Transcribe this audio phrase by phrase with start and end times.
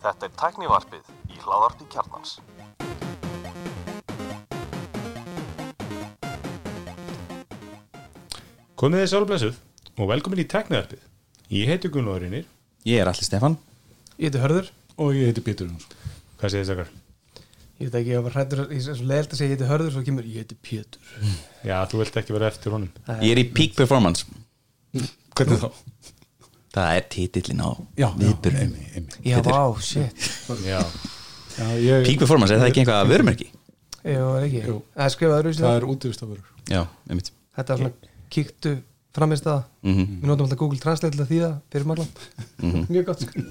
[0.00, 2.36] Þetta er tæknivarpið í hláðarpi kjarnans.
[8.80, 9.56] Komið þið sálblessuð
[10.00, 11.02] og velkomin í tekniðarpið.
[11.50, 12.46] Ég heiti Gunnar Reynir.
[12.86, 13.58] Ég er allir Stefan
[14.16, 14.70] Ég heiti Hörður
[15.00, 15.90] og ég heiti Pétur Jónsson
[16.40, 16.92] Hvað segir þið þakkar?
[17.80, 19.92] Ég veit ekki, ég var hrættur Ég er svo leiðilt að segja ég heiti Hörður
[19.96, 21.02] Svo kemur, ég heiti Pétur
[21.66, 22.88] Já, þú vilt ekki vera eftir honum.
[23.20, 24.24] Ég er í peak performance
[25.36, 25.68] Hvernig þá?
[26.70, 27.70] Það er titillin á
[28.94, 30.28] einmi Já, vá, shit
[30.66, 30.80] Já.
[31.58, 33.48] Já, ég, Peak performance, er það ekki einhvað vörumerki?
[34.06, 34.76] Jú, er ekki Jú.
[34.94, 35.88] Það er skrifað öðru Það er
[37.10, 38.76] einmitt Þetta er svona, kíktu
[39.16, 40.20] framist það Mhm.
[40.20, 42.08] Við notum alltaf Google Translate til að þýða fyrir maglan
[42.92, 43.44] Mjög gott sko.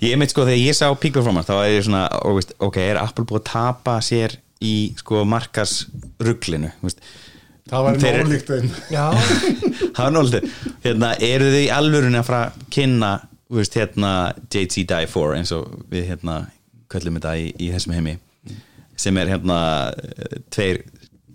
[0.00, 2.78] Ég einmitt sko, þegar ég sá peak performance þá er ég svona, ó, veist, ok,
[2.80, 5.82] er Apple búið að tapa sér í sko markas
[6.18, 7.04] rugglinu veist?
[7.70, 9.04] Það var nálíkt þeim Já,
[9.96, 13.10] Það var náttúrulega, hérna, eru þið í alvörunni að fara að kynna,
[13.50, 14.10] þú veist, hérna
[14.50, 16.36] JT Die 4 eins og við hérna
[16.90, 18.16] köllum þetta í, í þessum heimi
[19.00, 19.58] sem er hérna
[20.52, 20.82] tveir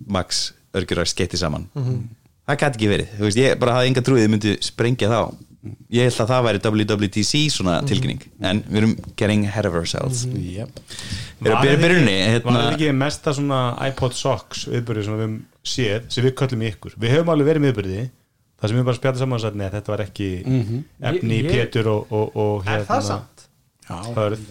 [0.06, 1.64] max örgjurar skeiti saman.
[2.46, 5.20] Það gæti ekki verið, þú veist, ég bara hafði enga trúið þið myndi sprengja þá
[5.94, 10.26] ég held að það væri WWDC svona tilkynning en við erum getting ahead of ourselves
[10.30, 10.70] yep.
[11.40, 15.20] við erum að byrja byrjunni Var hérna, þetta ekki mesta svona iPod Socks viðbyrði sem
[15.22, 15.36] við
[15.76, 16.96] séð, sem við köllum í ykkur?
[17.02, 18.06] Við höfum alveg verið viðbyrði,
[18.62, 21.50] það sem við bara spjallum saman og sagt, nei, þetta var ekki efni í Ég-
[21.50, 23.48] ég- Pétur og, og, og er það samt?
[23.86, 24.46] Já, Hörð.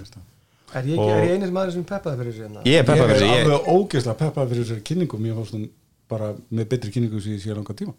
[0.75, 2.63] Er ég, er ég eini maður sem peppaði fyrir þessu hérna?
[2.67, 5.37] ég er Ég peppað er fyrir þessu, ég, alveg ógeðslega peppað fyrir þessari kynningum Ég
[5.39, 5.69] fórst hún
[6.11, 7.95] bara með betri kynningu sem ég sé langa tíma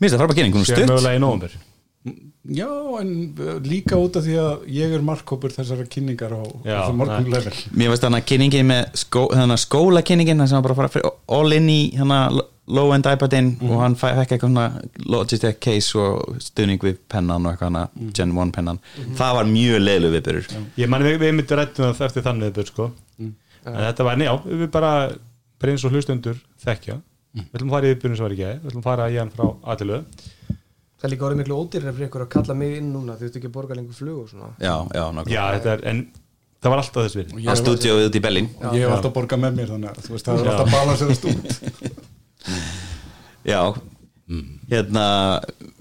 [0.00, 1.56] mér finnst það er Sér stutt mögulega í nóvumber.
[2.46, 2.68] Já,
[3.00, 3.08] en
[3.42, 7.24] uh, líka út af því að ég er markkópur þessara kynningar á Já, þessu morgun
[7.26, 7.32] nei.
[7.32, 10.80] level Mér veist þannig að kynningin með skó, þannig skólakynningin það sem var bara að
[10.82, 12.20] fara fyrir all in í hana,
[12.66, 13.70] low end iPadin Mhm.
[13.72, 14.66] og hann fekk eitthvað svona
[15.06, 18.12] Logitech case og stuðning við pennan og eitthvað hana, Mhm.
[18.14, 18.78] Gen 1 pennan
[19.18, 20.46] það var mjög leilu viðbyrur
[20.78, 22.90] Ég manni við, við myndum rættum það eftir þannig viðbyrð, sko.
[23.18, 23.34] En
[23.82, 25.10] þetta var, njá, við bara,
[25.58, 27.00] bara eins og hlustundur þekkja.
[27.34, 29.30] Við ætlum að fara í viðbyrðin sem var ekki, við ætlum að fara í hann
[29.34, 30.04] frá aðtilöðu.
[30.96, 33.34] Það er líka orðið miklu ódýrar fyrir ykkur að kalla mig inn núna Þú ert
[33.36, 34.52] ekki að borga lengur flug og svona.
[34.56, 35.34] Já, já, nákvæmlega.
[35.34, 35.98] Já, þetta er, en
[36.62, 37.42] það var alltaf þess virði.
[37.46, 38.48] Að stúdíóið út í Berlín.
[38.72, 40.52] Ég hef alltaf borgað með mér þannig að þú veist það er Já.
[40.54, 41.44] alltaf balanserast út.
[43.46, 43.60] Já,
[44.72, 45.04] hérna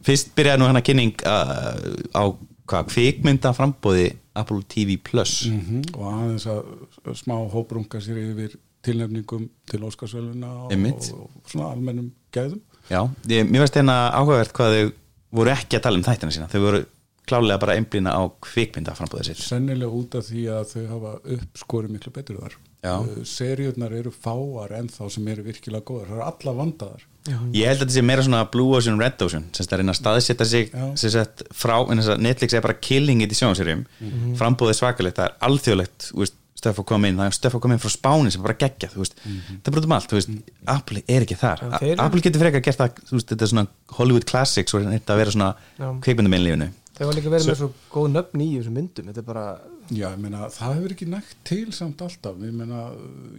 [0.05, 1.79] fyrst byrjaði nú hann að kynning uh,
[2.13, 2.23] á
[2.69, 5.45] hvað kvikmynda frambóði Apple TV Plus.
[5.49, 12.11] Mhm, og aðeins að smá hóprunga sér yfir tilnefningum til Óskarsvöluna og, og svona almennum
[12.35, 12.61] gæðum.
[12.91, 14.91] Já, ég, mér veist hérna áhugavert hvað þau
[15.40, 16.50] voru ekki að tala um þættina sína.
[16.51, 16.84] Þau voru
[17.25, 21.94] klálega bara einblýna á kvikmynda frambóðið sér sennilega út af því að þau hafa uppskorið
[21.96, 22.57] miklu betur þar.
[22.85, 22.94] Já.
[23.01, 27.06] Uh, seríurnar eru fáar en þá sem eru virkilega góðar, það eru alla vandaðar.
[27.25, 30.46] Ég held að þetta sé meira svona Blue Ocean, Red Ocean sem er að staðsetja
[30.46, 31.23] sig Já.
[31.57, 34.35] frá, en þess að Netflix er bara killing it í sjónserjum, mm Mhm.
[34.38, 36.29] frambóðið svakalegt það er alþjóðlegt, þú
[36.63, 39.01] að koma inn það er stöf að koma inn frá Spáni sem bara geggja þú
[39.03, 39.59] veist, Mhm.
[39.61, 40.29] það er bara út um allt, þú veist
[40.67, 43.67] Apple er ekki þar, eru- Apple getur frekar gert það, þú veist, þetta er svona
[43.91, 45.99] Hollywood Classics og þetta að vera svona Já.
[46.01, 49.59] kvikmyndamennlífinu Þau var líka verið með svo góð nöfn í þessum myndum Þetta er bara
[49.91, 52.89] Já, ég meina, það hefur ekki nægt til samt alltaf, ég meina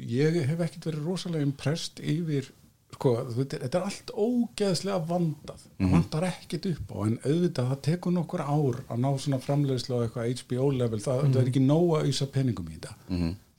[0.07, 2.51] ég hef ekkit verið rosalega impressed yfir,
[2.95, 5.65] sko, þetta er allt ógeðslega vandað.
[5.79, 9.99] Það vandar ekkit upp á, en auðvitað það tekur nokkur ár að ná svona framleiðslu
[9.99, 12.95] á eitthvað HBO level, það, það er ekki nóg að auðsa peningum í þetta.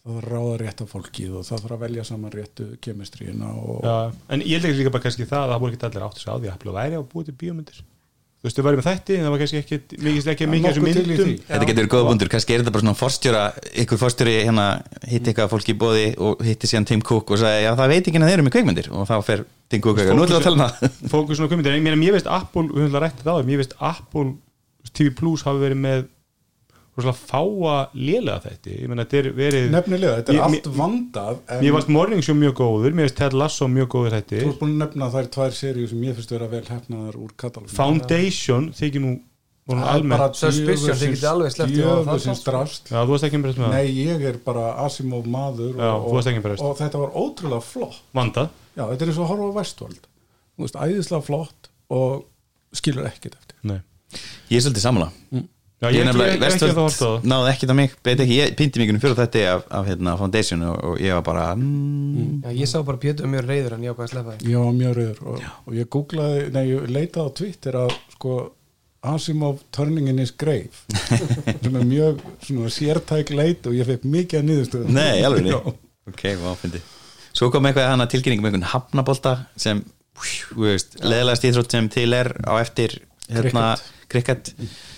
[0.07, 3.49] Það þarf að ráða rétt af fólkið og það þarf að velja saman réttu kemistríina
[3.59, 3.95] og Já,
[4.31, 6.31] en ég leik líka bara kannski það að það voru ekki allir átt að segja
[6.31, 7.81] á því að Apple væri á búið til bíómyndir
[8.47, 9.77] þú veist, þau væri með þætti en það var kannski ekki
[10.07, 11.31] mikið ekki mikið í myndum.
[11.47, 13.43] Þetta getur verið góða bundur, kannski er þetta bara svona forstjóra,
[13.83, 14.67] ykkur forstjóri hérna
[15.03, 18.07] hitti eitthvað fólki í bóði og hitti síðan Tim Cook og sagði, já það veit
[18.07, 20.41] ekki að þeir eru með kveikmyndir og þá fer Tim Cook eitthvað, nú ætlum við
[20.41, 20.99] að tala um það.
[21.13, 23.75] Fókus svona kveimyndir, en ég veist Apple við höfum það rættið á það, mér veist
[23.91, 24.29] Apple
[24.95, 26.05] TV Plus hafi verið með
[26.97, 28.75] rosalega fáa lélega þætti.
[28.81, 32.35] Ég meina, þetta er verið nefnilega, þetta er Ég- allt vandað Mér varst Morning Show
[32.35, 35.31] mjög góður, mér veist Ted Lasso mjög góður þætti þú ert búin að nefna þær
[35.37, 39.13] tvær seríu sem ég finnst vera vel hefnaðar úr katalógum Foundation þykir nú
[39.67, 41.75] er Suspicion, þið getið alveg sleppt
[42.87, 43.73] Já, þú varst ekki með það.
[43.73, 47.17] Nei, ég er bara Asimov maður Já, og, þú varst ekki og, og þetta var
[47.19, 47.99] ótrúlega flott.
[48.15, 48.47] Vandað.
[48.77, 49.89] Já, þetta er eins og að horfa á
[50.57, 52.25] veist, æðislega flott og
[52.79, 53.59] skilur ekkert eftir.
[53.67, 53.79] Nei.
[54.47, 55.11] Ég er svolítið samla
[55.77, 58.81] Já, ég, ég, að það það Vestfjöld náði ekkit á mig, veit ekki, ég pindi
[58.81, 62.71] mig fyrir þetta af, af hérna, Foundation og, og ég var bara mm, Já, ég
[62.71, 64.49] sá bara Pétur mjög reyður en ég ákvað að því.
[64.49, 68.33] Ég var mjög rauður og, og ég googlaði, nei, ég leitaði á Twitter að sko
[69.13, 70.73] Asimov Turning in his grave
[71.61, 75.59] sem er mjög svona sértæk leit og ég fekk mikið að niðurstöðu Nei, alveg Já.
[76.07, 76.83] Ok, hvað fyndi.
[77.37, 79.85] Svo kom eitthvað hana tilkynning með einhvern hafnabolta sem,
[80.25, 82.97] þú veist, leðilegast íþrótt sem til er á eftir
[83.29, 83.75] hérna,
[84.09, 84.55] cricket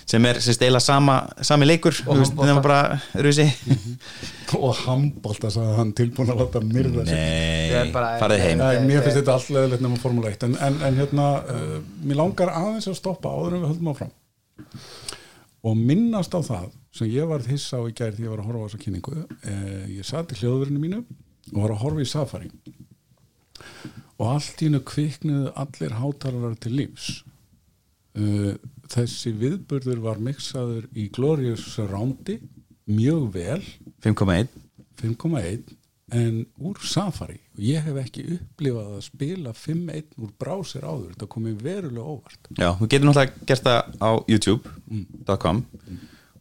[0.09, 2.47] sem er sem stela sama, sami leikur Og þú veist, handbolta.
[2.49, 3.45] nema bara rusi
[4.57, 7.19] og handbólta sagði hann tilbúin að láta myrða sig.
[7.79, 8.63] Er farið heim.
[8.63, 11.75] Nei, mér finnst þetta allt leðilegt nema Formule 1 en, en, en hérna, uh,
[12.09, 14.15] mér langar aðeins að stoppa áður en við höldum áfram.
[15.69, 18.49] Og minnast á það sem ég var hissa á í gær því ég var að
[18.49, 21.03] horfa á þessa kynningu uh, ég satt í hljóðverinu mínu
[21.53, 22.49] og var að horfa í Safari.
[24.19, 27.11] Og allt í hennu kviknuðu allir hátalarar til lífs.
[28.17, 28.55] Uh,
[28.89, 32.39] þessi viðburður var mixaður í Glorious Surroundi
[32.89, 33.61] mjög vel.
[34.05, 34.49] 5,1
[34.99, 35.75] 5,1
[36.09, 37.37] en úr Safari.
[37.53, 41.11] Og ég hef ekki upplifað að spila 5.1 úr brásir áður.
[41.13, 42.49] Þetta komið verulega óvart.
[42.57, 45.61] Já, þú getur náttúrulega gert það á youtube.com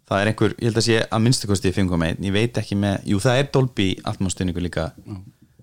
[0.09, 3.21] það er einhver, ég held að sé að minnstakosti 5.1, ég veit ekki með jú
[3.23, 4.87] það er Dolby atmostunningu líka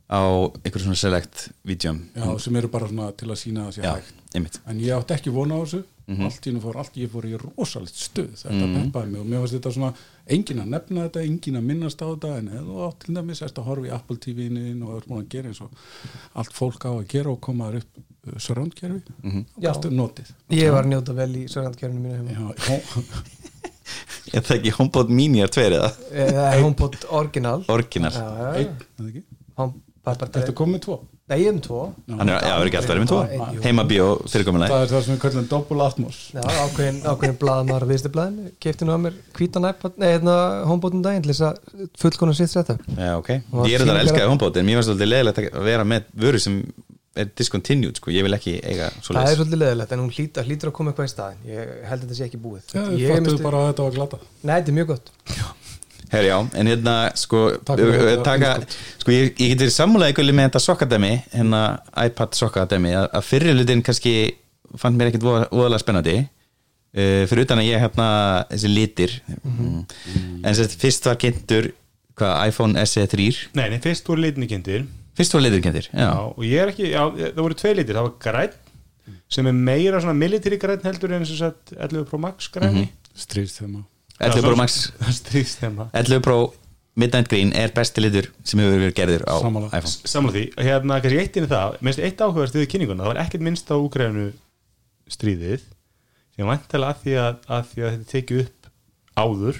[0.05, 0.21] á
[0.61, 3.93] einhver svona select vídjum Já, sem eru bara svona til að sína það sé Já,
[3.97, 4.59] hægt.
[4.69, 7.33] en ég átti ekki vona á þessu allt í hennu fór allt, ég fór í
[7.41, 9.93] rosalegt stuð þetta peppaði mig og mér fannst þetta svona
[10.35, 13.41] engin að nefna þetta, engin að minnast á þetta en ef þú átt til dæmis
[13.41, 15.71] erst að horfa í Apple TV-inu og er búin að gera eins og
[16.35, 19.45] allt fólk á að gera og koma þar upp uh, surroundkerfi mm -hmm.
[19.57, 19.69] Já.
[19.69, 23.03] og allt er notið Ég var að njóta vel í sörgandkjörnum mínu heima Já, hó-
[24.33, 28.65] Ég það ekki HomePod Mini er tveir eða Eða HomePod Original Orginal Já, já, einn,
[28.65, 28.69] já.
[28.69, 29.23] er það ekki?
[29.57, 29.73] Home-
[30.03, 30.99] bara- bara- Ertu komið með tvo?
[31.25, 31.77] Nei, ég er um tvo.
[32.05, 33.57] Hann er, já, ekki alltaf verið með Einn, jú.
[33.57, 36.19] tvo Heima bíó fyrirkomulega Það er það sem við kallum double atmos.
[36.35, 40.35] Já, ákveðin, ákveðin blaðamar að viðstu blaðinu Kefti nú að mér hvítan iPad Nei, hérna
[40.69, 43.31] HomePodum daginn til þess að fullkona sitt þetta Já, ok,
[43.65, 46.43] ég er þetta að elska HomePod en mér var svolítið leðilegt að vera með vöru
[46.45, 46.61] sem
[47.15, 50.45] er discontinued, sko, ég vil ekki eiga svo Það er svolítið leðilegt en hún hlýtur,
[50.45, 52.73] hlýtur að koma eitthvað í staðin Ég held að þetta sé ekki búið.
[52.75, 55.15] Já, að Nei, þetta er mjög gott
[56.15, 58.53] Herri já, en hérna sko, uh, taka,
[59.01, 61.61] sko ég, ég get verið sammálaði ykkur með þetta sokkadæmi, hérna
[62.05, 64.15] iPad sokkadæmi, að, að fyrir hlutin kannski
[64.75, 68.09] fannst mér ekkit voða- voðalega spennandi uh, fyrir utan að ég hérna
[68.51, 69.79] þessi litir mm.
[70.43, 71.71] en sérst fyrst var kynntur
[72.15, 74.85] hvað, iPhone SE3 Nei, nei, fyrst voru litinni kynntir.
[75.15, 77.99] Fyrst var litir kynntur, já, Já, og ég er ekki, já, það voru tvei litir
[77.99, 78.55] það var græn,
[79.35, 83.61] sem er meira svona military græn heldur en sem sagt 11 Pro Max græni Stríðst
[83.61, 83.83] þeim
[84.19, 84.77] 11 Pro Max.
[85.01, 86.37] Það stríðst þeim 11 Pro
[86.95, 89.67] Midnight Green er besti litur sem hefur verið gerður á Sammála.
[89.75, 89.95] iPhone.
[90.07, 91.77] Samla því, hérna kannski eitt inn í það.
[91.83, 94.27] Minnst eitt áhugast við kynninguna, það var ekkert minnst á Úgrænu
[95.11, 95.65] stríðið
[96.35, 98.69] sem vantilega að því að, að því að þetta tekið upp
[99.25, 99.59] áður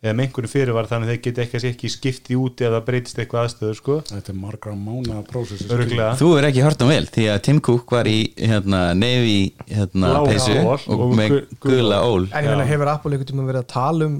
[0.00, 3.18] eða með einhverju fyrir var þannig að þeir geta ekki, ekki skipti út eða breytist
[3.20, 7.04] eitthvað aðstöður sko, Þetta er margra mánaða prósessi öruglega Þú er ekki hört um vel
[7.12, 9.34] því að Tim Cook var í hérna, nefi
[9.68, 12.24] hérna, peysu og, og með gu- gula gula ól.
[12.32, 14.16] En ég meina, hefur Apple einhvern tíma verið að tala um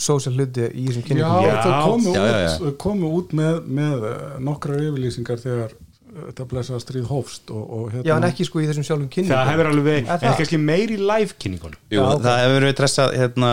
[0.00, 1.44] social hluti í þessum kynningum?
[1.44, 1.60] Já.
[1.60, 2.50] þau komu Já, já, já.
[2.70, 4.18] út, komu út með, með uh,
[4.48, 8.62] nokkrar yfirlýsingar þegar uh, þetta blessaða stríð hófst og, og hérna, Já, en ekki sko
[8.64, 9.36] í þessum sjálfum kynningum.
[9.36, 10.38] það hefur alveg Er en það?
[10.40, 13.52] kannski meir í live kynningunum Jú, það hefur verið dressað hérna,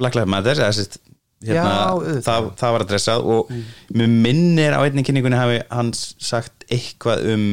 [0.00, 0.98] Black Lives Matter eða, sérst,
[1.44, 1.92] hérna, Já.
[2.00, 2.24] Mm.
[2.24, 3.52] það, það var að dressað og
[3.94, 7.46] mér minnir á einni kynningunni hafi hans sagt eitthvað um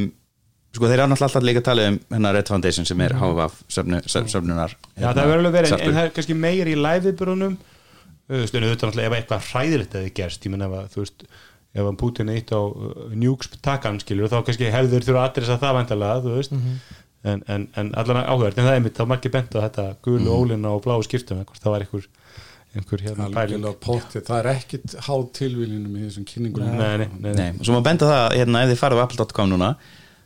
[0.72, 3.58] sko þeir eru náttúrulega alltaf líka að tala um hérna Red Foundation sem er HVF
[3.68, 5.04] söfnu, söf, söfnunar Mm.
[5.04, 7.58] Já, það hefur alveg verið, en, en það er kannski meir í live viðbyrðunum
[8.32, 11.26] stundu auðvitað náttúrulega ef eitthvað hræðilegt hefði gerst, ég menn ef að þú veist
[11.72, 15.58] ef að Putin eitt á uh, njúks takan skilur, þá kannski hefður þurfa að adressa
[15.60, 19.34] það vandalega, þú veist en, en, en allan áhugað, en það er mitt þá margir
[19.36, 22.08] bent á þetta gulu ólina og bláu skiptum það var einhver,
[22.76, 23.66] einhver hérna pæling.
[23.82, 26.70] það er ekkit háð tilvílinum í þessum kynningum.
[26.70, 27.34] Nei, nei, nei, nei.
[27.40, 29.74] Nei, og svo má benda það, hérna, ef þið farið á apple.com núna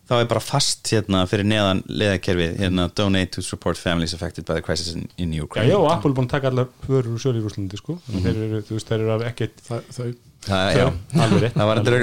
[0.05, 4.59] þá er bara fast hérna fyrir neðan leðakerfið, hérna, donate to support families affected by
[4.59, 5.71] the crisis in, in Já, Ukraine.
[5.71, 7.97] Já, og Apple er búin að taka allar förur úr sölu í Rúslandi, sko.
[8.11, 10.09] Þeir eru, þú veist, þeir eru af ekkert Þa, þau
[10.45, 10.85] það, já,
[11.25, 11.55] alveg rétt.
[11.57, 11.97] Það var endur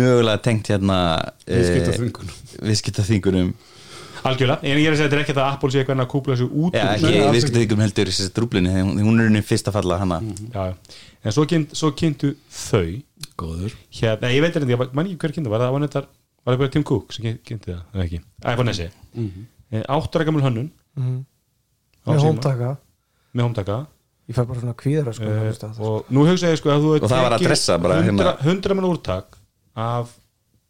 [0.00, 0.98] mögulega tengt hérna
[1.46, 3.52] viðskipta eh,
[4.28, 6.36] algjörlega, en ég er að segja þetta er ekki að Apple sé eitthvað að kúpla
[6.38, 9.42] sig út Já, úr ekki Nei, alls viðskiptaþvingunum heldur þessi drúblinni, hún hún er unni
[9.46, 10.18] fyrst að falla hana.
[10.52, 10.98] Já, já.
[11.24, 12.84] en svo, kynnt, svo kynntu þau.
[13.42, 13.74] Góður.
[13.98, 16.04] Hérna, ég veit ekki, ég man ekki hver kynntu var það var þetta,
[16.44, 18.22] var það bara Tim Cook sem kynnti það, eða ekki,
[18.54, 19.26] iPhone SE Mhm.
[19.72, 20.70] mm áttur að gamul hönnun.
[21.00, 21.18] Mhm.
[22.06, 22.70] á Með hómtaka.
[23.32, 23.76] Með hómtaka.
[24.28, 26.90] Ég fær bara svona kvíðara sko uh, uh, og nú hugsa ég sko að þú
[27.02, 28.34] Og það var að dressa bara, 100, hérna.
[28.46, 29.38] 100 mann úrtak
[29.74, 30.12] af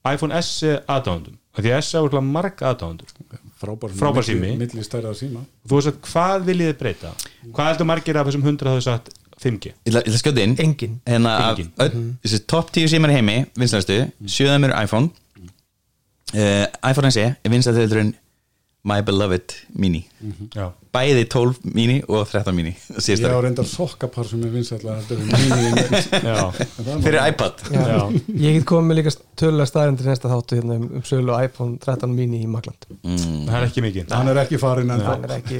[0.08, 4.52] iPhone SE aðdáðundum því að SE er úrslag marg aðdáðundur frábær, Frábær sími.
[4.60, 5.42] milli stærða síma.
[5.68, 7.12] Þú veist að hvað viljið þið breyta?
[7.48, 10.44] Hvað heldur margir af þessum 100 hafðu sagt 5G Ég ætla ég ætla að skjóta
[10.46, 10.56] inn.
[10.62, 11.00] Engin.
[11.08, 11.72] Hérna Engin.
[11.82, 15.10] öll, þessi top 10 símar í heimi vinstlæstu, sjöðum eru iPhone.
[16.32, 18.14] Uh, iPhone SE er vinstlæstöldurinn
[18.82, 20.00] My Beloved Mini.
[20.56, 24.96] Já, bæði 12 mini og 13 mini Ég á reyndar sokkapar sem er vinsætla
[27.04, 27.62] fyrir iPad.
[27.70, 27.82] Já.
[27.92, 28.00] Já.
[28.42, 32.10] Ég get komið með líka tölulega staðarindir næsta þáttu hérna um, um sölu iPhone 13
[32.16, 33.46] mini í Magland mm.
[33.46, 34.04] það er ekki mikið.
[34.16, 35.56] Hann er ekki farin en hann er ekki.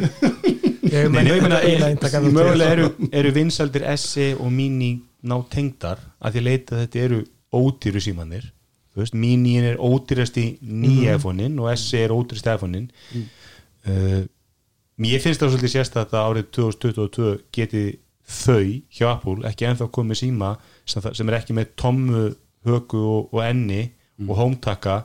[2.27, 7.21] Mögulega eru, eru vinsaldir SE og Mini ná tengdar að því að leita þetta eru
[7.55, 8.51] ódýru símanir
[8.93, 12.87] þú veist, Miniin er ódýrast í nýja iPhone-in og SE er ódýrast í iPhone-in.
[13.89, 14.23] Uh,
[15.03, 17.85] mér finnst það svolítið sérstætt að árið 2022 geti
[18.33, 18.61] þau
[18.95, 20.53] hjá Apple ekki ennþá komið síma
[20.87, 22.21] sem, það- sem er ekki með tommu
[22.69, 23.81] höku og, og enni
[24.29, 25.01] og hómtaka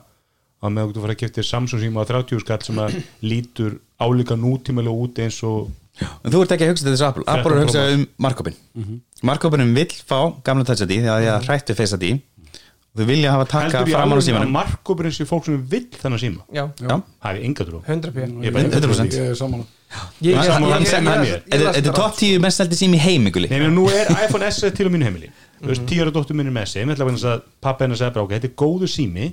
[0.62, 2.96] að með þú fara að keftir Samsung síma á 30 skall sem að
[3.32, 7.24] lítur álíka nútímalega út eins og en þú ert ekki að hugsa til þessu Apple
[7.26, 11.22] Apple er að hugsa um markkópin mm markkópinum vill fá gamla touch ID því að
[11.24, 12.04] því að hrættu face ID.
[12.14, 12.67] Og
[12.98, 14.52] þau vilja hafa taka framan á símanum.
[14.58, 16.44] markkópurinn sé fólk sem vill þannig síma.
[16.52, 16.94] Já, Já.
[16.98, 17.82] það er enga trú.
[17.86, 19.18] 100 p Ég er bara 100%.
[19.18, 24.50] Ég er saman Þetta er top 10 mest seldi sími heimiguli Nei, nú er iPhone
[24.52, 25.30] SE til á mínu heimili.
[25.62, 27.86] Þú veist, tíu ára dóttur minni með SE ég ætla að vegna þess að pappa
[27.86, 29.30] hennar segja bara þetta er góðu sími.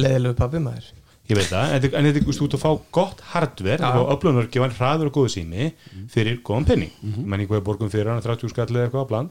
[0.00, 0.88] Leðilegu pabbi maður.
[1.30, 3.98] Ég veit það, en þetta- er út að fá gott hardware, Já.
[4.00, 5.72] og öflunargjöfan hraður og góðu sími
[6.10, 6.90] fyrir góðan penning.
[7.02, 7.24] Mm -hmm.
[7.26, 9.30] menn einhverja borgum fyrir hann 30 skall eða eitthvað á bland.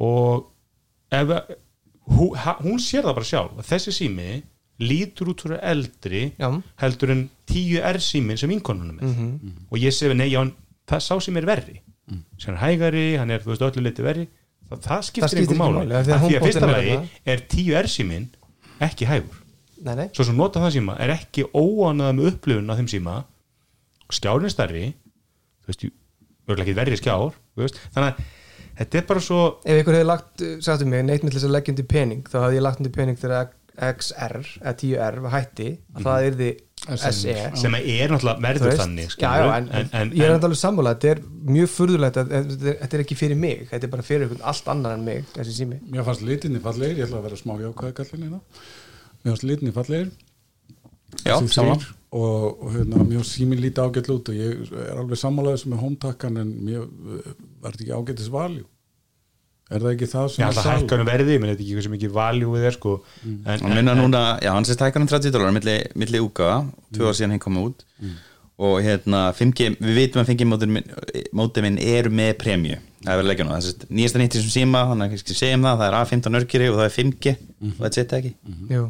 [0.00, 0.46] Og
[1.12, 1.28] ef
[2.10, 4.42] að- hú, ha, hún sér það bara sjálf að þessi sími
[4.80, 6.50] lítur út fyrir eldri Já.
[6.80, 9.14] heldur en 10R símin sem vinkonunum með
[9.70, 10.54] og ég segi nei, já, hann-
[10.88, 11.80] það sá sem er verri.
[12.38, 14.26] Sem er hægari, hann er þú veist öllu liti verri.
[14.70, 15.92] Það, það skiptir einhver máli.
[15.94, 18.28] af því að að fyrsta er lagi er 10R símin
[18.80, 19.36] ekki hægur.
[19.84, 20.08] Nei, nei.
[20.12, 23.24] Svo sem nota það síma er ekki óanað með upplifun á þeim síma.
[24.10, 24.84] Skjárin er stærri
[25.62, 25.84] þú veist,
[26.48, 28.24] örgulega ekki verri skjár þú veist, þannig að
[28.80, 31.54] þetta er bara svo Ef ykkur hefði lagt, uh, sagði mig, neitt með þess að
[31.58, 35.68] leggja undir pening þá hafði ég lagt undir pening þegar XR eða 10R var hætti
[35.96, 36.48] að það yrði
[36.80, 40.36] SE sem er náttúrulega verður þannig já, skilurðu, já, en, en, en, ég er en,
[40.38, 41.20] enda alveg sammála þetta er
[41.54, 44.46] mjög furðulegt að að- þetta er- er ekki fyrir mig þetta er bara fyrir einhvern
[44.52, 45.78] allt annar en mig þessi sími.
[45.92, 48.40] Mér fannst litinni fallegir, ég ætla að vera smá jákvæði kallin hérna.
[49.20, 50.10] Mér fannst litinni fallegir.
[51.26, 55.20] Já, saman og, og hérna, mér fannst síminn lítið ágætt út og ég er alveg
[55.20, 58.66] sammálaðið sem er hómtakkan en mér uh, var þetta ekki ágættis valjú
[59.70, 60.80] Er það ekki það sem ég er ætla að sal?
[60.80, 62.94] hækka hann verði ég menn þetta er ekki hversu mikið valjú við er sko.
[63.22, 63.36] Mm.
[63.46, 66.56] en, hann minna núna, já hann sést hækkar um 30 dólar milli, milli úgafa,
[66.96, 67.84] tvö ár síðan hinn komið út.
[68.60, 70.48] Og hérna 5G, við vitum að 5G
[71.38, 72.80] mótið minn eru með premju.
[73.06, 75.38] Það er verið að leggja nú, það er nýjasta nýttir sem síma þannig að kannski
[75.38, 77.36] segjum það, það er A15 örkiri og það er 5G
[77.70, 78.34] og þetta setja ekki?
[78.74, 78.82] Jú.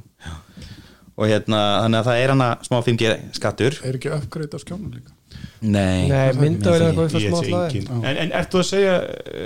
[1.21, 4.97] og hérna, þannig að það er hana smá 5G skattur Er ekki uppgreitt á skjónum
[4.97, 5.12] líka?
[5.61, 8.95] Nei, Nei, myndavel er en, en ertu að segja,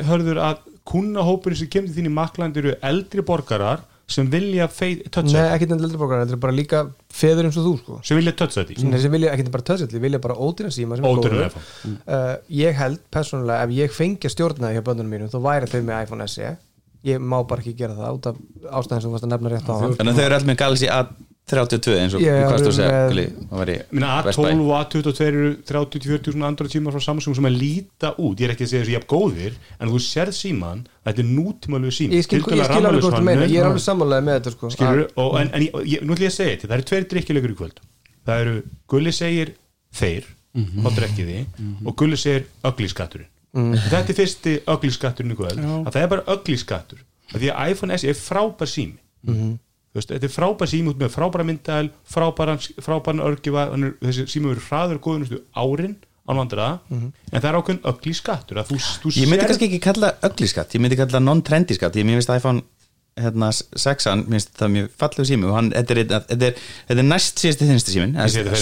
[0.08, 5.22] hörður að kunnahópurinn sem kemur til þín í Makland eru eldri borgarar sem vilja toucha
[5.24, 7.94] Nei, þetta, ekki þetta eldri borgar, þetta er bara líka feður eins og þú sko.
[8.04, 10.98] Sem vilja toucha þetta í Nei, sem vilja, ekki bara töðsett, vilja bara ódýra síma
[10.98, 11.46] sem er Ódýran góður.
[11.48, 11.96] iPhone.
[12.04, 15.70] uh, Ég held persónulega ef ég fengi að stjórna það hjá bönnunum mínum þá væri
[15.72, 16.52] þau með iPhone SE
[17.08, 18.36] ég má bara ekki gera það út af
[18.80, 20.92] ástæðin sem þú varst að nefna rétt á að þau eru allir með Galaxy
[21.44, 24.10] A32 eins og Ég hvað er stóð að segja, með- Gulli, það var í Minna,
[24.24, 24.44] Best Buy.
[24.54, 28.38] A12 og A22 eru 30-40 svona andra tímar frá Samsung sem að líta út.
[28.40, 31.92] Ég er ekki að segja þessu jafn góðir en þú sérð síman, þetta er nútímalegu
[31.92, 32.16] sími.
[32.16, 34.70] Ég skil, ég alveg hvort þú meina, ég er alveg sammálaðið með þetta sko.
[34.72, 37.06] Skilur, og, en, en ég, ég, nú ætlum ég að segja þetta það eru tveir
[37.12, 37.84] drikkjulegur í kvöld.
[38.24, 38.56] Það eru,
[38.88, 39.52] Gulli segir
[40.00, 40.24] þeir
[40.54, 41.38] þá drekkiði
[41.84, 45.60] og Gulli segir öglískatturinn þetta er fyrsti öglískatturinn í kvöld.
[45.60, 48.96] Að það er bara öglískattur því að iPhone SE er frábær sími.
[49.26, 49.58] Þú
[49.94, 53.22] veist, þetta er frábær sími út með frábæra myndal frábæran, frábæran
[53.90, 58.56] er- þessi sími verður hraður góðunustu árin án vandra, en það er ákveðin ögli skattur
[58.62, 61.98] að þú, þú Ég myndi kannski ekki kalla ögli skatt, ég myndi kalla non-trendy skatt,
[62.00, 62.62] ég myndi iPhone
[63.20, 66.56] hérna, 6an, minnst það mjög fallegu sími og hann, þetta er, þetta er,
[66.88, 68.14] þetta er næst síðasti þinnsti símin,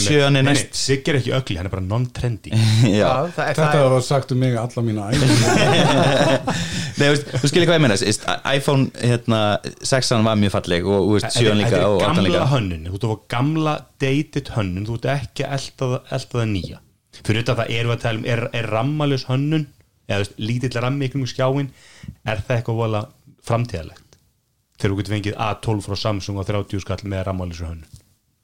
[0.02, 0.75] sjöan er næst.
[0.76, 2.52] Sigg er ekki ögli, hann er bara non-trendy
[2.92, 5.06] er, Þetta var sagt um mig alla mína
[7.00, 7.97] Nei, þú skilir hvað ég meina
[8.52, 9.40] iPhone hérna,
[9.88, 12.26] 6an var mjög falleg og þú veist, Þetta er- sjöan líka þetta og er gamla
[12.28, 12.44] líka.
[12.52, 15.49] hönnun, þú ert fá gamla dated hönnun, þú ert ekki
[16.44, 16.82] það nýja.
[17.23, 19.66] Fyrir þetta það við að tala um, er, er rammalus hönnun
[20.12, 21.68] eða lítill rammi ykkur um skjáin
[22.28, 23.02] er það eitthvað vola
[23.47, 24.01] framtíðalegt
[24.83, 28.01] þegar þú getur fengið A12 frá Samsung á 30 skall með rammalus hönnun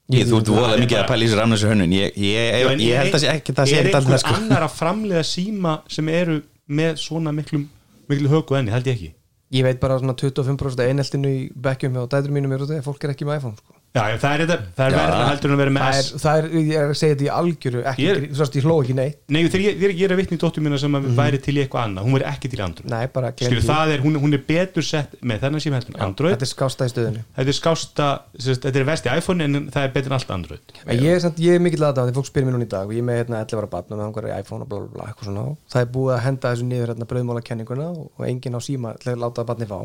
[0.09, 3.13] Ég, Þú ert er mikið að pæla í þessu ramnæsu hönnun Ég, ég, ég, held
[3.13, 4.37] að sé ekki það sé er ekki alltaf einhver sko.
[4.39, 7.67] annar að framleiða síma sem eru með svona miklum
[8.09, 9.11] miklu högu enni, held ég ekki
[9.53, 13.05] ég veit bara svona 25% eineltinu í bekkjum hjá dætur mínum er því að fólk
[13.05, 13.78] er ekki með iPhone sko.
[13.89, 14.97] Já, það er, þetta, það er Já.
[14.99, 16.09] verða heldur en að vera með það S.
[16.13, 18.75] er, það er, ég er að segja þetta í algjöru ekki, Ég- ég, ég hló
[18.83, 19.15] ekki neitt.
[19.33, 21.55] Nei, þegar ég, þegar ég er að vitni í dóttur mína sem að væri til
[21.57, 22.91] í eitthvað annað, hún væri ekki til í Android.
[22.93, 23.71] Nei, bara Skilur, gleymdu því.
[23.73, 26.35] það er, hún, hún er betur sett með þennan síma heldur en Android.
[26.35, 27.23] Þetta er skásta í stöðunni.
[27.39, 30.75] Þetta er skásta, sérst, þetta er vesti iPhone en það er betur en allt Android.
[30.85, 32.85] En ég er, samt, ég er mikill aðdáðan, því fólk spyrir mér núna í dag
[32.85, 34.93] og ég er með hérna 11 ára barn og með hangar iPhone og bla bla
[34.99, 35.47] bla eitthvað svona.
[35.73, 38.93] Það er búið að henda þessu niður hérna brauðmála kenninguna og, og enginn á síma
[39.01, 39.81] til að láta barni fá.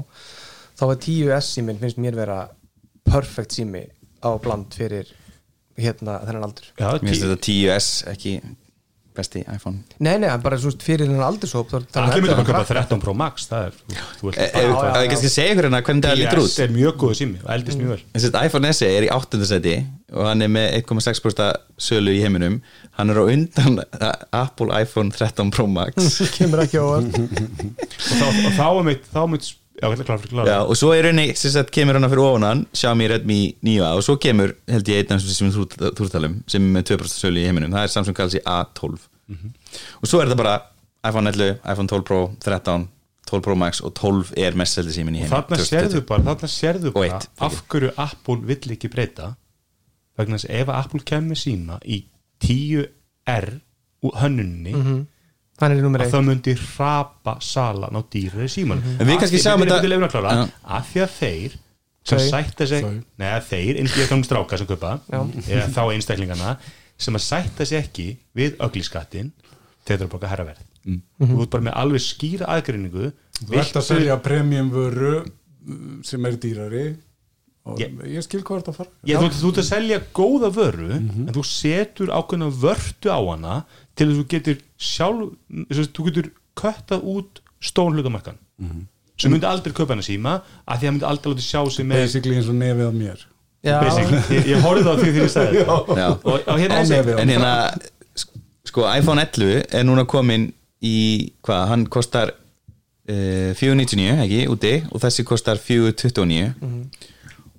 [0.77, 2.39] Þá er 10S síminn finnst mér vera
[3.15, 3.87] perfect sími
[4.25, 5.09] á bland fyrir
[5.79, 6.69] hérna þennan aldur.
[6.79, 8.37] Já, Mér finnst þetta 10S ekki
[9.15, 9.85] besti iPhone.
[10.03, 12.81] Nei, nei, bara svona fyrir þennan aldurshóp Allir 11 kaupa krakkar.
[12.83, 15.53] 13 Pro Max það er, þú, þú Eh, ert Ef ef ég kannski að segja
[15.55, 16.51] ykkur hérna hvernig það lítur út?
[16.51, 18.01] IS er mjög góð sími og eldist mjög vel.
[18.17, 19.41] Þessi iPhone SE er í 8.
[19.53, 19.77] seti
[20.15, 22.59] og hann er með 1,6% sölu í heiminum.
[22.99, 23.79] Hann er á undan
[24.45, 26.19] Apple iPhone 13 Pro Max.
[26.39, 29.53] Kemur ekki á að og þá, og þá mitt, þá er mitt
[29.83, 32.47] já, er klart fyrir Já, og svo er rauninni, sem sagt, kemur hann fyrir ofan
[32.49, 36.37] hann Xiaomi Redmi 9A og svo kemur held ég einn af þessum sem við þúrtalum
[36.51, 39.09] sem er með 2% sölu í heiminum, það er Samsung Galaxy A12
[40.01, 40.57] og svo er þetta bara
[41.05, 42.89] iPhone 11, iPhone 12 Pro, 13
[43.29, 46.51] 12 Pro Max og 12 er mest seldi símin í heiminum þarna sérðu bara, þarna
[46.53, 49.31] sérðu Og bara eitt, af hverju Apple vill ekki breyta
[50.19, 52.03] vegna þess að ef Apple kemur síma í
[52.45, 53.49] 10R
[54.05, 55.14] úr hönnunni Hann er
[55.63, 60.49] nummer að 1 það myndi hrapa salan á dýrari síman En við kannski sjáum þetta-
[60.65, 61.61] af því að þeir
[62.05, 62.85] sem sætta sig
[63.21, 64.99] neða þeir, eins og ég þannig stráka sem kaupa.
[65.09, 66.57] Eða þá einstaklingana
[67.01, 69.33] sem að sætta sig ekki við ögliskattin
[69.85, 71.01] þeir þurfa að boka herraverð mm.
[71.21, 73.11] þú ert bara með alveg skýra aðgreiningu.
[73.41, 76.85] Þú ert að selja premium vöru uh, sem er dýrari
[77.81, 78.91] Ég- ég skil hvað þetta fara.
[79.09, 83.55] Já, þú, þú ert að selja góða vöru en þú setur ákveðna vörtu á hana
[83.97, 85.31] til að þú getur sjálf
[85.71, 86.29] þess að þú getur
[86.61, 88.37] köttað út stón hlutamarkan
[89.17, 90.35] sem myndi aldrei kaupa hana síma
[90.69, 93.25] að því að myndi aldrei láta sjá sig með basically eins og nefið á mér.
[93.65, 95.31] Já, basically, ég, ég horfði á því ég
[96.03, 96.09] Já.
[96.13, 97.53] og, og hérna er En hérna,
[98.13, 98.37] sk-
[98.69, 100.51] sko, iPhone 11 er núna komin
[100.85, 102.35] í, hvað, hann kostar
[103.09, 106.53] uh, 499, ekki, úti og þessi kostar 429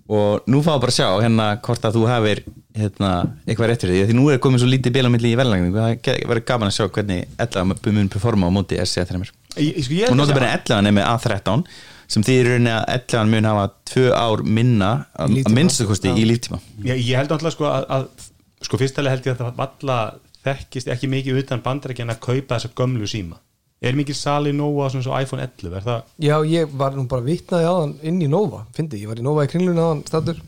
[0.06, 2.42] og nú fáum bara að sjá hérna hvort að þú hafir
[2.76, 3.12] hérna,
[3.48, 5.80] eitthvað rétt fyrir því, því nú er komin svo lítið bil á milli í verðlagningu,
[5.80, 9.80] það verður gaman að sjá hvernig 11 mun performa á móti SE þreymur ég, ég,
[9.88, 11.66] sko, ég, og notabene 11 er með A13
[12.06, 15.50] sem þýðir í rauninni að 11 mun hafa tvö ár minna að líftíma.
[15.50, 19.30] að minnstu kosti í líftíma ég, ég held náttúrulega sko að, að sko fyrstulega held
[19.30, 19.98] ég að það valla
[20.46, 23.40] þekkist ekki mikið utan bandarækjan að kaupa þessa gömlu síma
[23.92, 27.26] er mikið sali á svona svo iPhone 11 er það Já, ég var nú bara
[27.26, 29.10] vitnaði á hann inn í Nova, fyndi, ég.
[29.12, 30.42] Var í Nova í kringlunni á hann statur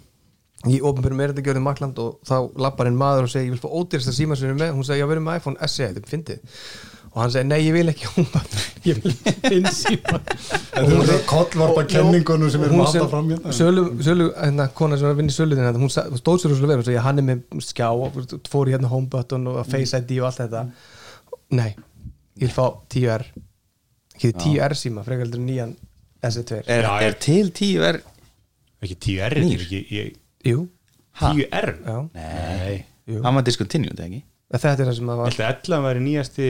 [0.67, 3.61] í ofnbjörnum er þetta gjörðið Makland og þá lappar einn maður og segir, ég vil
[3.61, 5.85] fá ódýrsta síma sem við erum með, hún segi, já, við erum með iPhone SE,
[5.91, 6.63] þetta er fyndið
[7.07, 9.13] og hann segi, nei, ég vil ekki hún bara, ég vil
[9.45, 13.53] minn síma Þetta er svona kollvarpa kenningunum sem að halda fram hérna.
[13.59, 16.53] Sölu, sölu, hérna, kona sem var að vinna í söluðin hún sa- hún stóð sér
[16.57, 18.17] úr hún segi, hann er með skjá og
[18.49, 20.65] fór í hérna home button og face ID og allt þetta.
[21.57, 21.69] Nei,
[22.37, 23.25] ég vil fá 10R
[24.17, 25.75] ekki 10R síma, frekar heldur en nýjan
[26.27, 27.99] SE2 er, Já, er til 10 er
[28.83, 30.15] ekki 10R þetta er ekki ég,
[30.47, 30.63] Jú,
[31.21, 32.77] 10R já, Nei.
[33.07, 33.21] Jú.
[33.23, 34.23] Hann var discontinued ekki?
[34.51, 36.47] Þetta er það sem að Ég var 11 væri nýjasti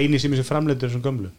[0.00, 1.30] eini sem er sem framleitur þessum gömlu.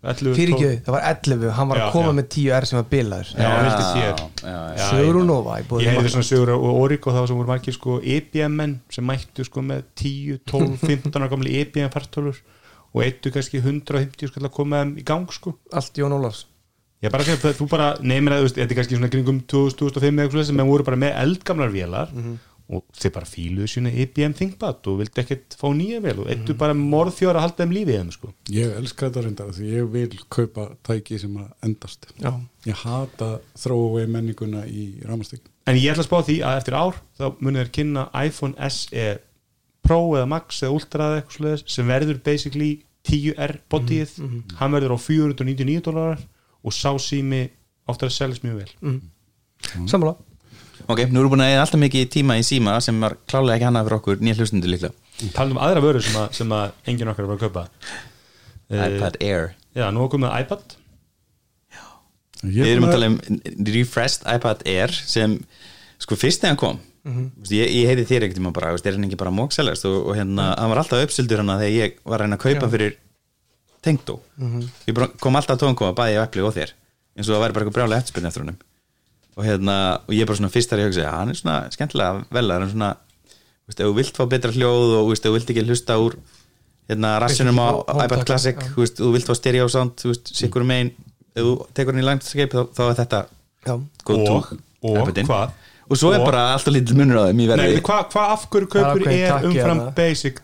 [0.00, 2.16] 11, fyrir 12 ekki, það var 11 hann var Já, að koma já.
[2.16, 3.32] með 10R sem var bilaður.
[3.36, 6.52] Já, hann vildi já, 10 já, Já, Sögur ég- úr Nova Ég hefði svona sögur
[6.54, 11.20] og Origo þá sem voru margir sko EBM-menn sem mættu sko með 10, 12, 15
[11.20, 12.40] ára gamli EBM fartölur
[12.94, 15.54] og eittu kannski 150 skall að koma þeim í gang sko.
[15.76, 16.46] Allt Jón Ólafs.
[17.00, 20.26] Ég bara segja, þú bara neymir að þetta er kannski svona kringum 2000, 2005 eða
[20.26, 22.10] eitthvað sem voru bara með eldgamlar vélar
[22.70, 26.54] og þeir bara fíluðu sína EBM ThinkPad og vildi ekkert fá nýja vel og eittu
[26.60, 28.32] bara morðfjóra að halda þeim lífið þeim sko.
[28.52, 32.06] Ég elska þetta reyndar því ég vil kaupa tæki sem að endast.
[32.20, 32.34] Já.
[32.68, 36.96] Ég hata throwaway menninguna í ramastík En ég ætla að spá því að eftir ár
[37.18, 39.04] þá munið þeir kynna iPhone SE
[39.86, 42.70] Pro eða Max eða Ultra eða eitthvað svoleiðis sem verður basically
[43.08, 44.10] 10R bodyið,
[44.60, 46.20] hann verður á 499 dólarar
[46.60, 47.46] og sá sími
[47.88, 48.98] áttur að seljast mjög vel.
[49.88, 50.16] Sammála.
[50.90, 53.56] Ok, nú erum við búin að eða alltaf mikið tíma í síma sem var klálega
[53.56, 54.94] ekki hannað fyrir okkur nýja hlustundu líklega.
[55.36, 57.64] Talum um aðra vöru sem að, sem að enginn okkar var að kaupa.
[58.70, 59.50] Eh, iPad Air.
[59.76, 60.76] Já, nú er komið iPad.
[62.40, 63.18] Við erum að tala um
[63.68, 65.36] refreshed iPad Air sem
[66.00, 67.20] sko fyrst þegar hann kom Mhm.
[67.36, 69.86] mm ég, ég heiti þér ekkert um að bara veist, er hann ekki bara mókselast
[69.88, 72.68] og, og hérna hann var alltaf uppsildur hann þegar ég var að reyna að kaupa
[72.74, 72.96] fyrir
[73.82, 74.66] tengdó Mhm.
[74.86, 76.72] ég bara kom alltaf að tónkoma bæði á epli og þér.
[77.16, 78.58] Eins og það væri bara eitthvað brjálega eftirspyrni eftir honum.
[79.36, 82.50] Og hérna og ég bara svona fyrst þar ég hugsa hann er svona skemmtilega vel
[82.52, 82.90] hann er svona
[83.66, 86.16] veist, ef þú vilt fá betra hljóð og veist, ef þú vilt ekki hlusta úr
[86.90, 87.68] hérna rassinum á
[88.04, 88.68] iPad Classic já.
[88.74, 90.92] þú veist, þú vilt fá stereo sound þú veist, sikkur megin
[91.34, 93.26] ef þú tekur hann í landskeip þá, þá er þetta
[93.66, 94.34] Já, go to
[94.82, 95.50] og, hvað?
[95.90, 98.24] Og svo er Og- bara alltaf lítið munur á þeim í Nei, verði hvað hva
[98.36, 99.94] af hverju Það er kaupur er takki umfram þarna.
[99.94, 100.40] basic?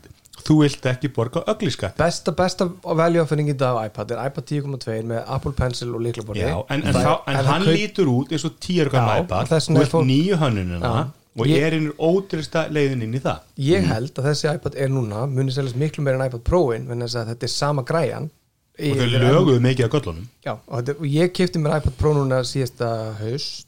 [0.47, 4.45] Þú vilt ekki borga ögliskatt besta, besta value offering í dag af iPad er iPad
[4.47, 8.31] 10.2 með Apple Pencil og líklaborði Já, en, en, en það hann kaup- lítur út
[8.31, 9.53] eins og tíur okkar Já, iPad.
[9.53, 11.11] er fólk- nýju hönnunina Já.
[11.41, 13.41] og Ég- er einhver ótrýsta leiðin inn í það.
[13.59, 17.01] Ég held að þessi iPad er núna muni seljast miklu meira en iPad Pro-in en
[17.01, 18.31] þess að þetta er sama græjan.
[18.79, 20.27] Og þau löguðu mikið af göllunum.
[20.47, 23.67] Já, og, þetta, og ég kefti mér iPad Pro núna síðasta haust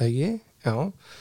[0.00, 0.74] ekki, já.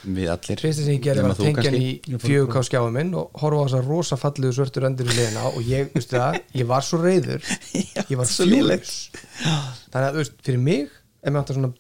[0.04, 0.62] Við allir.
[0.62, 3.66] Fyrsta sem ég gerði var að tengja hann í 4K skjáum minn og horfa á
[3.68, 7.02] þess að rosa falliðu svörtur endur í liðina og ég, veistu það, ég var svo
[7.02, 7.44] reyður
[7.78, 8.96] ég var svo fjúlis
[9.44, 11.74] þannig að, þú veist, fyrir mig ef mér áttu svona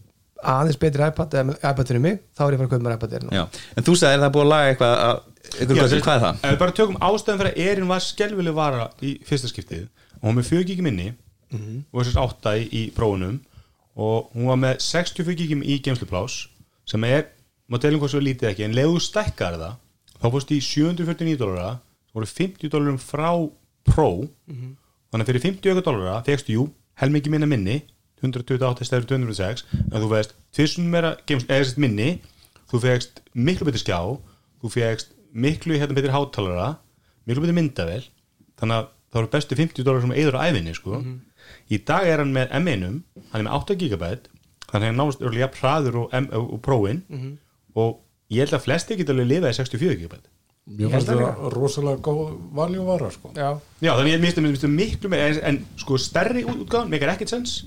[0.48, 2.98] aðeins betri iPad eða iPad fyrir mig, þá er ég að fara að kaupa mér
[2.98, 6.17] iPad en þú sagðir það er búið að laga eitthvað að, eitthvað, Já, hvað, hvað
[6.17, 6.41] er það?
[6.43, 10.22] Ef við bara tökum ástæðan fyrir að Erin var skelvileg vara í fyrsta skiptið og
[10.22, 11.08] hún var með 4 gigi minni
[11.58, 13.39] og þessast 8 í, í prófunum
[13.98, 16.38] og hún var með 64 gigi í geimsluplás
[16.88, 17.28] sem er,
[17.67, 19.75] má telum hvað svo lítið ekki en leðu þú stækkar það
[20.17, 23.30] þá fórst í 749 dólara það voru 50 dólarum frá
[23.88, 24.27] Pro.
[25.08, 26.63] Þannig að fyrir 50 auka dólara fegstu jú,
[26.99, 27.77] helmingi minna minni
[28.19, 31.13] 128 stæður 206 en þú fegst tvissun meira
[31.77, 32.10] minni
[32.71, 33.99] þú fegst miklu betur skjá
[34.62, 36.69] þú fegst miklu hérna betur hátalara
[37.30, 38.03] miklu betur myndavel
[38.60, 40.99] þannig að það voru bestu 50 dólar sem eður á æfinni sko.
[41.71, 42.84] í dag er hann með M1
[43.32, 44.03] hann er með 8 GB
[44.67, 47.03] þannig að hann náðast örgulega hraður og, og, og prófin
[47.78, 48.02] og
[48.34, 50.20] ég held að flesti geta alveg lifað í 64 GB
[50.68, 53.30] Mér fannst það rosalega góð valjú vara sko.
[53.32, 53.54] Já.
[53.80, 57.32] Já, þannig að ég minnst minnst miklu með en, en sko stærri útgáðan meikar ekkert
[57.32, 57.62] sens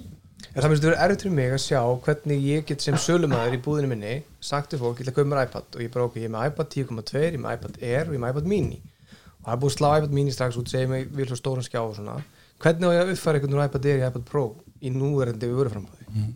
[0.50, 3.60] En það myndi vera erfitt fyrir mig að sjá hvernig ég get sem sölumæður í
[3.62, 6.16] búðinu minni sagt til fólk, ég ætla að kaupa mér iPad og ég bara ok,
[6.18, 8.48] ég er með iPad 10.2, ég er með iPad Air og ég er með iPad
[8.50, 11.38] mini og það er búið að slá iPad mini strax út segja mig, vil svo
[11.38, 12.16] stóran skjá og svona
[12.64, 14.44] hvernig á ég að uppfæra einhvern veginn iPad Air í iPad Pro
[14.80, 16.34] í núverandi vöruframbóði mm.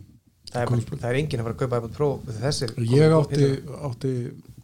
[0.55, 2.09] Það, er bara, það er enginn að fara að kaupa iPad Pro
[2.41, 3.49] þessir Ég átti,
[3.89, 4.13] átti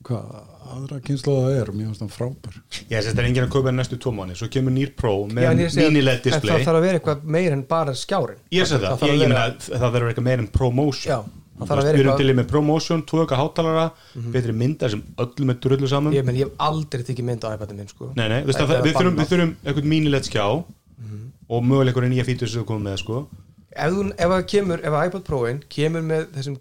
[0.08, 0.32] hvað,
[0.71, 2.56] aðra kynnslóða er og mér finnst það frábær.
[2.88, 5.12] Já, þess að það er enginn að kaupa næstu tvo mánu svo kemur nýr Pro
[5.27, 6.63] með ég mini-LED en það display.
[6.65, 8.39] þarf að vera eitthvað meir en bara skjárin.
[8.56, 9.43] Ég sé það, þarf ég, að ég vera-
[9.84, 11.12] það eitthvað meira en promotion.
[11.12, 11.19] Já,
[11.60, 13.86] það þarf að vera Við erum til í með promotion, okkar hátalara
[14.34, 16.13] betri myndar sem öllum er drullu saman.
[16.15, 18.10] Ég, menn, ég hef aldrei tekið mynd á iPadin minn sko.
[18.15, 20.45] Nei, nei, Það það, er við, þurfum, við þurfum eitthvað mini-LED skjá
[21.51, 23.27] og mögulega einhverja nýja fítur sem þú komum með sko.
[23.71, 26.57] Ef, þú, ef að kemur, ef að iPad Pro-in kemur með þessum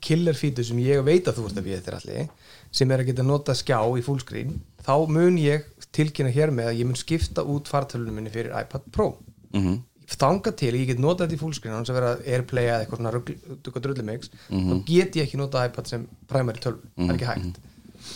[0.00, 2.28] killer feature sem ég veit að þú ert að við þér allir
[2.72, 6.78] sem er að geta nota skjá í fullscreen þá mun ég tilkynna hér með að
[6.80, 9.16] ég mun skipta út fartölunum minni fyrir iPad Pro
[9.54, 9.78] Mhm.
[10.08, 13.80] þanga til, ég get notað þetta í fullscreen hans að vera airplay eða eitthvað svona
[13.80, 14.68] drullumix Mhm.
[14.70, 17.58] þá get ég ekki notað iPad sem primary tölv, það er ekki hægt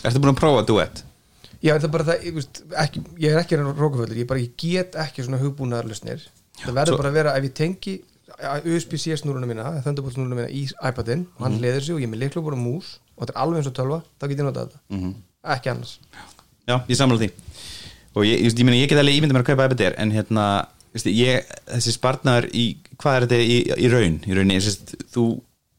[0.05, 1.03] Ertu búin að prófa duett?
[1.63, 4.95] Já, það er bara það, ég, veist, ekki, ég er ekki rókaföldur, ég, ég get
[4.95, 6.21] ekki svona hugbúnaðarlusnir
[6.63, 8.03] það verður bara að vera ef ég tengi
[8.65, 12.13] USB-C snúruna mína, Thunderbolt snúruna mína í iPadin og hann leður sig og ég er
[12.15, 14.67] með leiklubur og mús og þetta er alveg eins og tölva, þá get ég notað
[14.69, 14.81] þetta.
[14.97, 15.15] Mhm.
[15.57, 15.99] ekki annars.
[16.69, 17.31] Já, ég samla því.
[18.15, 20.13] Og ég, ég, ég, meina, ég get alveg ímyndið mér að kaupa iPad Air en
[20.15, 20.45] hérna,
[20.95, 22.67] ég, þessi spartnaður í,
[23.01, 25.25] hvað er þetta í, í raun í rauninni, sérst, þú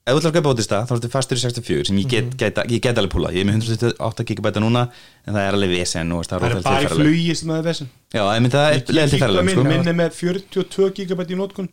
[0.03, 2.37] ef þú ætlar að kaupa ótista, þá ertu fastur í 64 sem ég get, Mhm.
[2.41, 4.89] get, ég get alveg púla, ég er með 128 GB núna
[5.25, 7.89] en það er alveg vesen og Það er bara í flugi sem það er vesinn
[8.11, 9.63] Já, það er leðilt til ferðalega minn, sko.
[9.63, 11.69] minn er með 42 GB í nótkun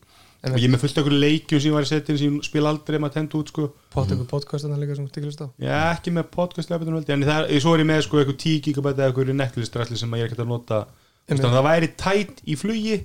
[0.49, 2.73] og ég með fullt okkur leikjum sem ég var að setja inn sem ég spila
[2.73, 3.67] aldrei maður tent út sko.
[3.93, 5.47] Pott eitthvað podcastan líka sem stiklust á.
[5.61, 8.41] Já, ekki með podcast lefiðum veldi en það er, svo er ég með sko eitthvað
[8.47, 10.95] 10 GB eða eitthvað Netflix-drasli sem ég er ekkert að nota að
[11.39, 12.97] það væri tætt í flugi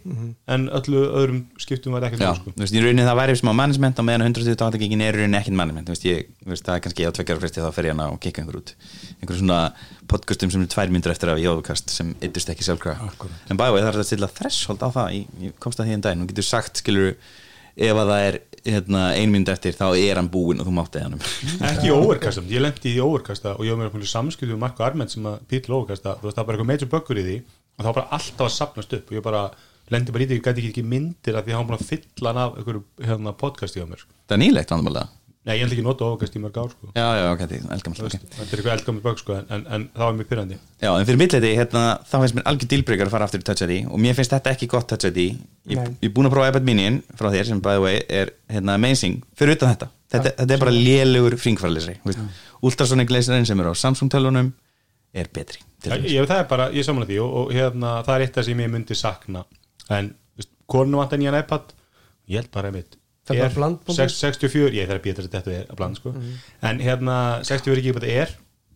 [0.50, 2.54] en öllu öðrum skiptum var ekkert Já, sko.
[2.56, 5.40] þú veist, í rauninni það væri smá management á meðan 128 gigin er í rauninni
[5.40, 5.90] ekkert management.
[5.90, 8.10] Þú veist, ég, þú veist, það er kannski á tveggjara fresti þá fer ég hana
[8.14, 8.74] og kikka einhver út.
[9.20, 9.60] Einhver svona
[10.10, 13.30] podcastum sem er tvær myndur eftir af jóðkast sem yttust ekki sjálfkrafa.
[13.50, 16.06] En bæði það er að stilla þreshold á það ég, ég komst að því en
[16.06, 17.16] daginn, þú getur sagt skilur
[17.76, 21.04] ef að það er hérna, ein mynd eftir þá er hann búinn og þú mátti
[21.04, 21.18] hann.
[21.70, 25.14] Ekki í overkastum, ég lendi í overkasta og ég var með samskiptu með Marko Arment
[25.14, 27.38] sem að pítil overkasta, þú veist það var bara eitthvað major buggur í því
[27.76, 29.44] og það var bara alltaf að sapnast upp og ég bara
[29.94, 32.32] lendi bara í því, ég gæti ekki myndir af því að hann búin að fylla
[32.32, 34.12] hann af einhverju hérna, podcasti á mér sko.
[34.26, 35.12] það er nýlegt vandamálega
[35.46, 36.88] Nei, ég ætla ekki að nota overkast í mörg ár sko.
[36.96, 38.30] já, já, ok, þetta er veist, okay.
[38.34, 41.20] þetta er eitthvað eldgammal bug sko, en, en það var mjög pyrrandi Já, en fyrir
[41.22, 44.18] mittleiti, hérna, þá finnst mér algjör dílbreygar að fara aftur í Touch ID og mér
[44.18, 45.22] finnst þetta ekki gott Touch ID.
[45.70, 48.80] Ég, er búin að prófa iPad minin frá þér sem by the way er hérna,
[48.80, 49.22] amazing.
[49.38, 52.00] Fyrir utan þetta, þetta, þetta er bara lélugur fringfarlesri,
[52.66, 54.50] ultrasonic laserinn sem er á Samsung tölunum
[55.14, 55.62] er betri.
[56.12, 58.60] Ég, það er bara, ég samanlega því og, og hérna, það er eitt af sem
[58.66, 59.44] ég myndi sakna.
[59.90, 61.74] En, veist, konu vantar nýjan iPad.
[62.30, 63.96] Ég held bara einmitt Það er bara Er bland búin.
[63.98, 66.12] 6, 64, ég þarf að býta þetta er að bland sko.
[66.62, 68.34] en hérna 64 GB er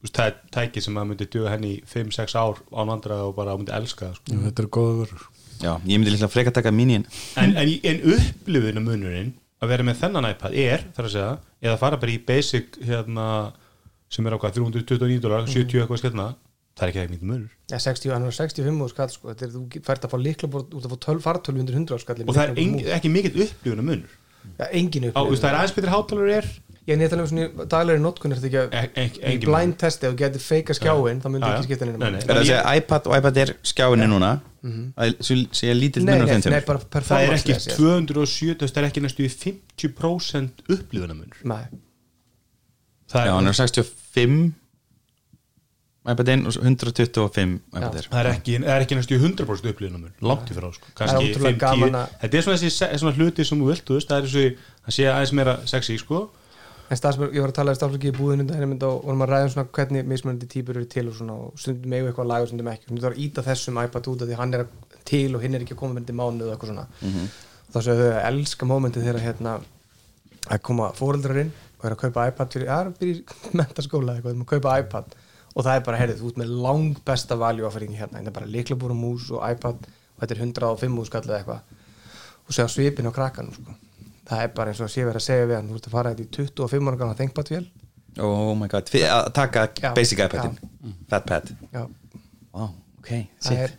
[0.10, 3.54] það er tæki sem að myndi duga henni í 5-6 ár án vandra og bara
[3.60, 4.34] myndi elska það sko.
[4.34, 5.26] Já, þetta er góða vörur.
[5.60, 7.06] Já, ég myndi líklega freka taka minin
[7.38, 11.32] en, en, í- en upplifinu munurinn að vera með þennan iPad er, þarf að segja
[11.68, 13.26] eða fara bara í basic hérna,
[14.10, 16.30] sem er á hvað 329 dólar, 70 eitthvað skellna
[16.80, 17.52] það er ekki eitthvað mikið munur.
[17.70, 19.34] Ja, 60, hann er 65 úr skall sko.
[19.34, 22.04] Þetta er, þú fært að fá líkla bort út að fá 12 fartölu undir 100
[22.06, 24.18] skall og það er engin, ekki mikið upplifuna munur.
[24.58, 26.48] Ja, engin veist, það er aðeins betur hátalur er
[26.90, 30.08] ég er nýttalega um svona daglegri notkun er þetta ekki að í engin blind testi
[30.08, 31.50] ef þú getur feika skjáin þá já.
[31.50, 32.22] ekki skipta henni Nei, nei.
[32.22, 34.32] er það að segja iPad og iPad er skjáinni núna?
[34.64, 37.78] Það er- svo sé lítill munur það er ekki performance-lega séð.
[37.80, 41.44] 270 það er ekki næstu í 50% upplifuna munur.
[41.44, 41.64] Nei.
[43.12, 44.40] það er, er 65
[46.08, 47.96] iPad 1 og 125 iPad.
[48.00, 50.88] Air það er ekki, er ekki næstu í 100% upplifuna munur langt í frá sko.
[50.96, 52.72] Það er kannski ótrúlega 5-10 gaman að- þetta er svona þessi
[53.20, 54.46] hluti sem þú vilt þú veist, það er þessi,
[54.86, 56.22] það sé aðeins meira sexy sko.
[56.90, 58.46] en stafsmörg, ég var að tala í stafsmörgi í búðinu
[58.88, 61.94] og vorum að ræða um svona hvernig mismunandi típur eru til og svona og stundum
[61.94, 64.28] eigu eitthvað að laga og stundum ekki stundum þarf að íta þessum iPad út af
[64.32, 64.64] því hann er
[65.06, 66.88] til og hinn er ekki að koma með þetta í mánuð og eitthvað svona
[67.70, 69.54] þá séu þau að elska mómentið þegar hérna
[70.50, 73.24] að koma fóreldrarinn og er að kaupa iPad fyrir, byrja í
[73.62, 75.14] mentaskóla eitthvað, að kaupa iPad
[75.56, 78.38] og það er bara, heyrðu, þú ert með lang besta value offering hérna, þetta er
[78.40, 81.62] bara liklabúr og mús og iPad og þetta er 105 úrskall eða eitthvað
[82.50, 83.76] og segja svipin á krakkanum sko.
[84.30, 86.14] það er bara eins og sé verið að segja við hann þú ert að fara
[86.14, 87.66] þetta í 25 ára gana þengpadvél
[88.26, 89.92] oh my god, að taka Já.
[89.98, 90.58] basic iPadin
[91.10, 91.84] Fatpad já,
[92.54, 93.12] wow, ok,
[93.46, 93.74] það er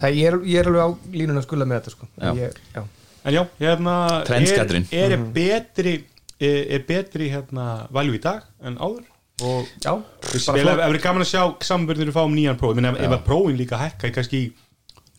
[0.00, 2.08] það er, ég er, ég er alveg á línun að skula með þetta sko.
[2.16, 2.30] Já.
[2.38, 2.82] ég, já.
[3.24, 3.94] en já, hérna
[4.24, 5.32] er, er Mhm.
[5.36, 5.94] betri
[6.40, 9.04] er, er betri hérna valjú í dag en áður
[9.42, 9.92] og já,
[10.24, 13.56] ef við gaman að sjá samanbörður við fáum nýjan próf, ég meina ef- að prófin
[13.60, 14.40] líka hækka í kannski,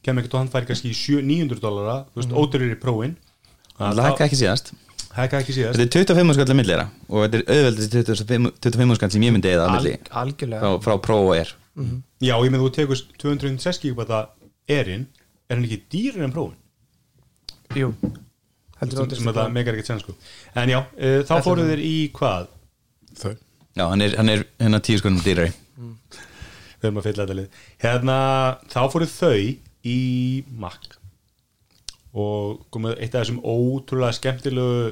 [0.06, 3.16] kemur ekkert og hann færi kannski í 7 900 dólara, þú veist, ódurur í prófin.
[3.82, 4.74] Það hækka ekki síðast.
[5.16, 5.80] Hækka ekki síðast.
[5.82, 9.34] Þetta er 25 skall að millera og þetta er auðveldast 25 25 skall sem ég
[9.36, 9.94] myndi eða að milli.
[10.12, 10.62] Al, algjörlega.
[10.62, 11.52] Frá, frá Pro og Air
[12.22, 14.22] já, ég meina þú tekur 206 gigabata
[14.70, 15.08] erinn,
[15.50, 16.58] er hann ekki dýrir en prófin?
[17.76, 17.94] Jú,
[18.82, 20.16] heldur sem, sem þetta megar ekkert sen sko.
[20.60, 22.48] En já, uh, þá fóruð þér í hvað?
[23.22, 23.32] Þau
[23.78, 25.52] já, hann er, hann er hérna 10 skallum dýrari.
[26.82, 27.60] Við erum að fylla þetta lið.
[27.84, 28.18] Hérna,
[28.74, 29.36] þá fóruð þau
[29.86, 30.00] í
[30.62, 30.98] Mac
[32.12, 34.90] og komið eitt af þessum ótrúlega skemmtilegu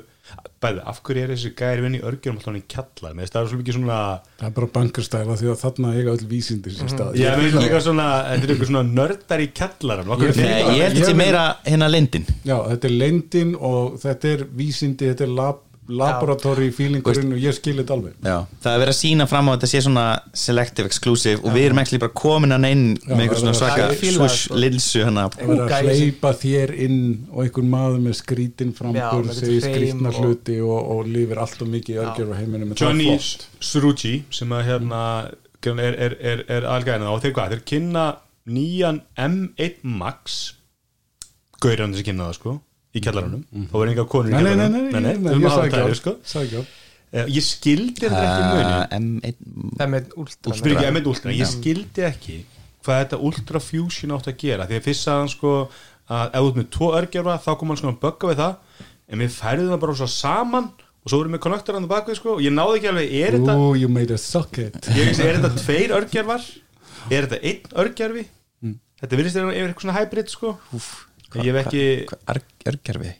[0.62, 3.40] bæði, af hverju er þessi gæri vinni í örgjurum alltaf hann í kjallar, með það
[3.42, 3.98] er svo mikið svona
[4.40, 7.18] það er bara bankarstæla því að þarna eiga öll vísindir sér stað.
[7.20, 10.84] Ég veit líka svona, þetta er eitthvað svona nördar í kjallaran okkur Ég- Nei, ég
[10.86, 15.10] held að þetta sé meira hérna lendin Já, þetta er lendin og þetta er vísindi,
[15.12, 18.14] þetta er lab, laboratóri feelingurinn og ég skil þetta alveg.
[18.22, 20.04] Já, það er verið að sína fram á að þetta sé svona
[20.44, 24.38] selective, exclusive og við erum ekki bara komin hann inn með eitthvað svona svaka swoosh
[24.46, 24.60] sko.
[24.62, 25.26] linsu hérna.
[25.40, 27.00] Að hleypa þér inn
[27.32, 31.74] og einhvern maður með skrítin með segir skrítna og- hluti og, og lifir allt og
[31.74, 32.74] mikið í örgjör og heiminum.
[32.78, 33.18] Johnny
[33.60, 35.04] Srucci sem að hérna
[35.66, 38.08] er, er, er, er algæðina og þeir hvað, þeir kynna
[38.50, 40.54] nýjan M1 Max.
[41.60, 42.60] Gaurinn þessi kynna það sko
[43.00, 45.32] í kjallaranum, þá er enga konur í Nei, nei, nei, kjallaranum nei, nei, við nei,
[45.32, 46.64] erum ég að hafa sagði það ekki sko.
[46.70, 49.38] á Eh, ég skildi þetta ekki uh, M1
[49.80, 52.36] það með últra og spyrir ekki M1 Ultra, ég skildi ekki
[52.86, 54.68] hvað þetta Ultra Fusion átt að gera.
[54.70, 55.54] Því að fyrst sagði hann sko
[56.10, 58.86] að ef þú ert með tvo örgjörfa þá kom hann sko að bögga við það.
[59.10, 62.36] En við færðum það bara svo saman og svo vorum við konnektor hann bakvið sko
[62.36, 64.78] og ég náði ekki alveg, er þetta Ooh, you made a socket.
[64.94, 66.46] Ég veist, er þetta tveir örgjörfar
[67.10, 68.26] er þetta einn örgjörfi
[69.00, 70.54] þetta virðist yfir eitthvað svona hybrid sko
[71.38, 71.84] ég hef ekki
[72.74, 73.16] örgjörfi,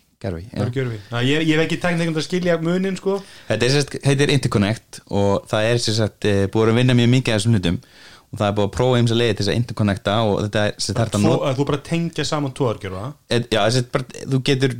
[1.14, 3.22] Ná, ég, ég hef ekki tæknir einhvern að skilja munin sko.
[3.48, 6.96] Þetta er, sérst, þetta er Interconnect og það er sérst sagt, eh, búið að vinna
[7.00, 7.82] mjög mikið af þessum hlutum
[8.30, 10.66] og það er búið að prófa eins að leiði til þess að interconnecta og þetta
[10.68, 13.06] er sérst, þetta þú, að þú bara tengja saman tvo örgjörfa
[13.38, 14.76] et, já, bara, þú getur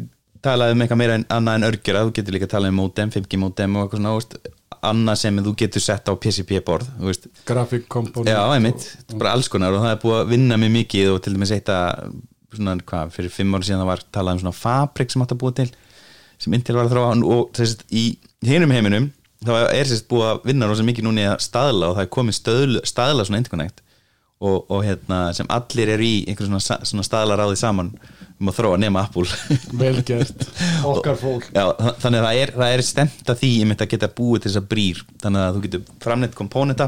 [0.46, 3.40] talað um eitthvað meira en annað en örgjara þú getur líka talað um modem, 5G
[3.42, 4.38] modem og eitthvað svona, veist,
[4.90, 6.92] annað sem þú getur sett á PCP borð
[7.92, 11.12] component Já, einmitt, er bara alls konar og það er búið að vinna mjög mikið
[11.16, 12.14] og til dæmis eitt að
[12.56, 15.42] svona, hvað, fyrir fimm ára síðan það var talað um svona fabrik sem átt að
[15.44, 15.70] búa til
[16.40, 18.04] sem Intel var að þróa og þess að í
[18.48, 19.10] hinum heiminum
[19.46, 22.14] þá er að búið að vinna rosa mikið núna í að staðla og það er
[22.16, 23.84] komið stöðl, staðla svona interconnect
[24.40, 27.92] og, og hérna sem allir er í einhver svona, svona staðla ráði saman
[28.40, 29.28] um að þróa nema Apple.
[29.82, 30.46] Vel gert,
[30.88, 31.50] okkar fólk.
[31.52, 34.10] Já, þa- þannig að það er, það er stemt að því ég myndi að geta
[34.16, 35.02] búið til þess að brýr.
[35.26, 36.88] Þannig að þú getur framleitt komponenta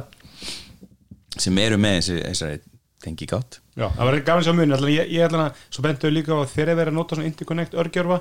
[1.44, 2.62] sem eru með þessi, þessari
[3.04, 3.60] tengi gátt.
[3.76, 6.40] Já, það var gaman sem muni, allan, ég, ég ætla að svo bentuðu líka á
[6.42, 8.20] að þegar ég verið að nota svona interconnect örgjörfa,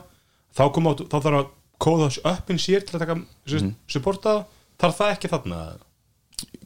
[0.57, 3.71] þá kom á, þá þarf að kóða þessu uppin sér til að taka mm.
[3.89, 4.43] supporta það,
[4.85, 5.61] þarf það ekki þarna?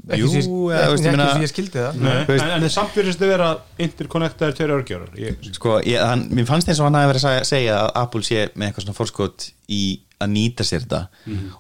[0.05, 1.97] Ekki Jú, sem eða, ég, veist, ég ekki meina- sem ég skildi það.
[2.05, 3.49] Nei, veist- en, en samt virðist þið vera
[3.87, 7.25] interconnectaður tveir örgjörfar ég, sko, ég, hann, mér fannst eins og hann hafi verið að
[7.25, 9.81] segja- segja að Apple sé með eitthvað svona fórskot í
[10.23, 11.01] að nýta sér þetta.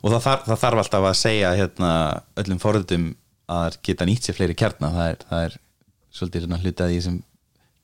[0.02, 1.90] Og það, þarf, það þarf alltaf að segja hérna,
[2.44, 3.08] öllum forðutum
[3.54, 4.92] að geta nýtt sér fleiri kjarna.
[4.94, 5.56] Það er, það er
[6.14, 7.20] svolítið svona hluti að því sem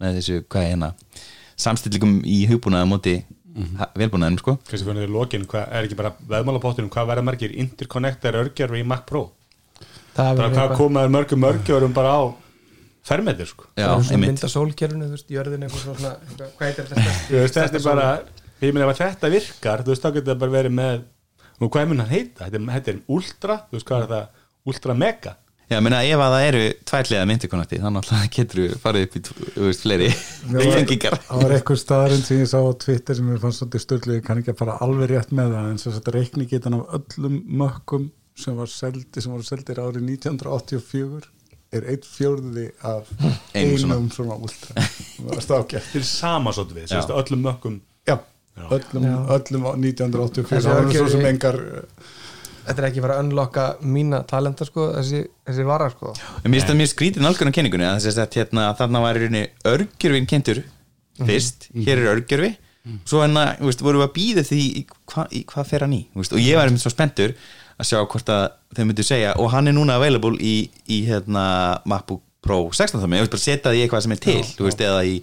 [0.00, 0.90] með þessu, hvað er hérna
[1.60, 3.18] samstillingum í hugbúnaða móti
[3.50, 4.52] mm velbúnaðum, sko.
[4.68, 7.54] Kannski fyrir lokin, hvað er ekki bara veðmálapottunum, hvað verða margir?
[7.64, 9.24] Interconnectaður örgjörfi í Mac Pro.
[10.14, 12.22] Það bara hvað komaður mörgum mörgjörum bara á
[13.06, 13.66] fermetir sko?
[13.74, 14.30] Já, það er svona einmitt.
[14.30, 17.86] mynd af sólkerfinu, þú veist, jörðin eitthvað svona, hvað heitir þetta Þú veist, þetta er
[17.86, 18.08] bara,
[18.60, 21.06] ég meina ef þetta virkar þú veist, þá getur það bara verið með
[21.60, 22.46] og hvað mun hann heita?
[22.46, 24.42] Þetta er, þetta er ultra, þú veist hvað er það?
[24.70, 25.36] Ultra mega
[25.70, 29.20] Já, menna ef að það eru tværlega myndikonakti þannig að getur við farið upp í
[29.22, 30.08] þú veist, fleiri
[30.50, 31.14] tengingar.
[31.28, 34.24] Það var eitthvað staðarinn sem ég sá á Twitter sem ég fannst svolítið störlu, ég
[34.26, 37.38] kann ekki að fara alveg rétt með það en svo þetta reikni getan af öllum
[37.62, 38.08] mökkum
[38.40, 41.30] sem var seldi sem voru seldir árið 1984
[41.78, 43.10] er eitt fjórði af
[43.54, 43.94] Einum svona.
[43.94, 44.74] einum svona últra.
[44.74, 47.82] Það var stákjætt Þetta er sama svolítið við, veist, öllum mökkum.
[48.10, 48.16] Já,
[48.66, 49.06] öllum,
[49.36, 51.60] öllum á 1984 Þessi það var svo sem engar
[52.66, 56.14] Þetta er ekki bara að unlocka mína talenta sko, þessi, þessi vara sko.
[56.44, 59.44] Mér finnst það mjög skrítið nálgunar kenningunni að þess að hérna, þarna var í rauninni
[59.70, 60.62] örgjörfin kentur
[61.20, 62.52] fyrst, hér er örgjörfi
[63.04, 64.62] svo hérna, þú veist, vorum við að býða því
[65.10, 67.34] hvað í hvað fer hann í, veist, og ég var einmitt svo spenntur
[67.80, 68.46] að sjá hvort að
[68.76, 70.54] þau myndu segja og hann er núna available í,
[70.88, 71.44] í hérna,
[71.88, 74.80] MacBook Pro 16 þannig, ég veist bara setja því eitthvað sem er til þú veist,
[74.80, 75.16] eða í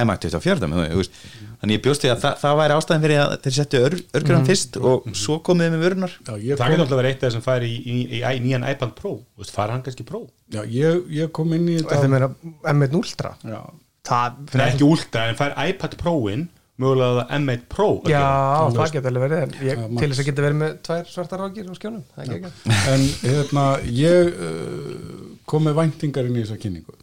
[0.00, 1.18] iMac 24 þú veist,
[1.62, 4.48] þannig ég bjóst því að það, það væri ástæðin fyrir að þeir settu ör, örgjörfan
[4.50, 7.22] fyrst og svo komið þið með vörunar Já, ég Það kom, getur alltaf verið eitt
[7.22, 10.06] af þessum færi í, í, í, í nýjan iPad Pro, þú veist, fara hann kannski
[10.08, 10.24] Pro?
[10.52, 12.32] Já, ég, ég kom inn í Þetta þetta meira
[12.74, 13.36] M1 Ultra?
[13.46, 13.60] Já,
[14.02, 16.48] Það, Það er ekki ultra, en fær iPad Pro-in
[16.82, 17.88] mögulega það M1 Pro.
[18.08, 18.72] Já, gera.
[18.74, 21.42] það geta alveg verið en ég, Ja, til þess að geta verið með tvær svartar
[21.44, 22.48] rákir á skjónum, það er
[22.94, 26.96] en hérna ég uh, kom með væntingar inn í þessa kynningu.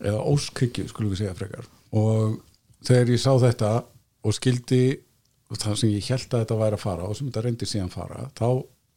[0.00, 1.68] Eða óskhyggju skulum við segja frekar.
[1.96, 2.38] Og
[2.86, 3.72] þegar ég sá þetta
[4.26, 4.80] og skildi
[5.56, 8.24] það sem ég held að þetta væri að fara og sem þetta reyndi síðan fara
[8.38, 8.48] þá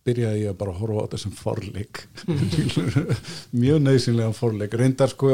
[0.10, 2.00] byrjaði ég að bara horfa á þetta sem forleik.
[3.62, 4.74] Mjög nöðsynlega forleik.
[4.80, 5.34] Reyndar sko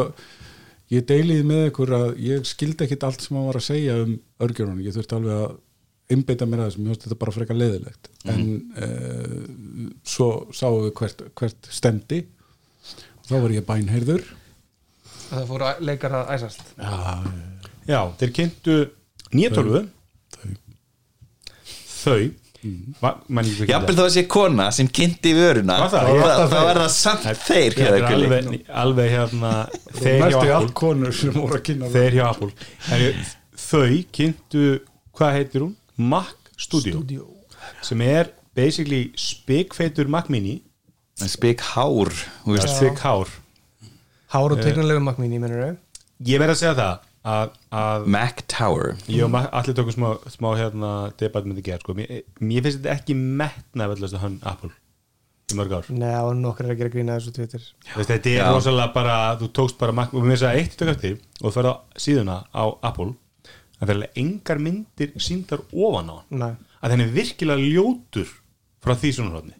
[0.91, 4.15] ég deiliði með ykkur að ég skildi ekkit allt sem hann var að segja um
[4.45, 5.55] örgjörunum, ég þurfti alveg að
[6.13, 8.09] einbeita mér að þessum, ég finnst þetta bara frekar leiðilegt.
[8.29, 8.43] En
[8.77, 12.19] uh, svo sáum við hvert, hvert stemdi
[13.23, 14.27] og þá var ég bænheyrður.
[15.31, 16.61] Það fóru að- leikar að æsast.
[16.77, 17.15] Já, Já,
[18.19, 18.77] þeir kynntu
[19.35, 19.83] nýjartölvu
[22.05, 22.17] Þau
[23.01, 26.07] Va- man ég ekki Jafnvel þá að sé kona sem kynnti vöruna Var það?
[26.17, 27.75] þá, þá er það samt þeir
[28.09, 28.47] alveg,
[28.83, 29.51] alveg hérna
[29.99, 30.55] þeir hjá næstu Apple.
[30.57, 32.23] allt konur sem voru að kynna þeir hjá
[33.03, 33.33] ég-
[33.67, 33.83] þau
[34.17, 34.63] kynntu
[35.19, 35.75] hvað heitir hún?
[35.97, 37.27] Mac Studio, Studio.
[37.85, 40.61] sem er basically spikfeitur Mac Mini.
[41.21, 42.67] Spik hár þú veist.
[42.79, 43.29] spik hár.
[44.33, 45.77] Hár og tegnulegu makmín í mennur
[46.25, 48.93] ég verð að segja það að, að Mac Tower.
[49.31, 51.95] Ma- allir tókum smá, smá hérna debatt með þetta gerð sko.
[51.97, 54.71] mér, mér finnst þetta ekki metna vellast að hann Apple
[55.51, 55.89] í mörg ár.
[55.93, 57.65] Nei, og nokkur er að gera grína þessu Twitter.
[57.95, 61.19] Veist, þetta er rosalega bara þú tókst bara Mac og mér finnst það eitt tökastir
[61.41, 63.11] og þú ferð á síðuna á Apple
[63.75, 66.41] það verður engar myndir síndar ofan á hann.
[66.41, 68.31] Nei, að henni er virkilega ljótur
[68.85, 69.55] frá því svona hrótni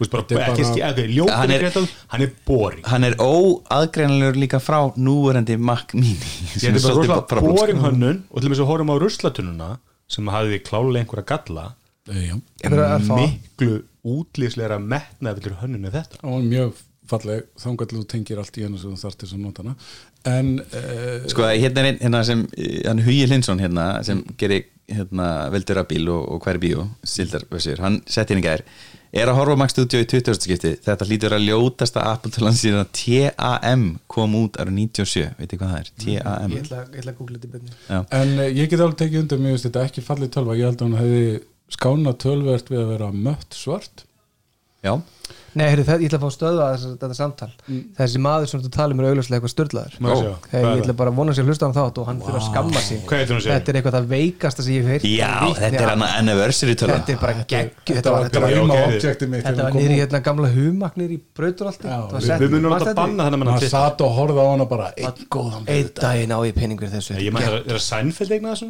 [0.00, 2.84] Hann er, er- er, hann er boring.
[2.86, 6.16] hann er óaðgreinlegur líka frá núverandi Mac Mini.
[6.54, 9.70] Ég sem er bara rosalega boring hönnun og til og með svo horfum á ruslatununa
[10.10, 11.68] sem hafði klálega einhverja galla.
[12.06, 16.20] Að fá miklu útlýslegra metnaðvillir hönnun en þetta.
[16.28, 16.76] Og mjög
[17.10, 17.48] falleg.
[17.62, 19.74] Þangað til þú tengir allt í hennu sem þú þarft þess að nota hana.
[20.26, 24.64] En uh, sko hérna er einn hérna sem eh, hann Hugi Linsson hérna sem gerir
[24.90, 28.62] hérna veldur að bíl og, og hver bíó sildarvössur, hann sett í gær
[29.22, 30.38] er að horfa á Mac Studio í 20.
[30.46, 30.72] skipti.
[30.86, 35.74] Þetta hlýtur að ljótasta Apple tölan síðan að TAM kom út árið 97 veitir hvað
[35.74, 38.72] það er, TAM Ég ætla, ég ætla að googla þetta í byrni en uh, ég
[38.72, 41.24] get alveg tekið undir mér finnst þetta ekki fallið tölva, ég held að hún hefði
[41.76, 44.05] skánað tölvert við að vera mött svart
[44.84, 45.00] Já,
[45.56, 46.64] Nei, heyrðu, það, ég ætla að fá að stöða
[47.00, 47.46] þetta samtal.
[47.96, 50.98] Þessi maður sem þú talum er augljóslega eitthvað störlaður ég ætla það?
[50.98, 53.00] bara að vona sér að hlusta á hann þátt og hann fyrir að skamma sín
[53.00, 53.46] að?
[53.46, 56.04] Þetta er eitthvað það veikasta sem ég hef heyrt Já Vitni þetta er að- hann
[56.20, 58.28] anniversary tölan Þetta er bara geggju þetta var,
[59.80, 59.96] út.
[59.96, 64.12] hérna gamla humagnir í Það var við- munum alltaf eftir banna þennan hann satt og
[64.20, 67.16] horfði á hana bara einn góðan Einn daginn á ég peningur þessu.
[67.16, 67.24] Er
[67.64, 68.60] að Seinfeld eignaði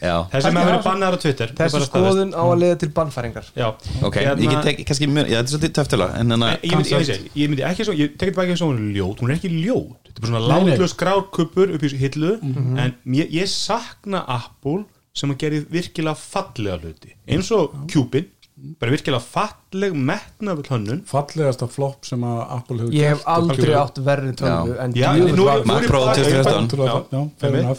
[0.00, 1.52] þessi með að vera bannaðar á Twitter.
[1.58, 3.46] Þessi skoðun á að leiða til bannfæringar.
[3.58, 3.68] Já,
[4.02, 6.90] ok, Hérna- ég get tek, kannski mjög, já þetta er svolítið þannig Nei, ég myndi,
[6.90, 9.30] ég, myndi, ég myndi ekki svo, ég tekit bara ekki svo hún er ljót, hún
[9.30, 9.98] er ekki ljót.
[10.06, 12.32] Þetta er bara svona látlaus grárkuppur upp í hillu
[12.78, 14.84] en ég, ég sakna Apple
[15.18, 17.14] sem að gera virkilega fallega hluti.
[17.26, 18.30] Eins og Cupid
[18.78, 21.02] bara virkilega falleg metnafull hönnun.
[21.06, 23.28] Fallegasta flopp sem að Apple hefur Ég hef gert.
[23.34, 24.80] aldrei átt verri tölvu Já.
[24.84, 24.92] en
[25.36, 27.76] nú- var- nú- Mac Pro bara-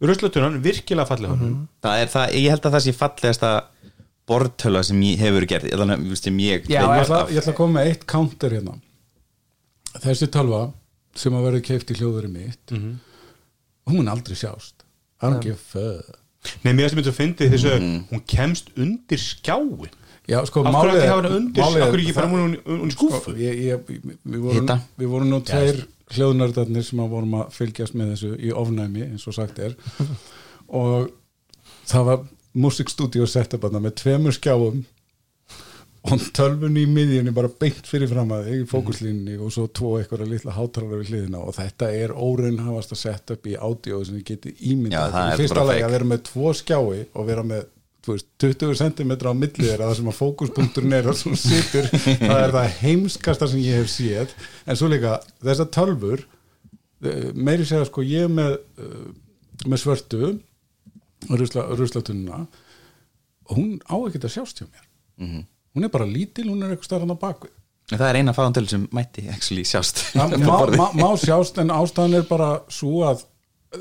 [0.00, 0.06] 2014.
[0.06, 0.06] Já, já, fair einmitt.
[0.06, 0.08] enough.
[0.08, 3.52] ruslatunan, virkilega falleg hönnun það er það, ég held að það sé fallegasta
[4.28, 5.64] bortöla sem ég hefur gert.
[5.72, 5.86] Eða
[6.20, 8.74] sem ég Já, ég, ætla, ég ætla að koma með eitt counter hérna.
[9.98, 10.62] Þessi tölva
[11.18, 12.72] sem að verður keift í hljóðurinn mitt
[13.88, 14.84] hún mun aldrei sjást.
[15.22, 15.64] I don't give a
[16.02, 16.18] fuck.
[16.62, 19.88] Nei, mér finnst fyndi þess að hún kemst undir skjáin
[20.28, 22.90] Já, sko, málið ekki er- hafa hana undir, er- hverju ekki bara það- hún hún
[22.90, 24.76] í skúfu ég, ég, við, vorum, Hita.
[25.00, 29.26] við vorum nú tveir hljóðnördarnir sem að vorum að fylgjast með þessu í ofnæmi eins
[29.28, 29.74] og sagt er.
[30.78, 31.10] Og
[31.88, 32.22] það var
[33.56, 34.82] upp þarna með tveimur skjáum
[36.08, 39.96] og tölvunni í miðjunni bara beint fyrir fram að þig í fókuslínni og svo tvo
[39.98, 41.40] eitthvað litla hátalara við hliðina.
[41.42, 45.32] Og þetta er óraunhafast að setja upp í ádió sem þið geti Já, ímyndað það
[45.32, 45.82] er fyrsta fake.
[45.88, 47.66] að vera með tvo skjái og vera með
[48.14, 52.42] veist, 20 cm á milli þeirra það sem að fókuspunkturinn er og svo situr það
[52.42, 54.34] er það heimskasta sem ég hef séð.
[54.66, 55.18] En svo líka
[55.74, 56.24] tölfur
[57.04, 59.08] eh, meiri segja sko ég er með eh,
[59.66, 60.32] með svörtu
[61.28, 62.44] rusla, ruslatununa
[63.54, 64.84] hún á ekki að sjást hjá mér.
[65.18, 65.46] Mhm.
[65.74, 67.54] hún er bara lítil, hún er eitthvað starfan á bakvið
[67.88, 70.28] En það er eina fáðan tölu sem mætti actually sjást má,
[70.76, 73.24] má, má sjást en ástæðan er bara svo að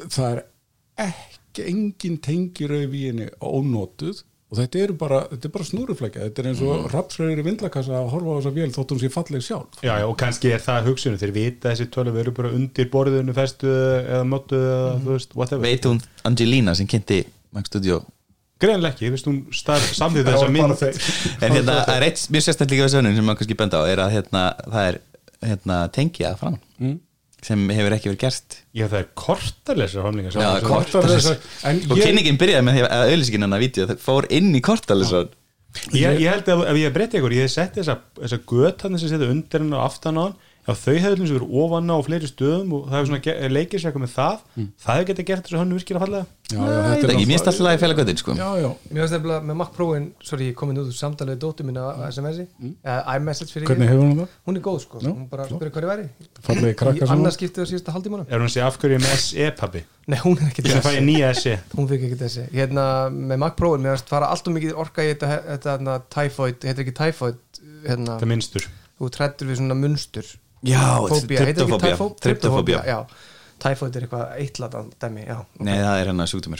[0.09, 0.43] það er
[1.07, 6.28] ekki engin tengirauð í henni ónótuð og þetta eru bara, þetta er bara snúruflækja.
[6.30, 6.89] Þetta er eins og mm.
[6.93, 9.82] rapsröður í vindlakassa að horfa á þessa vél þótt hún sé falleg sjálf.
[9.82, 12.91] Já, já, og kannski er það hugsunum þeir vita að þessi tölvu eru bara undir
[12.93, 15.68] borðinu festu eða mótu eða þú veist, whatever.
[15.68, 15.99] Veit hún
[16.30, 17.99] Angelina sem kynnti Mac Studio?
[18.58, 19.84] Greinlega ekki, ég veist hún var
[20.32, 20.78] bara mynd.
[20.80, 21.01] þeir.
[21.43, 23.89] En hérna, það er eitt mjög sérstætt líka við sönnum sem maður kannski benda á
[23.91, 25.01] er að hérna, það er
[25.51, 26.55] hérna, tengja fram.
[26.80, 26.95] Mm.
[27.45, 28.55] Sem hefur ekki verið gert.
[28.73, 30.61] Já, það er kortarlesar homlingar Já, sjá.
[30.65, 31.38] kort- Kortarlesar-
[31.69, 34.55] en og ég- kynningin byrjaði með því að auðlýsingin hann að vídeo það fór inn
[34.55, 35.27] í kortalisar
[35.93, 39.09] ég, ég held að ef ég breytti ykkur, ég sett þessa, þessa göt hann sem
[39.11, 40.35] setja undir hann og aftan á hann
[40.68, 43.80] Já, þau hefðu eins og verið ofan á fleiri stöðum og það hefur svona leikið
[43.80, 44.41] sér eitthvað með það
[44.84, 46.26] það hefur getað gert þessu hönnu virkilega fallega.
[46.47, 48.36] Já, já, Það þetta er ekki, stætti lagi fæla göttin sko.
[48.36, 51.41] Já, já, Mér finnst nefnilega með Mac Pro-in, sorry, ég komin út úr samtalið við
[51.43, 52.45] dóttur mín á SMS-i,
[52.84, 54.36] eða iMessage fyrir hvernig hefur hún það?
[54.47, 56.07] Hún er góð sko, Já, hún bara spyrir ég væri.
[56.97, 59.22] Í annars skiptið á síðasta haldímanum Er hún að segja af hverju ég er með
[59.24, 59.84] SE pabbi?
[60.07, 63.84] Nei, hún er fæ ég nýja SE Hún fikk ekki þessi Hérna, með Mac Pro-in,
[63.84, 67.61] mér finnst fara allt og mikið orka í þetta, þetta hérna, typhoid, heitir ekki typhoid
[67.84, 70.30] hérna, það minnstur þú trættur við svona munstur
[70.66, 73.05] Já, Fóbía, heitir ekki tryptofóbía
[73.58, 75.38] typhoid er eitthvað eittlatan dæmi, já.
[75.66, 76.60] Nei, það er hann að sjúkdómur.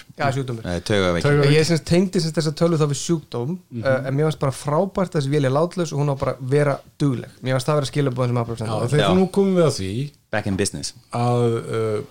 [1.54, 3.84] Ég semst tengdi semst þessa tölu þá við sjúkdóm Mhm.
[3.84, 6.34] uh, en mér finnst bara frábært að þessi vél er látlaus og hún á bara
[6.34, 7.30] að vera dugleg.
[7.44, 9.92] Mér finnst það vera skilabóðin sem aðbröðsend þegar nú komum við að því
[10.32, 10.94] Back in business.
[11.14, 12.02] að uh,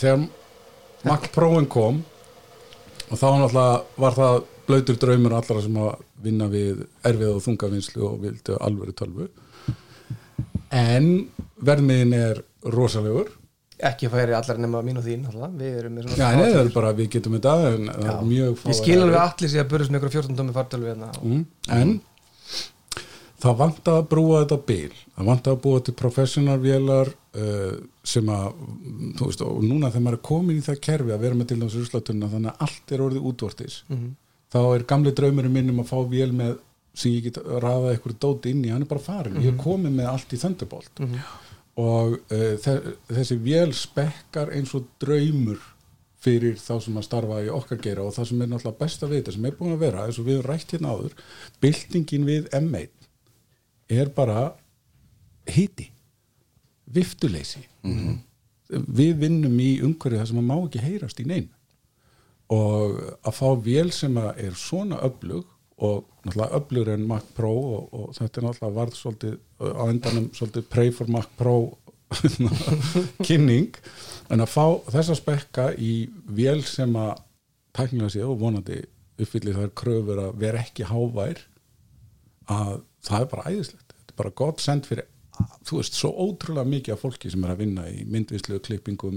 [0.00, 0.28] þegar
[1.04, 2.02] Mac Pro-in kom
[3.10, 8.02] og þá náttúrulega var það blöytur draumur allra sem að vinna við erfið og þungavinslu
[8.08, 9.28] og vildu alvöru tölvu
[10.72, 11.08] en
[11.62, 12.42] verðmiðin er
[12.72, 13.32] rosalegur.
[13.82, 15.54] Ekki færi allar nema mín og þín alltaf.
[15.58, 18.26] við erum með Já, svona nei, það er bara, við getum þetta en það er
[18.28, 21.40] mjög ég skil alveg allir sér að burðast með ykkur 14 tómi fartölu mm,
[21.78, 21.94] en
[23.42, 25.00] það vant að brúa þetta bil.
[25.16, 27.74] Það vant að búa til professional vélar uh,
[28.06, 28.48] sem að
[29.18, 31.60] þú veist, og núna þegar maður er komin í það kerfi að vera með til
[31.64, 33.82] þess ruslatunna þannig að allt er orðið útvortis
[34.52, 36.56] þá er gamli draumurinn minn um að fá vél með
[36.94, 39.94] sem ég get raða eitthvað dóti inn í, hann er bara farin ég er komin
[39.96, 41.00] með allt í Thunderbolt.
[41.80, 45.60] Og uh, þe- þessi vél spekkar eins og draumur
[46.22, 49.22] fyrir þá sem að starfa í okkar gera og það sem er náttúrulega besta við
[49.22, 51.16] þetta sem er búin að vera, eins og við höfum rætt hérna áður
[51.64, 53.08] byltingin við M1
[53.96, 54.44] er bara
[55.50, 55.88] hiti
[56.92, 57.64] viftuleysi.
[58.72, 61.48] Við vinnum í umhverju það sem að má ekki heyrast í neinn
[62.52, 65.48] og að fá vél sem að er svona öflug
[65.82, 70.28] og náttúrulega öflugur en Mac Pro og, og þetta er náttúrulega varð svolítið á endanum
[70.36, 71.56] svolítið pray for Mac Pro
[73.26, 73.78] kynning.
[74.30, 75.94] En að fá þessa spekka í
[76.30, 77.14] vél sem að
[77.76, 78.82] tæknilega séð og vonandi
[79.22, 81.40] uppfyllir þær kröfur að vera ekki hávær
[82.52, 83.96] að það er bara æðislegt.
[83.96, 85.08] Þetta er bara gott send fyrir
[85.66, 89.16] þú veist, svo ótrúlega mikið af fólki sem er að vinna í myndvislu, klippingum,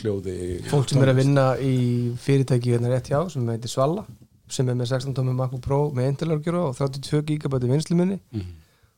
[0.00, 0.36] hljóði
[0.70, 1.74] fólk sem er að vinna í
[2.20, 4.04] fyrirtæki hérna rétt hjá sem heitir Svalla
[4.48, 8.20] sem er með 16 tómi MacBook Pro með Intel-örgjur og 32 gigabæti vinsluminni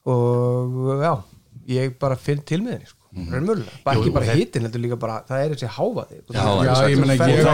[0.07, 1.13] og já
[1.69, 3.03] ég bara finn til með henni sko.
[3.17, 6.43] raunmjölulega, bara Jú, ekki bara þetta- hitin heldur líka bara, það er þessi hávaði Já,
[6.67, 6.99] Já, ég
[7.31, 7.47] ég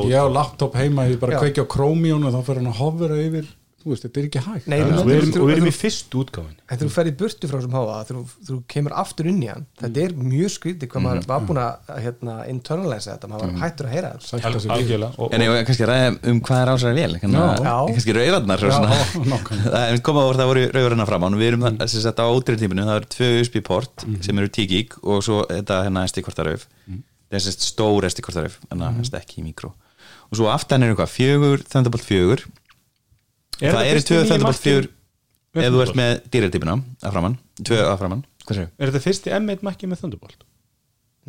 [0.00, 0.10] út.
[0.10, 1.40] ég á laptop heima, ég bara Já.
[1.42, 3.46] kveiki á Chromium og þá fyrir hann að hofra yfir
[3.84, 4.66] þú veist, þetta er ekki hægt.
[4.72, 7.48] Nei, og við erum, og við erum í fyrst útgáfin En þú ferð í burtu
[7.50, 11.04] frá þessum háa þú- þú kemur aftur inn í hann þetta er mjög skrítið hvað
[11.04, 15.28] maður var búin að hérna, internalisa þetta, maður var hættur að heyra þetta.
[15.34, 17.18] En ég var kannski að ræða um hvað er ásæri vel.
[17.20, 18.98] Kannski rauðarnar Já, svona.
[19.34, 20.00] nákvæmlega.
[20.04, 22.98] Það voru það voru rauðarnar fram á Við erum það, sem sagt á ótrýrtíminu Það
[23.00, 28.06] eru tvö USB-port sem eru 10 gig Og svo þetta hérna SD-kortaröf Það er stór
[28.08, 29.72] SD-kortaröf En það er ekki í mikró
[30.30, 32.44] Og svo aftan er eitthvað fjögur
[33.60, 33.90] Er Það
[34.44, 34.88] Mac-inn fjögur
[35.54, 39.62] með Ef þú ert með dýrartípina að framann Tvö að framann er þetta fyrsti M1
[39.64, 40.42] makki með Thunderbolt?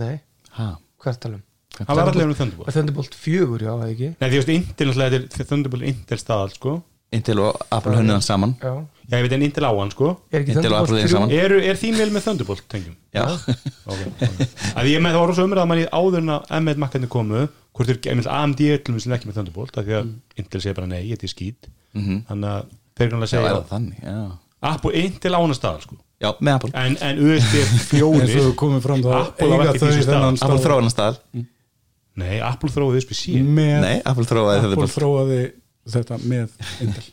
[0.01, 0.15] Nei,
[0.57, 0.71] Ha.
[0.99, 1.43] hvað er talum?
[1.80, 2.71] hann var allir um Thunderbolt.
[2.73, 4.09] Thunderbolt 4, já, eða ekki?
[4.19, 4.51] Nei, því veist,
[5.32, 6.76] þetta er Thunderbolt Intel staðal, sko.
[7.15, 8.55] Intel og Apple hönnuðan saman.
[8.59, 8.73] Já,
[9.05, 10.09] Já, ég veit en Intel á hann, sko.
[10.34, 11.30] Er ekki Intel og Apple Thunderbolt eru saman.
[11.30, 12.95] 3 Eru, er þín vel með Thunderbolt, tengjum?
[13.15, 13.26] Já,
[13.86, 14.43] Ok, ok.
[14.76, 17.11] Að ég með það voru svo umræða að mann í áður en að M1 makkarnir
[17.15, 17.45] komu
[17.76, 17.99] hvort er
[18.32, 21.34] AMD öllum sem ekki með Thunderbolt af því að Intel segir bara nei, þetta er
[21.95, 24.03] skít þannig að já, segja það þannig?
[24.05, 24.19] Já,
[24.71, 25.99] Apple Intel ánast staðal, sko.
[26.23, 26.71] Já með Apple.
[26.79, 29.97] En, en USB eins 4 og komið fram þá Apple á eiga ekki þau því
[29.97, 31.19] sem þennan Apple stað þróðan stað
[32.15, 33.41] Nei, Apple þróið USB C.
[33.43, 35.39] Með Nei, Apple þróðaði Apple þróaði
[35.95, 36.53] þetta með
[36.85, 37.03] Intel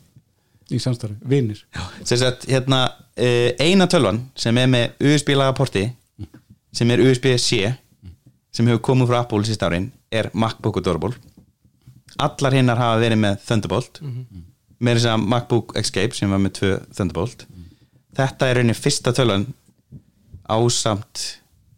[0.72, 1.59] í samstarfi, vinir.
[2.07, 5.85] Sem sagt, hérna uh, eina tölvan sem er með USB laga porti
[6.72, 7.74] sem er USB-C
[8.53, 11.16] sem hefur komið frá Apple síst árin er MacBook Adorable.
[12.22, 14.01] Allar hinnar hafa verið með Thunderbolt
[14.83, 17.47] með þess að MacBook Escape sem var með tvö Thunderbolt.
[18.16, 19.47] Þetta er rauninni fyrsta tölvan
[20.53, 21.22] ásamt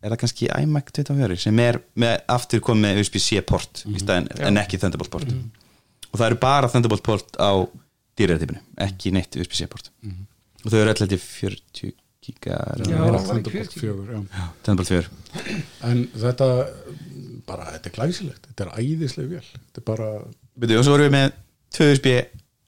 [0.04, 4.60] er það kannski iMac 24 sem er með aftur komið USB-C port í staðin en
[4.60, 5.34] ekki Thunderbolt port.
[6.10, 7.64] Og það eru bara Thunderbolt port á
[8.18, 9.90] dýræðartípinu, ekki neitt USB-C port.
[10.64, 11.94] Og þau eru held ég 40
[12.24, 14.44] gigar Thunderbolt 4, já.
[14.64, 15.54] Thunderbolt 4
[15.88, 16.50] en þetta
[17.48, 18.46] bara, þetta er glæsilegt.
[18.50, 19.44] Þetta er æðisleg vel.
[19.44, 20.10] Þetta er bara,
[20.60, 21.36] Byrju, og svo erum við með
[21.74, 21.88] 2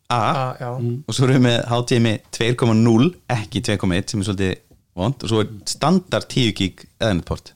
[0.07, 0.69] USB-A Ah, Já,
[1.09, 4.53] og svo erum við með HDMI 2.0 ekki 2.1 sem er svolítið
[4.97, 5.23] vond.
[5.27, 7.53] Og svo er standard 10 gig eðanett port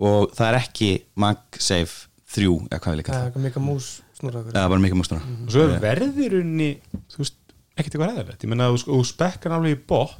[0.00, 0.86] og það er ekki
[1.20, 3.26] MagSafe 3 eða hvað við líka það.
[3.26, 6.70] er það bara mikið mústuna og svo er verðirunni
[7.12, 7.36] þú veist,
[7.76, 10.16] ekkert eitthvað ræðilegt ég menna að þú spekkan alveg í bot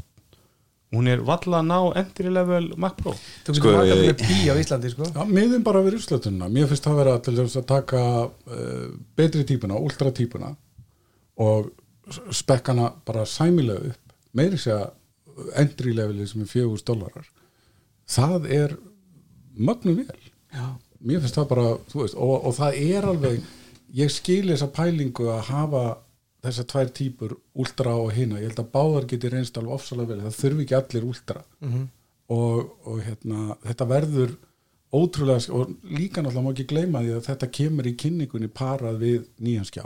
[0.92, 3.12] hún er valla að ná entry level Mac Pro.
[3.46, 5.04] Þú Sko, getur vakað ég- með pí á Íslandi, sko.
[5.14, 9.44] Já, miðum bara við uppslötunna mér finnst það vera til þess að taka uh, betri
[9.46, 10.50] típuna, ultra típuna
[11.40, 11.70] og
[12.34, 14.90] spekkana bara sæmilega upp meiri segja
[15.60, 17.28] entry leveli sem er 4000 dólarar
[18.10, 18.76] það er
[19.54, 20.28] mögnum vel.
[20.50, 20.66] Já.
[21.00, 23.44] mér finnst það bara, þú veist, og, og það er alveg
[23.96, 25.84] ég skil þessa pælingu að hafa
[26.44, 30.20] þessar tvær típur ultra og hina, ég held að báðar geti reynst alveg ofsalega vel,
[30.26, 31.42] það þurfi ekki allir ultra.
[32.30, 34.36] Og, og hérna þetta verður
[34.94, 39.24] ótrúlega og líka náttúrulega má ekki gleyma því að þetta kemur í kynningunni parað við
[39.38, 39.84] nýjan skjá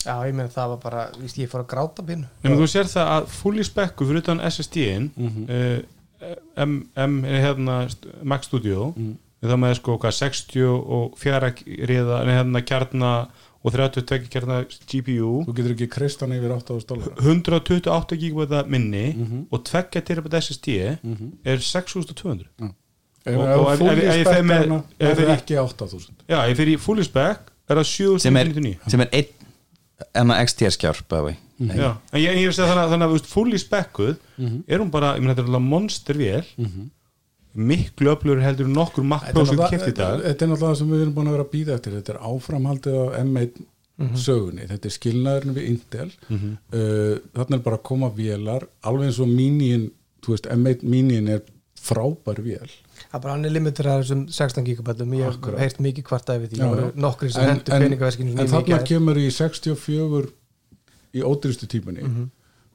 [0.00, 2.88] Já, ég meina það var bara, víst, ég fór að gráta bínu Nefnum þú sér
[2.88, 5.50] það að fulli spekku fyrir utan SSD-in mm -hmm.
[5.56, 7.76] eh, M, M er hérna
[8.22, 9.14] Mac Studio, mm.
[9.42, 11.52] þá maður sko hvað, 64
[11.88, 13.28] reyða hérna kjarnar
[13.60, 19.24] og 32 kjarnar GPU Þú getur ekki kristan yfir 8.000 dólar 128 GB minni mm
[19.26, 19.42] -hmm.
[19.50, 20.68] og 2 TB SSD
[21.04, 21.30] -hmm.
[21.44, 22.46] er 6.200
[23.24, 27.76] Ef ég fyrir með er það ekki 8.000 Já, ef ég fyrir fulli spekk er
[27.76, 29.39] það 7.099 sem er 1
[30.16, 31.16] en að XT er skjárp
[32.12, 34.62] en ég er að segja þannig að fúli spekkuð mhm.
[34.66, 36.48] er hún bara, ég menn þetta er alveg monstervél.
[36.56, 36.88] Mhm.
[37.70, 40.20] Miklu öflur heldur nokkur makna sem kæft í dag.
[40.22, 41.96] þetta er náttúrulega það sem við erum búin að vera að býða eftir.
[41.98, 43.62] Þetta er áframhaldið á M1
[44.00, 44.20] mhm.
[44.24, 46.10] sögunni, þetta er skilnaðurinn við Intel.
[46.30, 49.90] Eh, þarna er bara að koma vélar alveg eins og mínín
[50.20, 51.42] M1 mínín er
[51.80, 52.70] frábær vél.
[53.10, 55.14] Það er bara hann er limitur að þessum 16 gigabætum.
[55.18, 56.58] Ég hef heyrt mikið kvartaði við því.
[56.60, 60.20] Já, Það nokkri sem en, hendur en, peningaveskinu en þarna kemur í 64
[61.18, 62.04] í ódýrstu típunni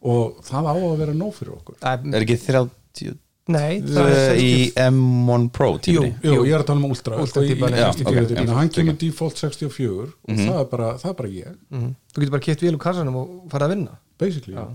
[0.05, 1.77] og það á að vera nóg fyrir okkur.
[1.81, 3.15] Er ekki 30
[3.45, 4.09] Nei, það
[4.41, 7.57] í 60 M1 Pro tímri Jú, ég er að tala um Ultra, Ultra í- í
[7.59, 11.29] 64 já, típunni, ok, hann kemur default 64 og það, er bara, það er bara
[11.29, 11.51] ég.
[11.69, 11.91] Mhm.
[12.09, 13.93] Þú getur bara kipt vél úr kassanum og fara að vinna.
[14.17, 14.65] Basically, já.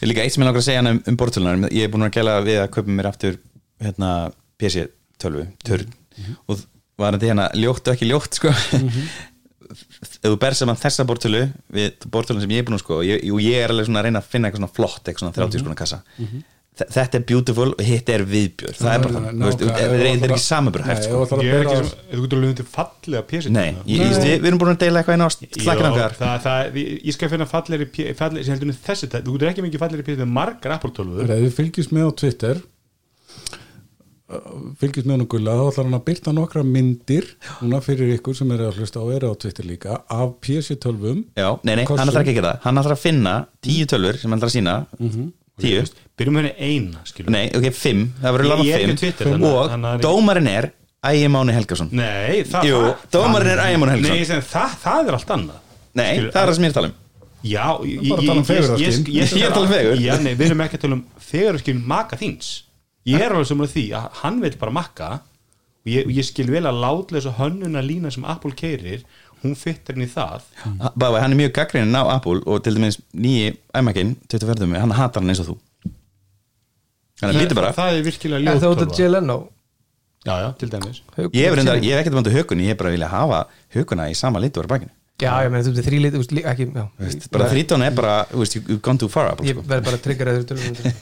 [0.00, 1.92] Ég er líka eitt sem ég langar að segja hana um, um bortölunar ég er
[1.92, 3.36] búin að gæla við að kaupa mér aftur
[3.86, 4.10] hérna,
[4.60, 4.86] PC
[5.20, 5.92] tölvu törn
[6.48, 6.62] og
[6.98, 8.52] var þetta hérna ljótt og ekki ljótt sko.
[9.74, 13.06] Ef þú ber saman þessa bortölu við bortölun sem ég er búin að sko og
[13.08, 15.36] ég, og ég er alveg svona að reyna að finna eitthvað svona flott eitthvað svona
[15.38, 15.98] 30 skona kassa.
[16.74, 19.50] Þe- þetta er beautiful og hitt er viðbjör það er bara þú Nákvæmlega.
[19.54, 20.38] þetta er- ekki
[20.94, 21.20] ef sko.
[21.30, 24.46] þú Ég er ekki sem, þú getur alveg undir fallega PC nei, ég, ég, við,
[24.50, 25.30] erum búin að deila eitthvað inn á
[25.64, 29.36] slakrangar það, það, ég ég skal finna fallegri P- fallegri, sem heldur en þessi, þú
[29.38, 32.62] getur ekki mikið fallegri PC með margar Apple 12 Ef þið fylgist með á Twitter
[34.80, 37.26] fylgist með hann gulla þá ætlar hann að byrta nokkra myndir
[37.60, 41.50] núna fyrir ykkur sem eru að hlusta og eru á Twitter líka af PC-tölvum Já,
[41.62, 42.62] nei, nei, hann ætlar ekki gera það.
[42.64, 44.76] Hann ætlar að finna tíu tölfur sem hann ætlar að sína
[45.60, 45.84] Tíu,
[46.18, 47.30] byrjum með henni eina skilur.
[47.30, 48.08] nei, ok, fimm.
[48.18, 48.90] Það verður lána er fimm.
[48.90, 50.66] Ekki Twitter, þannig að- Og þannig dómarinn er
[51.04, 51.88] Ægi Máni Helgason.
[51.92, 55.60] Nei, það, Jú, það, dómarinn er Ægi Máni nei, segi, það, það er allt annað.
[55.94, 56.94] Nei, Skilur, það er það sem ég er að tala um.
[57.44, 59.04] Já, ég, bara að tala um fegurðarskyn.
[59.04, 60.02] ég, Ég er að tala um fegur.
[60.08, 62.50] Já, nei, við erum ekki að tala um fegurðarskyn maka þíns
[63.08, 65.08] Ég er alveg saman því að hann veit bara makka
[65.84, 69.04] og ég, ég skil vel að látlega hönnuna lína sem Apple keirir
[69.42, 70.46] hún fyttir henni í það.
[70.96, 74.70] Bæði, hann er mjög gaggrinin á Apple Og til dæmis nýji æmakinn, 24.
[74.80, 75.58] Hann hatar hann eins og þú.
[77.20, 77.74] Hann er lítið bara.
[77.76, 79.38] Það er virkilega En það út ljótt að Jay Leno.
[80.24, 81.02] Já, já, til dæmis.
[81.20, 83.42] Ég hef, reyndar, ég hef ekkert bandið hökunni, ég hef bara vilja hafa
[83.76, 86.32] hökuna í sama litur á bakinu Já, ég meina, þú veist, þrý lit, þú veist,
[86.50, 86.84] ekki, já.
[86.98, 89.62] Veist, bara þrítón er bara, þú veist, you've gone too far Apple, Ég sko.
[89.70, 90.54] verð bara að tryggja það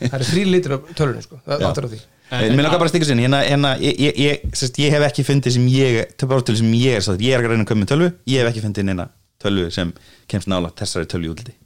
[0.02, 1.38] Það eru þrý litur á tölunum, sko.
[1.46, 1.68] Það Já.
[1.70, 2.00] áttur á því.
[2.32, 5.06] En, Mér langar bara að stikka sinni, hérna, hérna ég, ég, ég, sérst, ég hef
[5.08, 7.84] ekki fundið sem ég töfbártölu sem ég er, satt, ég er að reyna að koma
[7.84, 8.08] með tölvu.
[8.32, 9.08] Ég hef ekki fundið neina
[9.42, 9.92] tölvu sem
[10.28, 11.56] kemst nála þessari tölvu útliti.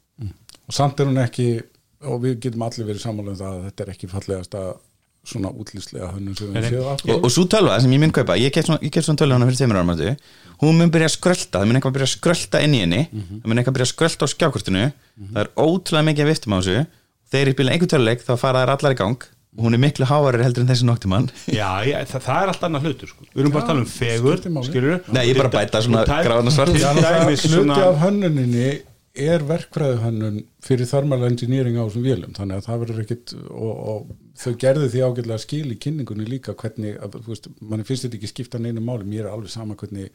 [0.66, 1.48] Og samt er hún ekki
[2.06, 4.64] og við getum allir verið sammála um það að þetta er ekki fallegasta
[5.26, 6.68] svona útlýslega hönnun sem við nei.
[6.70, 9.48] séð og, og svo tölva sem ég mun kaupa, ég keft svona, svona tölvu hana
[9.48, 10.16] fyrir tveimur árum átti,
[10.62, 13.02] hún mun byrja að skrölda það mun eitthvað byrja að skrölda inn í henni.
[13.12, 14.84] Það mun eitthvað byrja að skrölda á skjákortinu.
[15.32, 16.84] Það er ótrúlega mikið að viftum á þessu.
[17.26, 19.30] Þegar ég spila einhver töluleik þá fara þær allar í gang.
[19.56, 22.64] Og hún er miklu hávarir heldur en þessi noktumann Já, ég, það, það er allt
[22.66, 23.24] annað hlutur sko.
[23.30, 26.52] Við erum bara að tala um fegur, skilur Nei, ég bara bæta svona gráðan og
[26.52, 26.74] svart.
[26.76, 28.66] Hluti svona af hönnuninni
[29.20, 32.34] er verkfræðu hönnun fyrir thermal engineering á þessum vélum?
[32.36, 34.10] Þannig að það verður ekkit og, og
[34.40, 38.20] þau gerðu því ágætlega skil í kynningunni líka hvernig, að, þú veist, manni finnst þetta
[38.20, 40.12] ekki skipta neinu máli, mér er alveg sama hvernig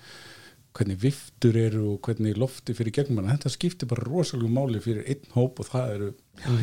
[0.72, 5.04] hvernig viftur eru og hvernig lofti fyrir gegnum manna, þetta skiptir bara rosalega máli fyrir
[5.04, 6.12] einn hóp og það eru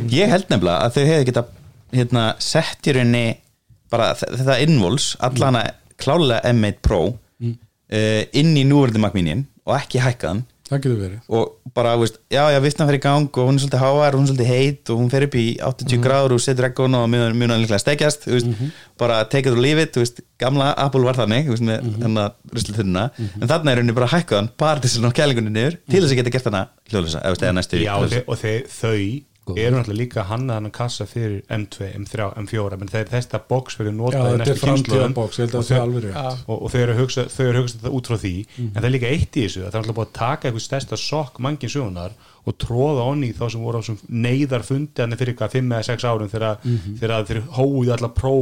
[0.09, 1.45] ég held nefnilega að þau hefði geta
[1.93, 3.27] hérna, sett í rauninni
[3.93, 5.67] bara þetta invols, allana
[6.01, 9.37] klálega M1 Pro uh, inn í Mini
[9.69, 11.21] og ekki hækkaðan það getur verið.
[11.33, 14.27] Og bara, veist, já, já, viftan fyrir í gang og hún er svolítið háar, hún
[14.27, 17.55] er svolítið heit og hún fer upp í 80 gráður og setur ekkon og mjög
[17.63, 18.51] líklega steikjast, þú veist,
[19.01, 23.07] bara take it or leave it, veist, gamla Apple var þannig veist, með hennar ruslutununa
[23.41, 24.51] en þarna er henni bara hækkaðan,
[25.01, 27.41] að ná kælingunni niður, til þess að geta gert hana hljóðlösa, og,
[28.05, 28.23] hljóðlausa.
[29.49, 32.93] Þe og þe þau eru náttúrulega líka hannað hann kassa fyrir M2, M3, M4 menn
[32.93, 34.59] þeir þetta box verður notað í er næstu
[34.99, 35.15] að
[35.59, 36.43] og þau- alveg rétt.
[36.49, 38.73] Og, og þau eru að hugsa, þau eru að hugsa þetta út frá því en
[38.79, 41.39] það er líka eitt í þessu, það er alltaf búið að taka eitthvað stærsta sokk
[41.49, 42.17] mangin sögunar
[42.49, 45.87] og tróða onni þá sem voru á þessum neyðar fundi hann fyrir eitthvað 5 eða
[45.93, 46.59] 6 árum þegar,
[47.01, 48.35] þegar þeir hóið alla pró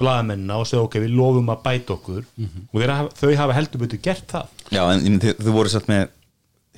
[0.00, 2.22] blaðamennina og segja ok, við lofum að bæta okkur
[2.72, 4.46] og þeir, þau hafa heldur betur gert það.
[4.72, 6.06] Já, en þau voru satt með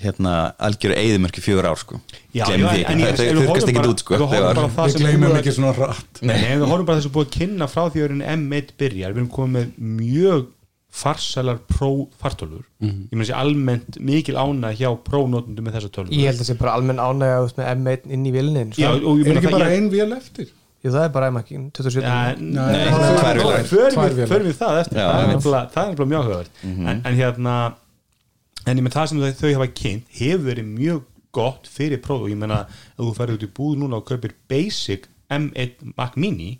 [0.02, 2.00] hérna, algjöru eyðumörki fjögur ár, sko.
[2.34, 5.28] Já, já, því en ég- horfum ekki út, sko við horfum bara það sem gleymum
[5.28, 7.82] búið að- ekki svona rætt Nei, en við horfum bara þessu búið að kynna frá
[7.90, 10.46] því að erum M1 byrjar, við erum komið með mjög
[10.92, 13.08] farsælar pró-fartölur Mhm.
[13.08, 16.50] ég meina þessi almennt mikil ánæg hjá prónotundum með þessa tölur Ég held að það
[16.50, 19.70] sé bara almenn ánægja þú veist, með M1 inn í vilnin Já, er ekki bara
[19.70, 20.48] ég- ein vél eftir?
[20.84, 24.28] Jú, það er bara M1 27 Ja, Nei, Nei, það er tvær við, vélar.
[24.28, 24.98] förum við það eftir.
[24.98, 27.74] Já, það, er mjög höfður en, en hérna
[28.66, 31.02] en ég með það sem þau, þau hafa kynnt hefur verið mjög
[31.32, 34.34] gott fyrir próf og ég meina ef þú ferður út í búð núna og kaupir
[34.52, 36.58] basic M1 Mac Mini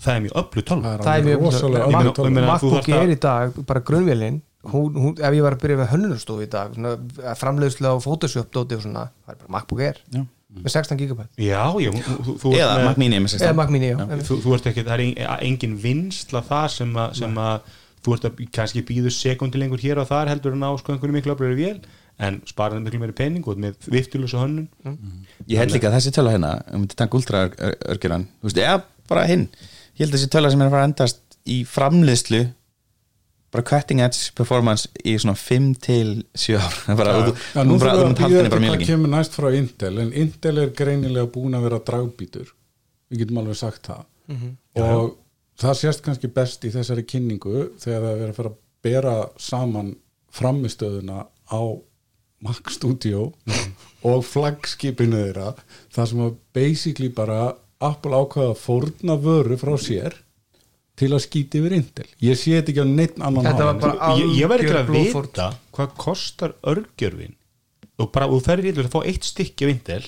[0.00, 0.92] það er mjög öllu tölva.
[1.04, 4.40] Það er mjög meina- þú MacBook að- er í dag bara grunnvélin.
[4.70, 6.98] Hún, hún, ef ég var að byrja með hönnunarstofu í dag svona,
[7.40, 9.96] framleiðslega og Photoshop dóti og svona, það er bara MacBook Air.
[10.12, 10.26] Já.
[10.50, 13.86] með 16 GB já, já, þú, þú Eða Mac Mini með eða 16 Mac Mini,
[13.92, 13.96] já,
[14.26, 17.60] þú, þú ert ekki, það er en- engin vinsla það sem að, sem að
[18.04, 21.16] þú ert að kannski býðu sekundi lengur hér og þar heldur en á sko einhverju
[21.16, 21.80] miklu öflöru vél
[22.20, 24.68] en sparaði miklu meiri pening og með viftulösa hönnun.
[25.48, 28.80] Ég held líka að þessi töla hérna um þetta tank ultra örgjuran þú veist, eða
[29.10, 29.46] bara hinn.
[29.96, 32.42] Ég held að þessi töla sem er að fara að endast í framleiðslu
[33.50, 36.76] bara cutting edge performance í svona 5 til 7 ár.
[36.84, 38.66] Það er bara, þú, Já, þú, nú bara, þurfum þú við munt að býða bara
[38.66, 42.52] lengi kemur næst frá Intel en Intel er greinilega búin að vera dragbítur.
[43.10, 44.04] Við getum alveg sagt það.
[44.78, 45.16] Og
[45.60, 49.14] það sést kannski best í þessari kynningu þegar það er verið að fara að bera
[49.36, 49.90] saman
[50.32, 51.60] framistöðuna á
[52.40, 53.26] Mac Studio
[54.08, 55.50] og flaggskipinu þeirra
[55.92, 57.40] það sem að basically bara
[57.80, 60.16] Apple ákvaða að fórna vöru frá sér
[61.00, 62.06] til að skýti yfir Intel.
[62.20, 63.84] Ég sé þetta ekki á neitt annan Þetta var hátt.
[63.84, 65.46] bara- ég, ég verði ekki að vita
[65.76, 67.36] hvað kostar örgjörfin
[68.00, 70.02] og bara, og þú ferðir í að fá eitt stykki af Intel,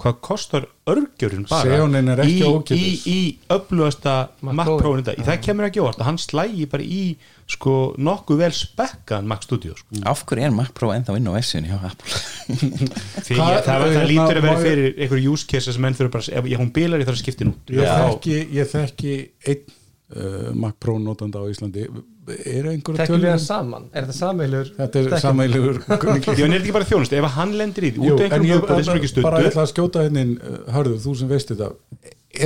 [0.00, 2.38] hvað kostar örgjörfin bara er í,
[2.74, 3.18] í, í
[3.52, 4.78] öflugasta Mac Mac Pro.
[4.80, 7.02] Pro þetta, það kemur ekki óvart að hann slægi bara í
[7.50, 10.02] sko nokkuð vel spekkan Mac Studio sko.
[10.06, 12.22] Af hverju er Mac Pro ennþá inn á S-un hjá Apple?
[12.54, 16.40] ég, það, það hérna, lítur að vera fyrir einhverju use cases sem menn þurfa bara,
[16.40, 17.56] ef hún bilar ég þarf að skipta nú.
[17.74, 19.16] Ég þekki, ég þekki
[19.50, 19.76] einn
[20.14, 21.86] uh, Mac Pro notanda á Íslandi
[22.30, 23.88] er einhverja tölur hann saman?
[23.92, 24.70] Er þetta samveilur?
[24.78, 28.20] þetta er sameilugur Því hann er ekki bara þjónust, ef hann lendir í því út
[28.20, 30.36] af en einhverjum ég uppbóti sem er ekki bara stundu ætla að skjóta hérna inn
[30.38, 31.72] uh, hörðu, þú sem veist þetta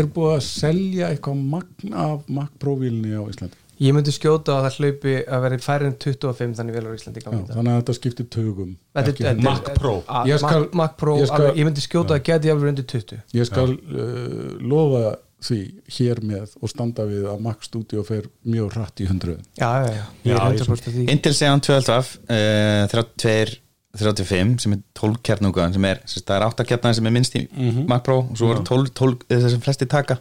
[0.01, 4.55] er búið að selja eitthvað magn af Mac Pro vílni á Íslandi Ég myndi skjóta
[4.55, 7.79] að það hlaupi að vera færri en 25 þannig vel á Íslandi Já, þannig að
[7.81, 9.43] þetta skiptir Þetta er- hundruðum.
[9.43, 9.95] Mac Pro.
[10.31, 13.19] Ég skal- Mac, Pro, ég skal- alveg, ég myndi skjóta að geti alveg undir 20
[13.35, 15.59] ég skal uh, lofa því
[15.99, 19.45] hér með og standa við að Mac Studio fer mjög hratt í hundruðum.
[19.61, 21.07] Já, já, já, ég Já, er ég 100% af því.
[21.15, 23.61] Intel Xeon 12 uh, 32
[23.95, 27.45] 35 sem er 12 kjarnungan sem er, það er 8 kjarnan sem er minnst í
[27.87, 30.19] Mac Pro og svo er 12, 12 þess sem flesti taka.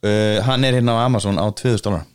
[0.00, 2.06] Uh, hann er hérna á Amazon á 2000 dólar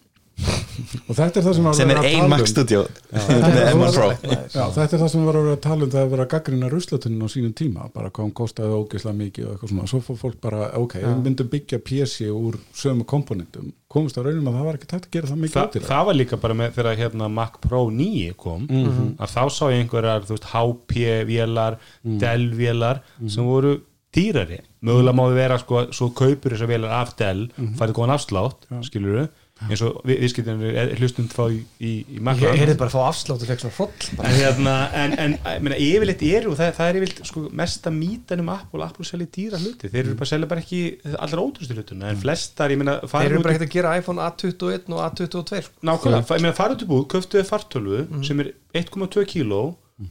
[0.41, 2.47] og þetta er það sem var sem er ein tala Mac um.
[2.49, 2.79] Studio
[3.11, 4.07] Þetta er M1 Pro.
[4.07, 6.11] Rosalegt, Já, þetta er það sem við varum að vera að tala um það að
[6.15, 9.73] vera að gaggrina ruslatunin á sínum tíma bara hvað hún kostaði ógeðslega mikið og eitthvað
[9.73, 9.89] svona.
[9.91, 13.69] Svo fór fólk bara, ok, við myndum byggja PC úr sömu komponentum.
[13.91, 15.87] Komist á raunum að það var ekki tægt að gera það mikið Þa, ódýrara.
[15.91, 16.05] það.
[16.09, 20.27] var líka bara með þegar hérna Mac Pro 9 kom að þá sá ég einhverjar
[20.29, 21.77] þú veist, HP-vélar,
[22.21, 23.73] Dell-vélar sem voru
[24.15, 24.61] dýrari.
[24.83, 27.45] Mögulega má þið vera sko, svo kaupur þessar vélar af Dell,
[27.79, 29.27] farið góðan afslátt skilur
[29.69, 33.01] eins og við, viðskiptinir hlustum þá í, í, í Mac Ég heyrði bara að fá
[33.11, 34.29] afslátt og fekk svona hroll bara.
[34.31, 35.35] en hérna, en, en
[35.67, 39.59] meina, yfirleitt eru það, það er yfirleitt sko, mesta mítan um Apple, Apple selja dýra
[39.61, 39.91] hluti.
[39.93, 40.81] Þeir eru bara selja bara ekki
[41.13, 44.89] allra ótrústu hlutuna en flestar, ég meina, Þeir eru bara ekkert að gera iPhone A21
[44.97, 45.61] og A22.
[45.67, 45.85] Sko.
[45.91, 48.51] Nákvæmlega, fa- ég meina farið út í búð, köftuðu fartölu sem er
[48.81, 49.61] 1,2 kíló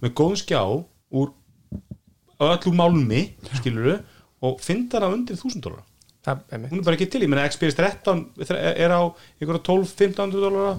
[0.01, 0.63] með góðum skjá
[1.11, 1.35] úr
[2.41, 3.25] öllu málmi,
[3.59, 3.99] skiluru
[4.47, 5.83] og finna hana undir 1000 dólar
[6.27, 8.25] Það er hún er bara ekki til, ég meina Xperia 13
[8.61, 9.01] er á
[9.41, 10.75] einhverja 12-1500 dólar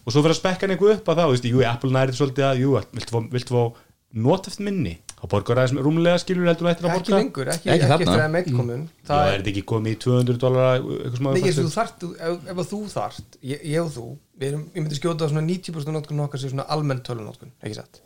[0.00, 2.18] og svo fyrir að spekka hann eitthvað upp að það, þú veist, jú, Apple nærið
[2.20, 3.64] svolítið að, jú, viltu fá, viltu fá
[4.10, 7.18] noteft minni, þá borgar sem rúmlega skilur heldur þú ættir að Ekki borga.
[7.20, 9.98] lengur, ekki, Ekki ekki, eftir að meitt komin Já, Það er þetta ekki komið í
[10.06, 13.84] 200 dólar eitthvað smá Nei, ég, þú þart, ef, ef að þú þart ég, ég
[13.84, 14.06] og þú,
[14.40, 17.78] við erum, ég myndi skjóta á svona 90% notkun okkar sem svona almenn tölunótkun ekki
[17.78, 18.02] satt,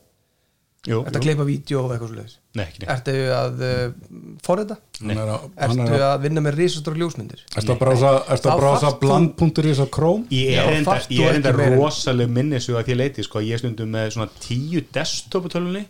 [0.84, 1.24] Jú, ertu að jú.
[1.24, 2.90] klippa vídeo og eitthvað svo Nei, ekki neitt.
[2.92, 3.84] Ertu að uh,
[4.44, 4.76] forrita?
[5.00, 7.40] Er hann ertu er að- að vinna með risastóra ljósmyndir?
[7.56, 10.26] Ertu að brása, ertu að brása þú- bland.is á Chrome?
[10.30, 13.56] Ég er enda, ég er enda meira en- rosaleg minnisug að því leiti sko, ég
[13.56, 15.86] er stundum með svona tíu desktop-tölunni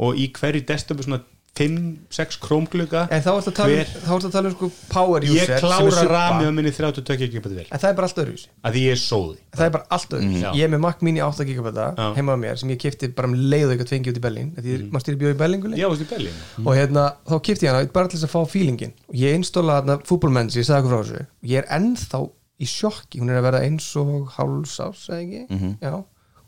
[0.00, 1.20] og í hverju desktop er svona
[1.58, 5.24] 5-6 krómgluga en þá ertu að tala, um- Hver- ertu að tala um sko power
[5.24, 6.12] user ég sem klára subba.
[6.12, 7.66] rami á minni 32 GB vel.
[7.70, 8.46] En það er bara allt öðruvísi.
[8.64, 9.36] Að því ég er sóði.
[9.56, 10.54] Það er bara allt öðruvísi, Mm.
[10.56, 11.68] Ég er með Mac Mini 8 GB
[12.16, 14.24] heima á mér sem ég kifti bara um leið og eitthvað tvengi út í
[14.62, 14.90] því mm.
[14.90, 18.34] maður stýri bjóð í Berlín og hérna, þá kipti ég hana bara til þess að
[18.34, 18.92] fá feelingin.
[19.08, 21.26] Og ég instóla þarna fútbolmenns, ég sagði eitthvað frá þessu.
[21.44, 22.30] Ég er ennþá
[22.60, 23.20] í sjokki.
[23.20, 25.76] Hún er að vera eins og háls ás eða ekki, Mhm.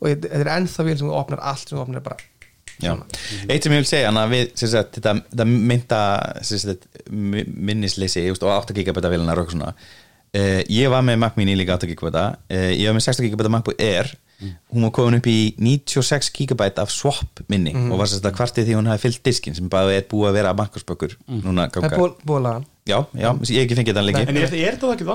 [0.01, 0.83] og þetta er ennþá
[3.47, 6.01] Eitt sem ég vil segja við sagt, þetta, þetta mynda
[6.41, 9.73] sagt, mi- minnisleysi og 8 GB vélunar og svona.
[10.33, 13.49] Uh, ég var með Mac Mini líka 8 GB uh, ég var með 16 GB
[13.53, 14.09] MacBook Air.
[14.73, 18.65] Hún var komin upp í 96 GB af swap minni og var sérst að kvartið
[18.67, 21.85] því hún hafi fyllt diskin sem bara er búið að vera bankarspökkur núna það er
[21.85, 24.25] ganga ból, bólagan Já, já, ég hef ekki fengið þetta lengi.
[24.27, 25.05] En er, er það ekki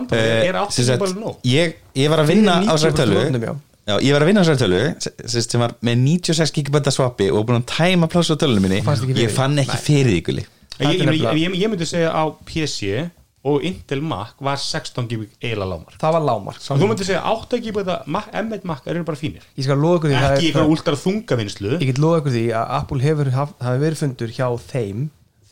[1.02, 1.42] bara nóg?
[1.44, 3.56] ég, ég var að vinna á þessari 90% tölu
[3.88, 3.94] já.
[4.04, 7.46] Ég var að vinna á þessari tölu sem, sem var með 96 GB swappi og
[7.48, 8.82] búin að tæma pláss á tölunum minni.
[9.18, 10.44] Ég fann ekki fyrir því gulli.
[10.78, 13.08] Ég, ég, ég, ég, myndi segja á PC
[13.48, 17.20] og Intel Mac var 16 GB eiginlega lámar það var lámark og þú myndi segja
[17.30, 19.42] 8 GB Mac- M1 Mac eru bara fínir.
[19.58, 22.42] Ég skal loða ykkur því það ekki ykkur últra þungavinnslu ég get loða ykkur því
[22.58, 25.04] að Apple hefur haf, hafi verið fundur hjá þeim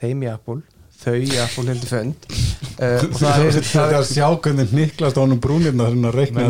[0.02, 0.58] þeim í Apple,
[1.02, 2.30] þau í Apple heldur fund.
[2.76, 6.08] Uh, og það er, Þetta það að sjá hvernig niklast á honum brúnirna þegar hann
[6.10, 6.46] að reikna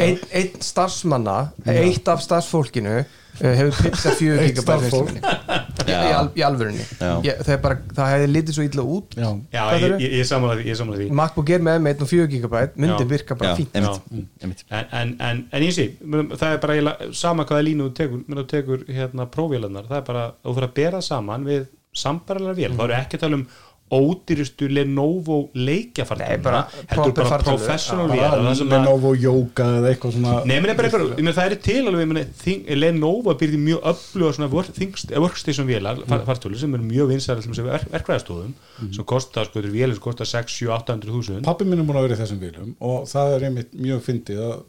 [0.00, 1.38] einn ein starfsmanna
[1.68, 3.06] eitt af starfsfólkinu uh,
[3.40, 5.10] hefur pizzað fjögur starfsfólk.
[5.16, 6.84] í, í, al, í alvörunni.
[7.26, 9.16] Ég, það, er bara, það hefði litið svo illa út.
[9.16, 9.28] Já.
[9.56, 11.08] já, ég, ég, ég sammála því, ég sammála því.
[11.20, 13.10] MacBook Air með M1 og 4 gigabæt myndi Já.
[13.12, 13.76] virka bara Já, fínt.
[13.80, 14.64] Einmitt, einmitt.
[14.68, 18.42] En, en, en, en ég sé, það er bara sama hvaða línu þú tekur, menn
[18.42, 22.76] þú tekur hérna prófélarnar, það er bara, þú fyrir að bera saman við sambarilega vél,
[22.78, 23.48] þá eru ekki að tala um
[23.90, 26.60] ódýrustu Lenovo leikjafartöluna,
[26.92, 30.34] heldur bara professional að, Lenovo Yoga eða eitthvað svona
[30.70, 35.18] er bara eitthvað, það er til alveg, Lenovo byrði mjög öfluga svona work, things- eh,
[35.18, 36.24] workstation vélar, mm.
[36.28, 38.54] fartölu sem eru mjög vinsæri sem verk, verkvæðastofum,
[38.94, 41.46] sem kostar, sko, þetta eru vélir sem kostar 6, 7, 800 þúsund.
[41.50, 44.44] Pappi minn er múin að vera í þessum vilum og það er einmitt mjög fyndið
[44.46, 44.60] að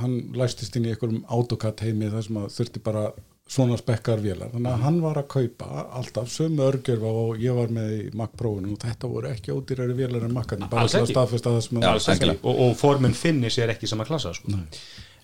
[0.00, 3.10] hann læstist inn í einhverjum AutoCAD heimi þar sem að þurfti bara
[3.50, 7.72] svona spekkar vélar þannig að hann var að kaupa alltaf sömu örgjörfa og ég var
[7.74, 11.10] með í Mac Pro-inu og þetta voru ekki ódýrari vélar en Mac-arnir bara ekki.
[11.10, 11.80] staðfesta það sem
[12.14, 12.34] ekki.
[12.44, 14.52] og, og formun finnis er ekki sama klassa sko.
[14.54, 14.68] en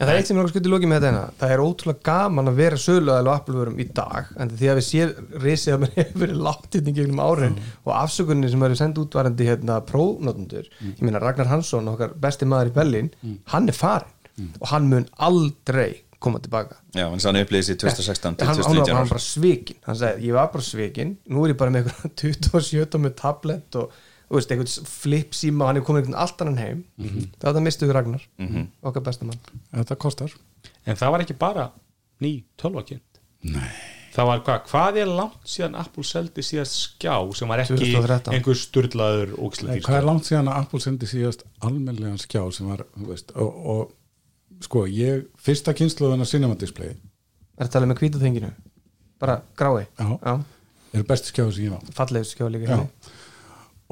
[0.01, 1.37] það er eitt sem er skutt í lóki með þetta hérna.
[1.39, 4.87] það er ótrúlega gaman að vera söluæðal og Apple-vörum í dag en því að við
[4.89, 5.15] séð
[5.47, 9.47] risið að mér hefur verið látt hérna gegnum árin og afsökunni sem eru sendt útvarandi
[9.47, 13.15] hérna prófnotundur ég meina Ragnar Hansson, okkar besti maður í Berlín
[13.55, 16.81] hann er farin og hann mun aldrei koma tilbaka.
[16.97, 20.29] Já, hann sann upplýðis í 2016 til hann, hann, var, 2019 bara svikin hann sagði,
[20.29, 22.15] ég var bara svikin nú er ég bara með eitthvað
[22.57, 23.97] 27 með tablet og
[24.27, 26.85] þú veist, eitthvað flip síma og hann er komin einhvern allt annan heim.
[26.97, 27.33] Mm -hmm.
[27.41, 28.29] það mistu við Ragnar,
[28.83, 29.39] okkar besta mann.
[29.73, 30.33] Þetta kostar.
[30.87, 31.71] En það var ekki bara
[32.23, 33.69] ný tölvakind Nei.
[34.15, 38.33] það var hvað, hvað er langt síðan Apple seldi síðast skjá sem var ekki 2013.
[38.37, 42.87] einhver sturlaður ógislega hvað er langt síðan að Apple sendi síðast almennlegan skjá sem var
[42.95, 43.95] þú veist, og, og
[44.65, 48.53] sko ég fyrsta kynsluðan að cinema display er það talað með hvítaþenginu
[49.21, 50.35] bara grái, Já.
[50.93, 52.87] er besti skjáðu sem ég á fallegust skjá líka Já.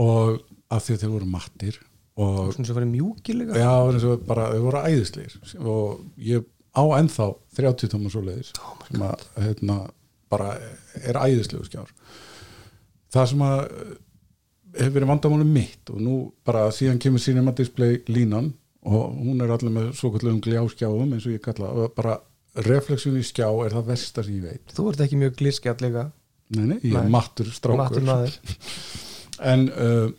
[0.00, 0.40] og
[0.74, 1.80] af því að þeir voru mattir
[2.14, 3.58] og svona sem farið mjúki líka.
[3.58, 5.34] Já, eins og bara, þau voru æðislegir.
[5.58, 6.44] Og ég
[6.74, 8.52] á ennþá 30 tóma svo leiðis
[8.88, 9.78] sem að hérna,
[10.30, 10.54] bara
[11.02, 11.90] er æðislegu skjár.
[13.14, 13.94] Það sem að eh,
[14.80, 18.52] hefur verið vandamáli mitt og nú bara síðan kemur Cinema Display línan
[18.84, 22.18] og hún er allir með svo kvöldlegum gljáskjáum eins og ég kalla og bara
[22.64, 24.74] refleksjón í skjá er það versta sem ég veit.
[24.76, 26.04] Þú ert ekki mjög glískjall líka?
[26.54, 27.14] Nei, nei, ég er Nei.
[27.14, 28.04] mattur strákur.
[28.04, 28.36] Mattur
[29.52, 30.10] en uh,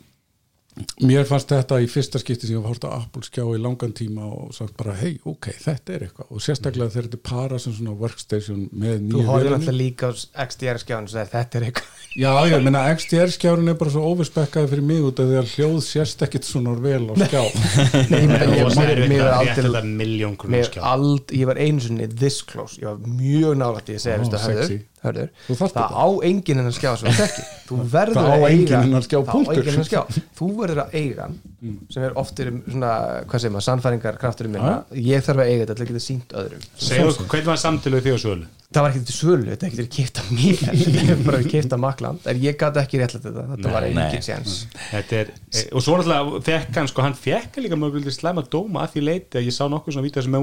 [1.00, 3.94] mér fannst þetta í fyrsta skipti sem ég var hort á Apple skjá í langan
[3.96, 6.28] tíma og sagt bara hei, ok, þetta er eitthvað.
[6.32, 9.58] Og sérstaklega þegar þetta er para sem svona workstation með þú nýju horfir vélinni.
[9.60, 10.12] alltaf líka á
[10.46, 11.92] XDR skjáðan og þetta er eitthvað.
[12.16, 15.50] Já, ég meina XDR skjárin er bara svo overspekkaði fyrir mig út af því að
[15.56, 17.42] hljóð sérst ekkit svona vel á skjá.
[18.66, 18.92] Og það
[20.46, 24.04] mér- rétt aldrei ég var einu sinni this close, ég var mjög nálægt í að
[24.06, 24.78] segja, Ó, veistu, hörður, sexy.
[25.06, 25.30] Hörður
[25.62, 29.26] það á enginn hennar skjá sem þú þekki þú verður Það að enginn eiga það
[29.26, 30.02] á enginn hennar skjá.
[30.36, 31.36] Þú verður að eiga hann
[31.90, 32.92] sem er oftir svona,
[33.26, 36.30] hvað segir maður, sannfæringar kraftur minna, ég þarf að eiga þetta til að geta sínt
[36.42, 36.62] öðrum.
[36.86, 38.46] Segðu hvernig var samtölu því á sölu?
[38.66, 40.58] Það var ekki til sölu, þetta er ekki til kipta mér.
[40.96, 43.92] Þetta er bara kipta makland en ég gæti ekki réttlega þetta, þetta var nei.
[44.02, 44.56] engin séns.
[44.90, 48.82] Þetta er, e, og svo náttúrulega fekk hann sko, hann fekk líka mjög slæma dóma
[48.82, 50.34] að því leiti að ég sá nokkuð svona vítið sem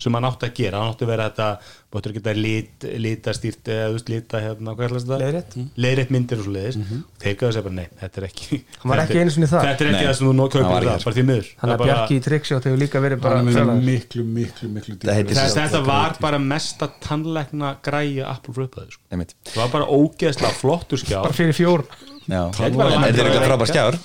[0.00, 1.48] sem hann átti að gera, hann átti að vera þetta
[1.90, 5.18] bóttur ekki þetta lit, litastýrt eða þú veist, lita hérna, hvað er þetta?
[5.20, 5.56] Leiðrétt.
[5.84, 6.78] Leiðrétt myndir og svo leiðis
[7.20, 9.48] þeir gæðu að segja bara, nei, þetta er ekki Hann var ekki er- einu sinni
[9.50, 9.64] það.
[9.66, 11.48] Þetta er ekki það sem þú nó- Hann kaupir var það, ekki bara því miður.
[11.60, 14.96] Hann að er bara- Bjarki í Trixjótt hefur líka verið bara er miklu, miklu, miklu
[15.10, 19.02] heitir Þetta, var bara mesta tannlækna græja Apple upphæðu sko.
[19.10, 21.22] Það var bara ógeðslega flottur skjár.
[21.26, 22.19] Bara fyrir fjór Já.
[22.28, 22.74] Þetta er
[23.10, 23.98] er eitthvað frábær skjár.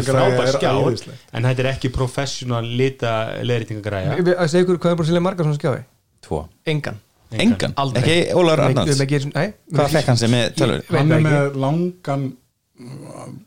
[0.00, 0.06] er
[0.52, 1.18] skjár.
[1.32, 5.84] En þetta er ekki professional lita að ykkur hvað er bara sérlega margar svona skjái?
[6.24, 6.44] Tvo.
[6.66, 7.02] Engan.
[7.34, 9.00] Engan, ekki Ólar Arnalds?
[9.00, 10.82] Hvað fekk hann sem með tölur?
[10.92, 12.26] Hann er með langan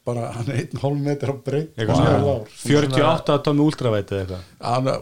[0.07, 3.37] bara, hann er einn hálf metr á breytt og Eitthvað hann er svona lár 48
[3.45, 4.45] tómi ultravæti eða eitthvað.
[4.63, 4.99] Er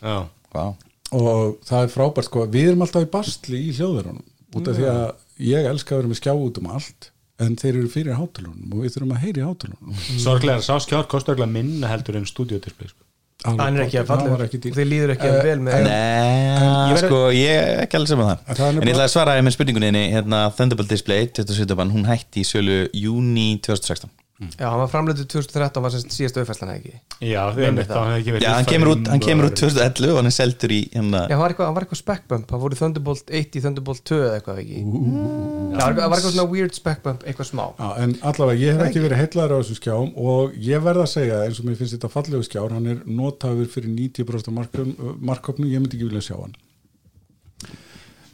[0.00, 0.16] Já.
[0.54, 0.64] Vá.
[1.12, 4.24] og það er frábært sko, við erum alltaf í bastli í hljóðverunum
[4.58, 5.04] út af því að
[5.48, 7.10] ég elska að vera með skjá út um allt
[7.44, 9.98] en þeir eru fyrir hátalunum og við þurfum að heyri hátalunum.
[10.22, 13.04] Sorglega sá skjár kostar minna heldur en stúdiodisplay sko.
[13.46, 17.04] hann er ekki að Það falla og þeir líður ekki að vel með Nei, verð-
[17.04, 18.38] sko, ég er ekki alveg sem að það.
[18.48, 21.76] Er það En ég ætla að svara með spurningunni hérna, Thunderbolt Display, 27.
[21.78, 26.36] bann, hún hætti í sölu júni 2016 já, hann var framleitur 2013 var semst síðast
[26.38, 26.92] auðfæslan ekki?
[27.26, 28.04] Já, einmitt, það.
[28.06, 30.74] hefði ekki verið Já, hann kemur út, hann kemur út 2011 og hann er seldur
[30.76, 33.58] í hérna já, hann var eitthvað, hann var eitthvað spec bump hann voru Thunderbolt 1
[33.58, 34.78] í Thunderbolt 2 eða eitthvað ekki?
[34.78, 37.64] Já, hann var eitthvað svona weird spec bump eitthvað smá.
[37.82, 41.12] Já, en allavega, ég hef ekki verið heitlaður á þessum skjám og ég verð að
[41.16, 45.82] segja eins og mér finnst þetta fallegu skjár, hann er notaður fyrir 90% markkopnu, ég
[45.82, 46.54] myndi ekki vilja sjá hann.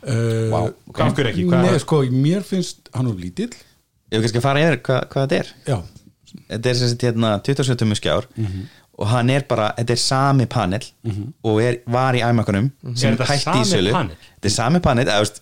[0.04, 0.52] Uh,
[4.14, 5.52] Ég vil kannski fara yfir hvað, hvað þetta er.
[5.68, 5.78] Já,
[6.50, 8.24] Þetta er sem sagt hérna 27 tummu skjár
[8.98, 10.82] og hann er bara, þetta er sami panel
[11.46, 13.92] og er, var í æmakunum sem Er þetta hætti í sölu.
[13.94, 14.16] panel?
[14.38, 15.40] Þetta er sami panel, eða, veist,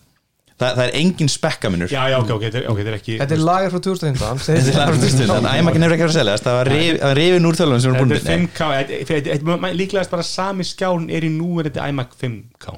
[0.61, 3.17] það, það er engin spekkaminur já, já, ok, ok, þetta er- ok, þetta er ekki
[3.23, 6.07] þetta er lagar frá 2015 Þetta er lagar frá stund, þannig að æmakin hefur ekki
[6.07, 6.73] að selja það var
[7.21, 10.29] rifin úr tölunum sem voru búin Þetta er 5K, þetta- þetta- þetta- þetta- líklegast bara
[10.29, 12.77] sami skjárn er í núverandi iMac 5K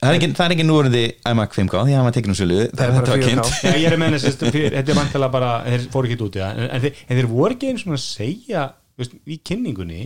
[0.00, 2.38] Það er engin, það er engin núverandi iMac 5K því að var tekinn um
[2.70, 3.26] Það er þegar þetta var 4K.
[3.28, 3.50] kynnt.
[3.60, 4.20] Já, ég er að menna
[4.76, 7.28] þetta er vantilega bara þeir fóru ekki út í það en, en, þeir, en þeir
[7.34, 8.62] voru ekki eins og að segja
[9.00, 10.00] veist, í kynningunni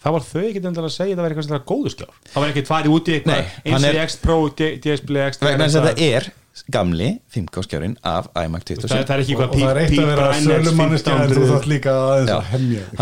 [0.00, 2.52] þá var þau ekki endilega að segja að það væri eitthvað góðu skjár það var
[2.54, 5.80] ekkert farið út í eitthvað eins og í X Pro, D- DSplay X vegna þess
[5.80, 6.28] að þetta er
[6.72, 10.28] gamli 5K skjárin af iMac það, 27 það er ekki það er eitt að vera
[10.40, 12.36] sölumanniski en þú þátt líka aðeins Já.
[12.36, 12.96] að hemja þig.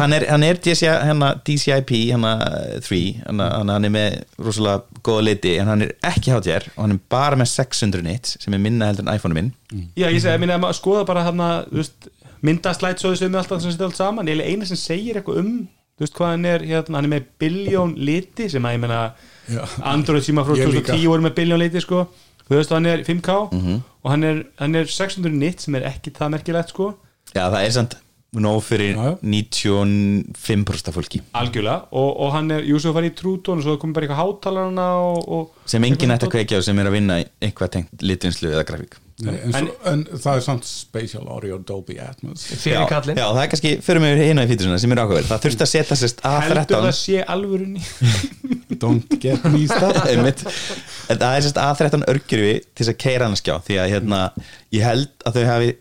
[0.00, 2.32] hann er, er, er DCI, hana, DCIP hana,
[2.88, 6.96] 3 hana, hann er með rosalega góða liti en hann er ekki HDR og hann
[6.96, 9.52] er bara með 600 nits sem er minna heldur en iPhone minn
[9.98, 11.88] Já, ég segi, minna, skoða bara hann að
[12.44, 15.54] myndaslætsóðu sem er alltaf sem allt saman eða eina sem segir eitthvað um
[15.94, 19.00] þú veist hvað hann er, hérna, hann er með biljón liti sem að ég meina
[19.44, 19.60] Já.
[19.86, 20.94] Android síma frá Ég líka.
[20.94, 22.06] 2010 voru með biljón liti sko
[22.48, 23.36] þú veist hann er 5K
[24.04, 26.94] og hann er, hann er 600 nit sem er ekki það merkilegt sko.
[27.34, 27.96] Já, það er samt
[28.42, 29.16] nóg fyrir Já, já.
[29.22, 31.22] 95% af fólki.
[31.36, 31.86] Algjörlega.
[31.92, 34.88] Og, og hann er, jú svo farið í trútón og svo komið bara eitthvað hátalarna
[35.04, 38.52] og, og sem enginn ætti að kveikja á sem er að vinna eitthvað tengt litvinslu
[38.52, 38.98] eða grafík.
[39.22, 42.48] Nei, en, svo, en það er samt Spatial Audio Dolby Atmos.
[42.50, 43.18] Fyrir já, kallinn.
[43.20, 45.70] já, það er kannski, fyrir mig hérna í fítusuna sem er ákveður, það þurfti að
[45.70, 47.84] setja sérst heldur A13 það sé alvörunni.
[48.82, 50.42] Don't get me started.
[51.12, 53.90] En það er sérst A13 örgjurfi til þess að keira hann að skjá því að
[53.94, 54.20] hérna,
[54.74, 55.72] ég held að þau hafi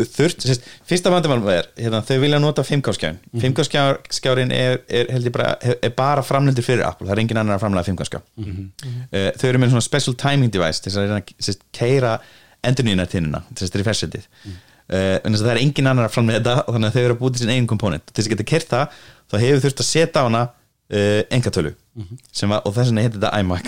[0.00, 0.46] þurft,
[0.88, 5.54] fyrsta vandamálum er hérna, þau vilja nota 5K skjáin 5K skjár, skjárin er, er, bara,
[5.74, 9.48] er bara framlendur fyrir Apple, það er engin annar að framlega 5K skjá uh, þau
[9.50, 12.18] eru með svona special timing device til að sérst, keira
[12.62, 14.28] endurnýjunartinnuna til þess að refreshetið
[14.92, 16.96] uh, en þess að það er engin annar að fram með þetta og þannig að
[16.96, 18.08] þau eru að búið til sin eigin komponent.
[18.08, 18.98] Til þess að geta kert það,
[19.30, 21.74] þá hefur þurft að setja á hana uh, engatölu
[22.32, 23.66] sem var, og þess vegna heitir þetta iMac.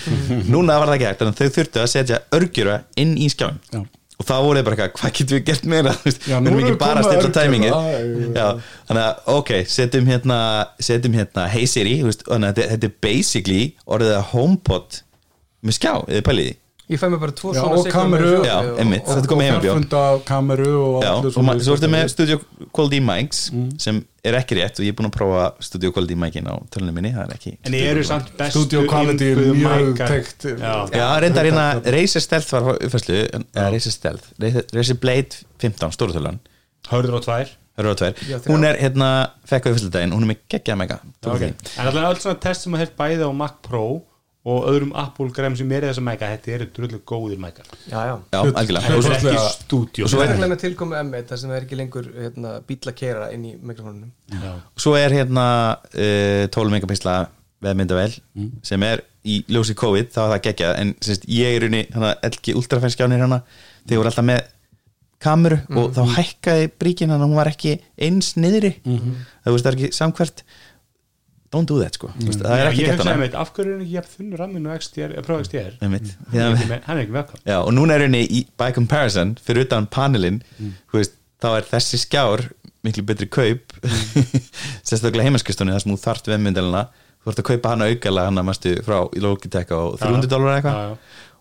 [0.52, 3.84] Núna var það gert, þannig að þau þurftu að setja örgjura inn í skjáin Já.
[4.20, 5.92] Og þá voru þið bara eitthvað, hvað getum við gert meira?
[6.30, 7.34] Já, við erum er ekki bara að stilla
[8.36, 8.46] Já,
[8.90, 10.40] þannig að ok, setjum hérna
[10.90, 15.00] setjum hérna Hey Siri þetta er basically orðið að HomePod
[15.64, 16.56] með skjá, eða pæliði
[16.90, 18.30] Ég fæ mér bara tvo Já, svona og kameru.
[18.44, 19.74] Já, og- og- Þetta komið heim í bjó.
[19.78, 22.38] funda kameru og allir og svona- ma- svo ertu með Studio
[22.74, 26.44] Quality Mics sem er ekki rétt og ég er búin að prófa Studio Quality Micin
[26.50, 30.58] á tölunum minni, það er ekki En eru samt bestu Studio quality er mjög teygt.
[30.58, 34.24] Já, Já, reyndar hérna Razer Stealth var uppfæslu Razer Stealth,
[34.74, 36.38] Razer- Blade 15, stórutölan,
[36.90, 37.48] hörður á tvær.
[38.28, 40.98] Já, hún er hérna, fekk á uppfæsludaginn, hún er með geggjað mega.
[41.24, 41.54] Okay.
[41.78, 44.02] En alltaf öll svona test sem að hefði bæði á Mac Pro
[44.48, 48.14] og öðrum Apple grem sem er þessa mæka þetta eru drullu góðir mækar Já, já.
[48.32, 51.56] Þetta og svo, er ekki Hlutfallslega- stúdíu svo er- með tilkomu M1 þar sem það
[51.58, 54.12] er ekki lengur hérna, bíl að kera inn í mikrofónunum.
[54.80, 55.44] Svo er hérna
[55.92, 57.18] uh, 12 megapinsla
[57.60, 58.14] veðmyndavel
[58.64, 60.78] sem er í ljósi COVID þá er það geggjað.
[60.80, 63.42] En sérst, ég er unni hérna, LG Ultrafine skjánir hérna
[63.84, 64.40] þeir voru alltaf með
[65.20, 68.70] kameru og þá hækkaði bríkin hann hún var ekki eins niðri.
[68.86, 70.42] Það, veist, það er ekki samkvært
[71.50, 72.10] don't do that sko.
[72.14, 72.30] Mm.
[72.38, 75.42] það er ekki gett hana af hverju er ekki jafn þunnur ramminu að prófa
[75.82, 76.12] Einmitt.
[76.30, 80.40] Hann er ekki hann velkom og núna er henni í, by comparison fyrir utan panelin
[80.94, 82.46] veist, þá er þessi skjár
[82.86, 83.74] miklu betri kaup
[84.86, 86.84] sérstaklega heimaskristunni þar sem þú þart vefmyndalina
[87.20, 90.94] þú þarft að kaupa hana aukala hana mástu frá í Logitech á 300 dólar eitthvað.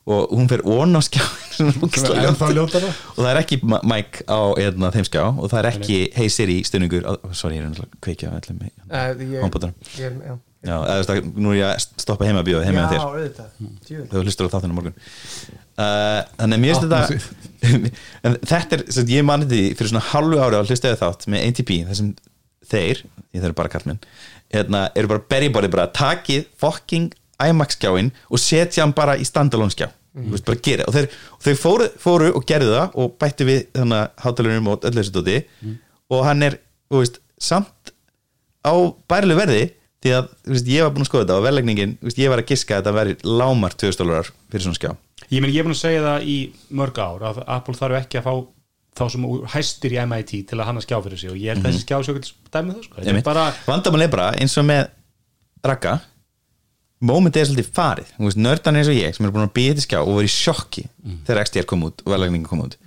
[0.08, 1.02] Og hún fer ón á
[2.56, 2.90] ljótara?
[3.16, 6.60] Og það er ekki mic á hérna, þeim skjá og það er ekki Hey Siri
[6.68, 8.70] stunningur sorry, ég er náttúrulega að kveikja á öllum uh,
[9.20, 9.76] ég, Homebottanum.
[9.98, 12.48] ég, er- já, Já, eða, þú veist, að nú er ég að stoppa heima að
[12.50, 13.04] bjóða heima já þér.
[13.88, 14.96] þegar þú hlustur á þáttinu morgun.
[15.80, 17.94] Uh, þannig að mér finnst þetta
[18.28, 21.46] en þetta er, sem ég mani því fyrir svona halvu ári á hlustaði þátt með
[21.48, 22.10] ATP þar sem
[22.74, 23.04] þeir,
[23.38, 24.02] ég eru bara kallmenn
[24.52, 27.08] hérna, eru bara berjibórið bara takið fucking
[27.46, 29.90] IMAX skjáin og setja hann bara í standalone skjá.
[30.20, 33.60] Þú veist, bara og þeir, og þeir fóru, fóru og gerðu það og bættu við
[33.78, 35.38] þannig að hátalunum og öllu þessu dóti.
[36.10, 36.58] Og hann er,
[36.92, 37.94] veist, samt
[38.66, 38.74] á
[39.10, 39.62] bærileg verði
[40.04, 42.78] því að veist, ég var búin að skoða þetta og vellegningin ég var að giska
[42.78, 44.92] að þetta veri lámar 2000 dólarar fyrir svona skjá.
[45.30, 46.38] Ég meni, ég er búin að segja það í
[46.80, 48.34] mörg ár að Apple þarf ekki að fá
[49.00, 51.64] þá sem hæstir í MIT til að hann að skjá fyrir sig og ég held
[51.64, 52.96] að þessi skjá sjókvæmt dæmi það sko.
[52.96, 53.28] Þetta er Einmitt.
[53.28, 54.90] bara, vandamál er bara eins og með
[55.70, 55.94] Raka
[57.00, 58.12] mómentið er svolítið farið.
[58.40, 60.86] Nördan eins og ég sem er búin að býja til skjá og var í sjokki
[61.28, 62.78] þegar XDR kom út og vellegningin kom út.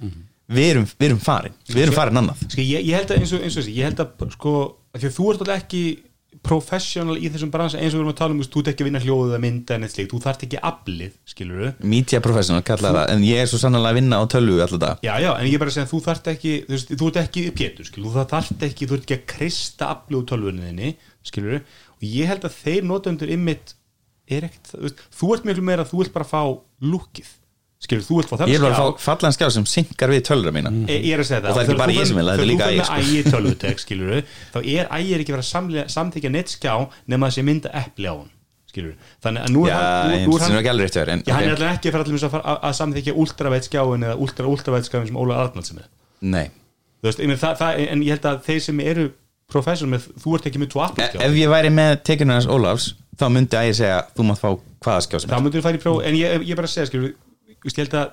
[0.52, 2.40] Við, erum, við erum farin, við erum farin annað.
[2.44, 4.54] sko, ég, ég held að eins og, þessi, ég held að sko,
[4.92, 5.84] að þú ert alltaf ekki
[6.42, 8.88] professional í þessum bransa eins og við erum að tala um þú ert ekki að
[8.88, 12.64] vinna hljóðið að mynda en eitt slíkt, þú þarft ekki aflið, skilur við media professional
[12.66, 15.30] kallar það, en ég er svo sannlega að vinna á tölvu alltaf það Já, já,
[15.36, 17.44] en ég er bara að segja að þú þarft ekki þú, veist, þú ert ekki
[17.90, 20.90] skilur, þú þarft ekki þú ert ekki að krista aflið úr tölvunni þinni
[21.30, 21.62] skilur,
[21.94, 23.76] og ég held að þeir notendur ymmit
[24.32, 26.42] er ekkert þú, veist, þú ert miklu meira að þú vilt bara fá
[26.92, 27.30] lúkið,
[27.86, 28.84] skilur, þú vilt fá ég er bara skjá.
[28.84, 30.74] að fá fallan skjá sem synkar við tölvura mína.
[30.86, 31.48] E- ég er að segja það.
[31.48, 32.92] Og það er ekki bara ég sem vil, þetta er líka ægir, sko.
[32.92, 33.08] sko.
[33.08, 34.14] ægir tölvutek, skilur
[34.52, 36.76] þá er ægir ekki verið að samþykja nettskjá
[37.12, 38.30] nema að sé mynda epli á hann
[38.72, 42.14] skilur þannig að nú er hann, nú, er sem er hann ekki er að fara
[42.16, 45.90] að, að, að samþykja ultraveit skjáin eða ultra ultraveit skjáin sem Óla Arnalds er með.
[46.32, 46.46] Nei.
[47.02, 49.06] Þú veist, það, það, en ég held að þeir sem eru
[49.52, 51.22] professional með, þú ert ekki með tvo Apple E- skjá.
[51.28, 52.88] ef ég væri með tekinu hans Ólafs
[53.20, 54.50] þá myndi að ég segja þú mátt fá
[54.82, 56.74] hvaða skjá sem þá er myndir þú fara í próf en ég, ég bara að
[56.74, 57.14] segja, skilur
[57.68, 58.10] ég held að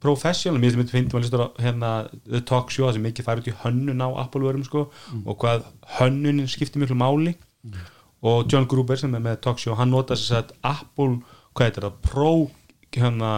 [0.00, 1.88] professional, mér finnst finnst maður listur á hérna,
[2.24, 4.86] The Talk Show, það sem mikið færi út í hönnun á Apple-vörum, sko,
[5.28, 5.66] og hvað
[5.98, 7.34] hönnunin skiptir miklu máli.
[8.24, 11.18] Og John Gruber sem er með Talk Show hann nota þess að Apple,
[11.52, 12.32] hvað heitir það Pro,
[12.96, 13.32] hérna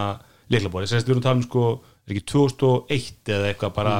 [0.51, 1.65] leiklabóri, þess að við erum að tala um, sko
[2.07, 3.97] er ekki 2001 eða eitthvað bara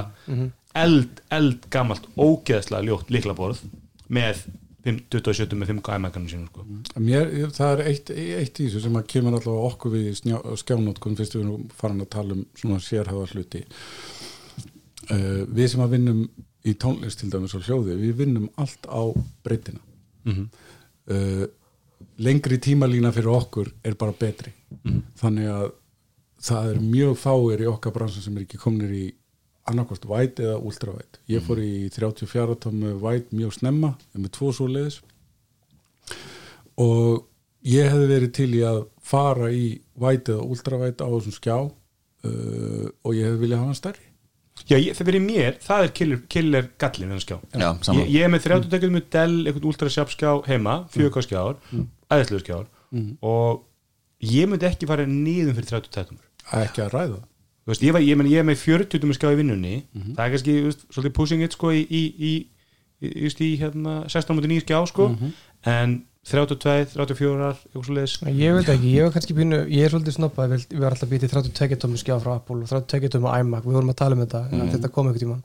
[0.76, 3.61] eld, eld gamalt ógeðslega ljótt leiklaborð
[4.13, 4.43] með
[4.84, 6.65] 27 með 5 gæmækanum sínum, sko.
[6.99, 10.09] Mér, ég- það er eitt, eitt í þessu sem að kemur allavega okkur við
[10.59, 13.61] skjánótkun fyrst við erum farin að tala um svona sérhæða hluti.
[15.11, 16.19] Uh, við sem að vinnum
[16.67, 19.03] í tónlist til dæmis og hljóði, við vinnum allt á
[19.43, 19.80] breytina
[20.32, 21.45] uh,
[22.24, 24.51] lengri tímalína fyrir okkur er bara betri.
[25.19, 25.65] Þannig að
[26.43, 29.03] það er mjög fáir í okkar bransan sem er ekki komnir í
[29.70, 34.51] annarkvort white eða ultra white ég fór í 34 tómu white mjög snemma með tvo
[34.55, 34.99] svo leiðis
[36.82, 37.24] og
[37.68, 39.68] ég hefði verið til í að fara í
[39.99, 44.09] white eða ultra white á þessum skjá uh, og ég hefði viljað hafa hann stærri
[44.70, 47.36] Já, ég, það fyrir mér, það er killer, killer gallin en skjá.
[47.57, 48.03] Já, saman.
[48.03, 51.57] Ég, ég er með 30 tekjum með Dell, einhvern ultra sharp skjá heima, 4K skjár,
[51.74, 51.88] mm.
[52.45, 52.68] skjár
[53.26, 53.64] og
[54.24, 56.22] ég myndi ekki fara niðum fyrir 30 tekjum.
[56.61, 57.32] ekki að ræða þú
[57.66, 59.76] veist, ég, var, ég, meni, ég er með 40 tum skjá í vinnunni.
[60.16, 62.34] Það er kannski, veist, svolítið pushing it sko í, í, í,
[63.01, 65.09] í, hérna 16.9 skjá sko.
[65.64, 69.91] En 32, 34 eitthvað svo leiðis Ég veit ekki, ég var kannski pínu, ég er
[69.91, 73.63] svolítið snoppað, við varum alltaf býtið 32 tómi skjá frá Apple og 32 tómi iMac,
[73.67, 75.43] við vorum að tala um þetta, en þetta kom einhvern tímann.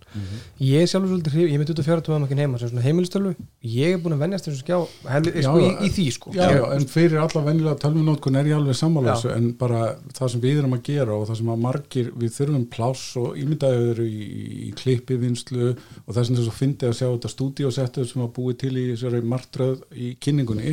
[0.63, 3.31] Ég er sjálfur svolítið hrif, ég er með 24 tómi iMacin heima sem svona heimilistölu,
[3.75, 4.79] ég er búin að venjast þessum skjá,
[5.17, 6.29] helvi, Já, sko, í, í því sko.
[6.39, 9.81] já, já, en fyrir alla venjulega tölvunótkun er ég alveg þessu en bara
[10.15, 13.35] það sem við erum að gera og það sem að margir, við þurfum pláss og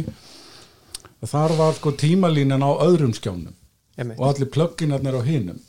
[0.06, 3.54] og þar var sko tímalínan á öðrum skjánum.
[3.96, 4.20] Einmitt.
[4.20, 5.60] og allir plugginarnir á hinum.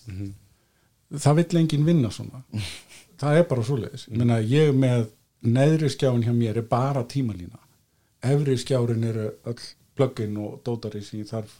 [1.14, 2.42] Það vill enginn vinna svona.
[3.20, 4.08] Það er bara svoleiðis.
[4.10, 5.06] Ég meina ég með
[5.46, 7.60] neðri skjáin hjá mér er bara tímalína.
[8.26, 9.62] Efri skjárin eru öll
[9.96, 11.54] plugin og dótari sem ég þarf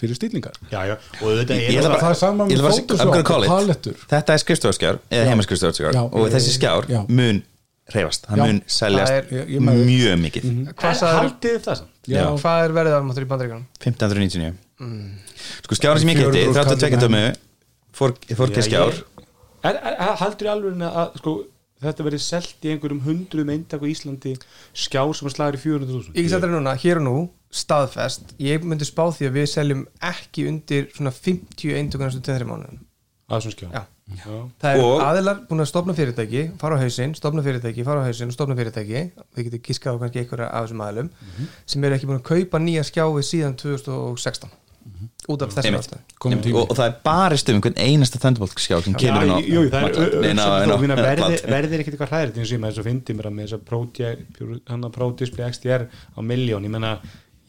[0.00, 0.16] fyrir
[1.20, 1.94] og þetta Ég er er
[2.52, 2.58] ég
[4.36, 5.30] er skrifstofaskjár eða Já.
[5.32, 6.02] heimaskrifstofaskjár Já.
[6.06, 7.00] og þessi skjár Já.
[7.08, 7.42] mun
[7.94, 8.36] reyfast, Já.
[8.46, 11.94] mun seljast Það er- Ég- ég mjög mikið Hvað sagðirðu- haldið þið það samt?
[12.10, 12.24] Já.
[12.42, 13.66] Hvað er verið afmáttur í bandaríkanum?
[13.80, 14.54] 1599
[15.64, 17.22] sko skjárin sem ég geti, 400 32 tómi
[17.94, 18.92] fórkið skjár
[19.64, 21.34] er, er, er, haldur í alveg að sko,
[21.84, 24.34] þetta verið selt í einhverjum hundruðum eintak á Íslandi
[24.72, 27.16] skjár sem að slagur í 400.000 Ég sættir núna, hér og nú,
[27.52, 32.46] staðfest, ég myndi spá því að við seljum ekki undir svona 50 eintökur næstu 2-3
[32.48, 32.78] mánuðum.
[33.30, 33.82] að þessum skjá Já.
[34.10, 34.36] Já.
[34.60, 38.06] Það er Og- aðilar búin að stopna fyrirtæki, fara á hausinn, stopna fyrirtæki, fara á
[38.08, 39.02] hausinn og stopna fyrirtæki,
[39.36, 41.10] þið getur giskað á kannski einhverja af þessum aðilum,
[41.66, 44.50] sem eru ekki búin að kaupa nýja skjái síðan 2016
[45.30, 45.76] út af þessum
[46.18, 46.54] tími.
[46.56, 50.46] og, og það er barist um einhvern einasta Thunderbolt skjár sem kemur inn á
[51.36, 53.44] er verðir ekkert eitthvað hræðir eins og ég með þess að fyndi mér að með
[53.46, 53.58] þess
[54.80, 56.94] að Pro Display XDR á miljón, ég menna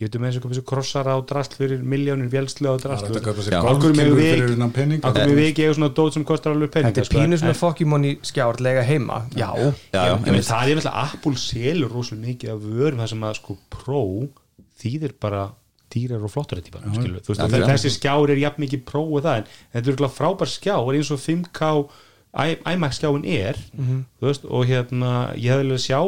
[0.01, 2.79] ég veit um eins og hvað þessu krossara á drast fyrir miljónir vélslu á það
[2.79, 7.03] er drast að Akkur með við ekki eiga svona dót sem kostar alveg peninga Þetta
[7.05, 9.49] er sko, pínu en- svona fokkimóni skjár lega heima, já,
[9.93, 10.47] Já, já, meina, einmitt.
[10.49, 14.03] það er náttúrulega Apple selur rosalega mikið af vörum það sem að sko Pro
[14.81, 15.43] þýðir bara
[15.91, 17.67] dýrar og flottar þetta já.
[17.73, 19.43] þessi skjár er jafn mikið Pro og það,
[19.75, 21.71] en þetta er frábær skjár eins og 5K
[22.31, 23.57] I- iMac skjáin er,
[24.23, 25.99] veist og hérna, ég hefði alveg sjá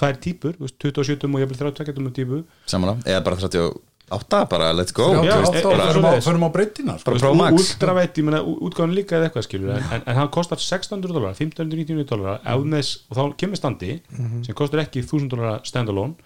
[0.00, 0.18] tvær
[0.64, 5.06] veist, 27 og ég hefði 32 típu, samanlega, eða bara 38 bara let's go
[6.24, 10.58] förum á, breytina ultraveitt, ég meina útgáðan líka eða eitthvað skilur en, en, hann kostar
[10.62, 14.00] 600 dólar 1599 dólar með, og þá kemur standi
[14.46, 16.16] sem kostar ekki 1000 dólar standalone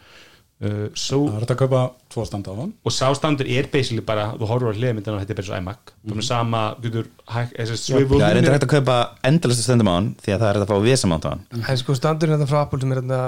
[0.64, 1.82] uh, so, það er hægt að kaupa
[2.14, 2.72] tvo standa á hann.
[2.84, 5.58] Og sá standur er basically bara þú horfur á hliðmyndina og þetta er bara svo
[5.60, 5.92] iMac.
[6.04, 6.24] Mm -hmm.
[6.26, 10.08] sama, getur hæk- þessi swivel Já, er þetta hægt að kaupa endalastu stundum á hann
[10.22, 11.42] því að það er hægt að fá visamánt á hann.
[11.68, 13.20] En sko standurinn þetta frá Apple sem er þetta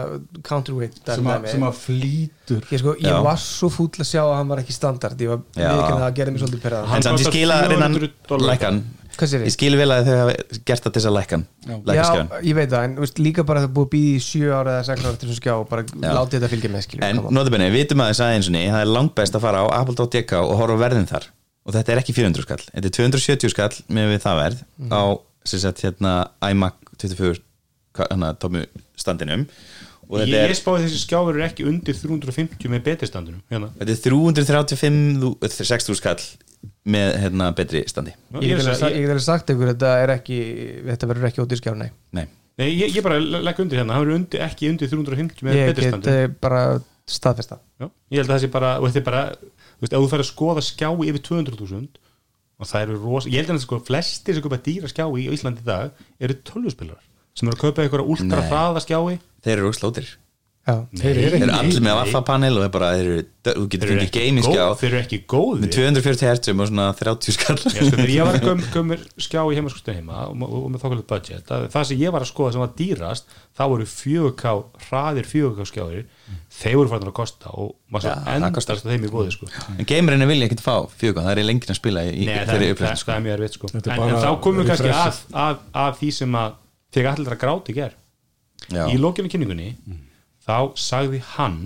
[0.43, 2.63] counterweight sem, að, sem að flýtur.
[2.71, 5.21] Ég, sko, ég var svo fúll að sjá að hann var ekki standard.
[5.21, 8.83] Ég var viðkynna að gera mig svolítið perraðan Hann En samt ég kostar
[9.17, 9.25] skil að reyna 400 dólar.
[9.25, 10.35] lækkan Hvað sér Ég skil vel að þau hafa
[10.69, 12.41] gert það til þess að lækkan Já.
[12.45, 14.75] Ég veit það, en veist, líka bara að það búið að býða í sjö ára
[14.77, 15.83] eða sex ára til þessum skjá og bara
[16.17, 19.15] látið þetta fylgja með skilur En notabenni, við vitum að þess aðeins það er langt
[19.17, 21.25] best að fara á apple.dk og horfa verðin þar
[21.67, 24.93] og þetta er ekki 400 skall þetta er 270 skall með við það verð Mhm.
[24.93, 25.03] á
[25.47, 26.13] sem sagt hérna
[26.51, 27.41] iMac 24
[28.11, 29.47] hana, tómi standinum
[30.07, 33.41] og ég, þetta er, ég spáði þessi skjáfur er ekki undir 350 með betri standunum
[33.51, 33.71] hérna.
[33.81, 36.21] þetta er 335 þú- þetta er 60 skall
[36.87, 38.15] með hérna betri standi.
[38.41, 40.39] Ég get alveg ég, sa- ég, ég get alveg sagt ykkur þetta er ekki
[40.87, 41.89] þetta verður ekki ódýr skjá, nei.
[42.17, 42.27] Nei,
[42.61, 45.71] nei, ég, ég bara legg undir hérna hann er undir, ekki undir 350 með Ég
[45.73, 46.63] betri get standunum eh, bara
[47.07, 50.01] staðfesta Já, ég held að það sé bara, og þetta er bara þú veist, ef
[50.01, 52.03] þú fær að skoða skjá yfir 200.000
[52.57, 55.61] og það eru rosa, ég held að sko flestir sem kaupa dýra skjái á Íslandi
[55.61, 57.03] í dag eru tölvuspilar
[57.37, 59.19] sem eru að kaupa einhverja últra hraða skjái.
[59.45, 60.07] Þeir eru slótir
[60.67, 63.91] Já, Þeir Þeir eru allir með vaffapanel og það er bara, þeir eru, þú getur
[63.93, 67.55] fengið gamingskjá þeir eru ekki góð með 240 hertzum og svona 30 skall.
[67.63, 70.83] Sko, þegar ég var að göm, gömur skjá í heimaskustu heima og, og, og með
[70.83, 74.55] þokkalegt budget að, það sem ég var að skoða sem var dýrast þá voru 4K,
[74.89, 76.01] hraðir 4K skjáir
[76.57, 79.51] þeir voru farin að kosta og maður svo endast þeim í bóði sko.
[79.71, 83.15] en gamerinn vilja ekkert fá fjögur, það er lengri að spila í þeirri það, sko.
[83.15, 83.71] er mjög erfitt sko.
[83.71, 85.39] Er en, þá komum við kannski að, refreshið.
[85.45, 86.59] að, að því sem að
[86.97, 87.97] þegar allir að gráti ger
[88.67, 89.71] í lókinu kynningunni
[90.47, 91.61] þá sagði hann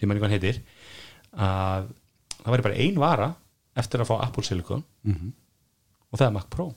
[0.00, 0.60] sem hann einhvern heitir
[1.34, 1.88] að
[2.40, 3.30] það væri bara ein vara
[3.78, 6.68] eftir að fá Apple Silicon og það er Mac Pro.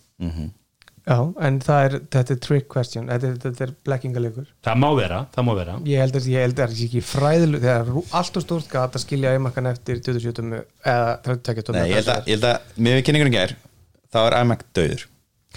[1.08, 3.06] Já, en það er, þetta er trick question.
[3.08, 5.76] Þetta er, þetta er blekkingalegur það má vera, það má vera.
[5.88, 9.36] Ég held að að það sé ekki fræðileg þegar er allt og stórt að skilja
[9.38, 13.06] eimakkan eftir 27 eða 32 tómi Nei, ég held að, ég held að með við
[13.08, 13.56] kynningunum gær
[14.12, 15.08] þá er iMac döður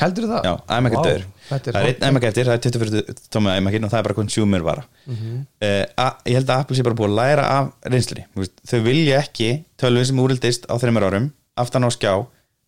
[0.01, 0.47] Heldur það?
[0.47, 3.59] Já, iMac er Vá, döður er Það er einn iMac eftir, það er 24 tómið
[3.61, 4.87] iMacin og það er bara consumer vara.
[5.07, 5.37] Mhm.
[5.67, 9.51] uh, Ég held að Apple sé bara búið að læra af veist, Þau vilja ekki
[9.81, 12.15] tölvi sem úrildist á þreymur árum aftan á skjá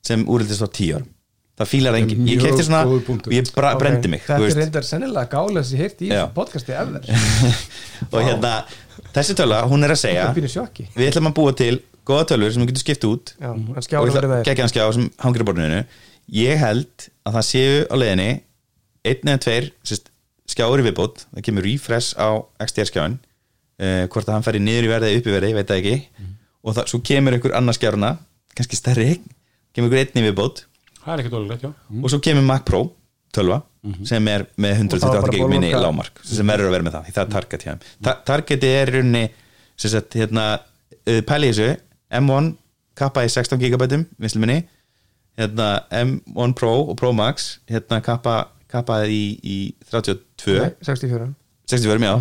[0.02, 1.10] sem úrildist á 10 árum.
[1.52, 5.28] Það fílar engin ég kefti svona og ég bra, brendi mig Þetta er reyndar sennilega
[5.30, 7.04] gálega sem ég heyrti í podcasti ever.
[8.12, 8.52] Og hérna,
[9.12, 11.74] þessi töla, hún er að segja við ætlum að búa til
[12.08, 14.16] góða tölur sem við getum skipt út Já, og
[14.48, 15.82] geggja hann skjá sem hangir á borðinu.
[16.32, 18.30] Ég held að það séu á leiðinni
[19.08, 20.10] einn eða tveir sérst,
[20.52, 22.28] skjáur í viðbót, það kemur refresh á
[22.66, 25.58] XDR skjáin uh, hvort að hann færi niður í verði eða upp í verði, ég
[25.60, 26.28] veit það ekki.
[26.62, 28.10] Og það, svo kemur einhver annar skjárna
[28.56, 29.08] kannski stærri,
[29.74, 30.64] kemur einhver einn í viðbót.
[31.02, 31.72] Það er ekki dólulegt, já.
[32.02, 32.82] Og svo kemur Mac Pro
[33.34, 33.62] 12
[34.06, 36.74] sem er með Og það var 128 bara gig minni bóloka- lámark sem verður að
[36.76, 37.72] vera með það, því það er target hjá
[38.06, 39.22] Ta targeti er í rauninni
[39.82, 40.44] sagt, hérna,
[41.08, 41.70] uh, pæli í þessu
[42.20, 42.52] M1
[42.94, 44.04] kappa í 16 gigabætum
[44.36, 44.58] minni
[45.40, 48.36] hérna, M1 Pro og Pro Max hérna, kappa,
[48.72, 49.58] kappa í, í
[49.92, 51.28] 32 Nei, 64
[51.72, 52.14] 64, já,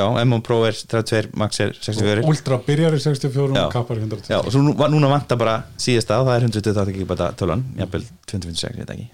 [0.00, 3.64] já M1 Pro er 32, Max er 64 Ultra byrjar í 64 Já.
[3.66, 6.46] og kappar í 100 Já, og svo nú, núna vantar bara síðasta og það er
[6.48, 9.08] 128 gigabæta tölan jafnvel 2056, ég veit ekki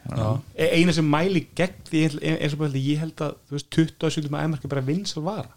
[0.57, 2.05] E- eina sem mæli gegn því
[2.37, 5.49] eins og bara ég held að þú veist 27 með æmarki bara vinsal vara.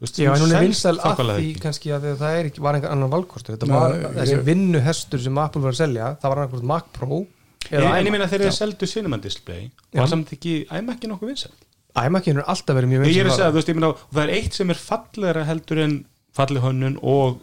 [0.00, 1.60] Þú veist, Já, en hún er að þokkalega því ekki.
[1.60, 3.56] kannski að það er ekki, var einhver annan valkostur.
[3.58, 7.18] Þetta var þessi vinnuhestur sem Apple var að selja það var annarkvæmt Mac Pro
[7.70, 11.52] En en ég meina þegar þeir seldu Cinnamon Display var samt ekki æmakki nokkuð vinsal
[11.98, 13.50] iMac er alltaf verið mjög ég er vinsæl að segja, vara.
[13.50, 15.94] þú veist, ég meina og það er eitt sem er fallegra heldur en
[16.38, 17.40] falleg hönnun og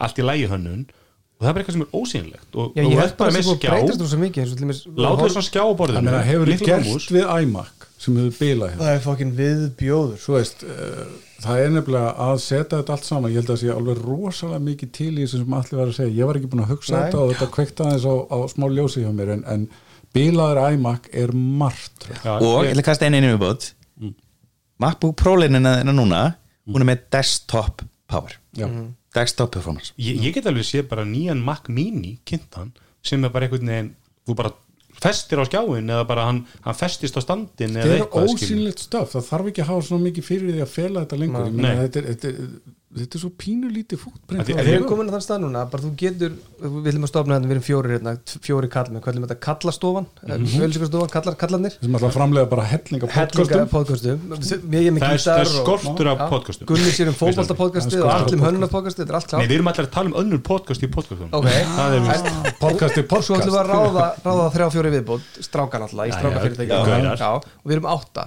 [0.00, 3.16] allt í lægi hönnun og það er bara eitthvað sem er ósýnilegt og þú held
[3.18, 3.70] bara með það skjá.
[3.74, 6.22] breytast rosa mikið eins og til dæmis- láta þess að skjá á Það borðinu meina,
[6.30, 8.84] hefur þið gert við iMac sem hefur bilað hérna.
[8.86, 10.20] Það er fokkin viðbjóður.
[10.22, 11.02] Svo veist, uh,
[11.44, 14.64] það er nefnilega að setja þetta allt saman, ég held að það sé alveg rosalega
[14.70, 16.16] mikið til í þessu sem allir var að segja.
[16.16, 17.02] Ég var ekki búin að hugsa Nei.
[17.02, 19.68] þetta og þetta kveikta aðeins á, á smá ljósi hjá mér en, en
[20.16, 22.08] bilaður iMac er margt.
[22.24, 23.70] Já, og ég að kasta einu einu viðbót
[24.80, 26.22] MacBook Pro leinina þennan núna
[26.70, 28.32] hún er með desktop power.
[28.56, 28.66] Já.
[29.14, 29.92] desktop performance.
[30.00, 32.72] Ég, ég get alveg sé bara nýjan Mac Mini kynntan
[33.04, 33.92] sem er bara einhvern veginn
[34.26, 34.54] þú bara
[35.00, 39.14] festir á skjáin eða bara hann, hann festist á standin þetta eða er ósýnilegt stöf,
[39.14, 41.48] það þarf ekki að hafa svona mikið fyrir því að fela þetta lengur.
[41.56, 44.00] Þetta, er, þetta, er, þetta er svo pínulítið
[44.42, 47.10] því- En við erum komin að þann stað núna bara þú getur, við viljum að
[47.12, 48.12] stofna hérna við erum fjóri hérna,
[48.42, 50.30] fjóri kall með, hvað er þetta kallastofan, mm.
[50.30, 51.10] -hmm.
[51.10, 51.72] kallar, kallarnir.
[51.78, 54.18] Sem að framlega bara hellinga hellinga podcastum.
[54.90, 56.66] er það er, er skortur af podcastum.
[56.66, 57.14] Gunni sér um
[57.54, 58.44] podcastið er og allir podcast.
[58.50, 60.82] hönnunar podcastið, þetta er allt Nei, klátt við erum allir að tala um önnur podcast
[60.82, 63.70] í podcastum Ok, það er vist En- podcasti Svo ætlum við að podcast.
[63.70, 66.70] ráða, ráða þrjá fjóri viðbót strákan alltaf í strákafyrirtæki.
[66.74, 68.26] og við erum átta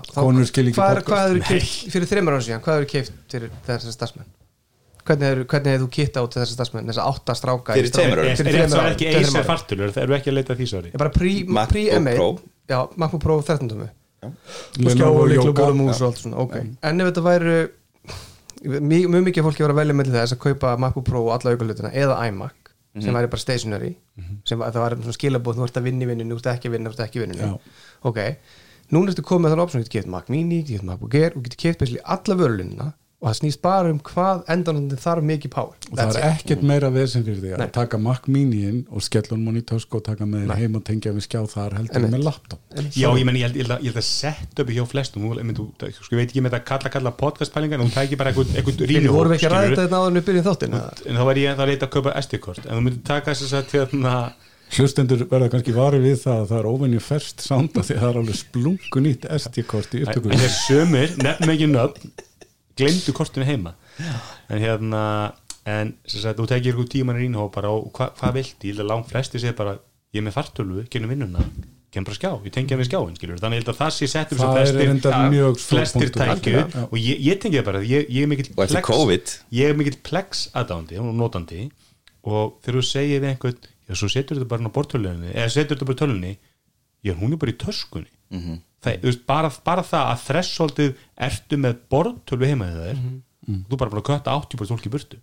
[5.04, 8.22] Hvað, er- hvernig hvernig hefur þú kitta út þessar starfsmenn þessar átta stráka Fyrir tveimur
[8.24, 11.02] er svo árum, ekki eisa fartulur það eru ekki að leita að því svari Ég
[11.04, 12.30] bara pre- MacBook pre-M1 Pro.
[12.72, 13.90] Já, MacBook Pro 13 tómi
[14.24, 14.32] og
[14.80, 16.54] Lenovo skjá og líklu mús og allt svona ok,
[16.88, 17.56] en ef þetta væru
[18.64, 21.92] mjög, mikið fólki var að velja með þess að kaupa MacBook Pro og alla aukalutina
[21.92, 22.56] eða iMac
[23.02, 23.92] sem væri bara stationary
[24.48, 26.70] sem var, það var svona skilabóð, þú ert að vinna í vinninu, þú ert ekki
[26.70, 27.54] að vinna, þú ert ekki í vinninu Já.
[28.12, 28.20] ok,
[28.94, 31.34] núna ertu komið með þann option, þú getur keft Mac Mini, þú getur MacBook Air
[31.36, 32.88] og getur keft basically alla vörulunina
[33.24, 35.78] og það snýst bara um hvað endanandi þarf mikið power.
[35.88, 36.42] Og það That's er it.
[36.44, 37.70] ekkert meira vesen fyrir því að Nei.
[37.78, 40.76] taka Mac Mini inn og skella honum hann í tösku og taka með þér heim
[40.76, 42.60] og tengja við skjá þar heldur með laptop.
[42.92, 46.12] Já, ég, meni, ég, held, ég, held að, setja upp hjá flestum þú, þú, sko,
[46.12, 49.16] ég veit ekki með þetta kalla kalla podcastpælingar en þú tækir bara eitthvað, Við rýnihóp
[49.16, 50.92] vorum ekki að ræða þetta áður en við byrjum þáttinn eða?
[51.08, 53.76] en þá væri ég að leita að kaupa SD-kort en þú myndir taka þess að
[53.78, 54.14] hérna,
[54.74, 58.10] hlustendur verða kannski varið við það að það er óvenju ferst sanda því að það
[58.10, 62.14] er alveg splungun nýtt SD-kort í en upptökum þeir sömur nefnum ekki nöfn
[62.80, 63.76] glemdu kortinu heima.
[64.50, 65.04] En hérna
[65.64, 68.84] en sem sagt, þú tekir eitthvað tíman í rínhópar og hva, hvað vilti, ég held
[68.84, 69.78] að langt flesti segir bara
[70.14, 71.46] ég er með fartölu, genum vinnuna.
[71.94, 74.34] Genum bara skjá, ég tengja með skjáin skilur þannig ég held að það sé sett
[74.34, 74.82] um sem flestir,
[75.64, 76.64] flestir tækju.
[76.90, 78.50] Og ég, ég tengi það bara, ég, ég er mikill
[79.70, 81.68] er plex aðdándi og notandi.
[82.24, 85.78] Og þegar þú segir við einhvern já, svo setur þetta bara á bortöluninni eða setur
[85.78, 86.34] þetta bara í tölunni
[87.04, 88.60] já, hún er bara í töskunni Mhm.
[88.84, 90.96] það, þú veist, bara, bara það að þressoldið
[91.28, 92.98] ertu með bortölu heima þegar
[93.44, 95.18] þér þú bara bara að kötta 80% fólk í burtu.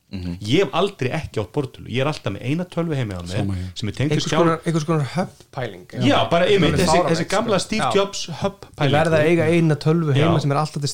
[0.45, 3.55] Ég hef aldrei ekki átt bortölu ég er alltaf með eina tölvu heima á Sama
[3.55, 3.71] mig hér.
[3.81, 7.67] sem er tengt einhvers konar, einhvers konar hub-pæling já, bara einmitt, þessi, þessi gamla sko.
[7.71, 7.95] Steve Já.
[7.97, 10.43] Jobs hub Ég verða að eiga eina tölvu heima Já.
[10.45, 10.93] sem er alltaf til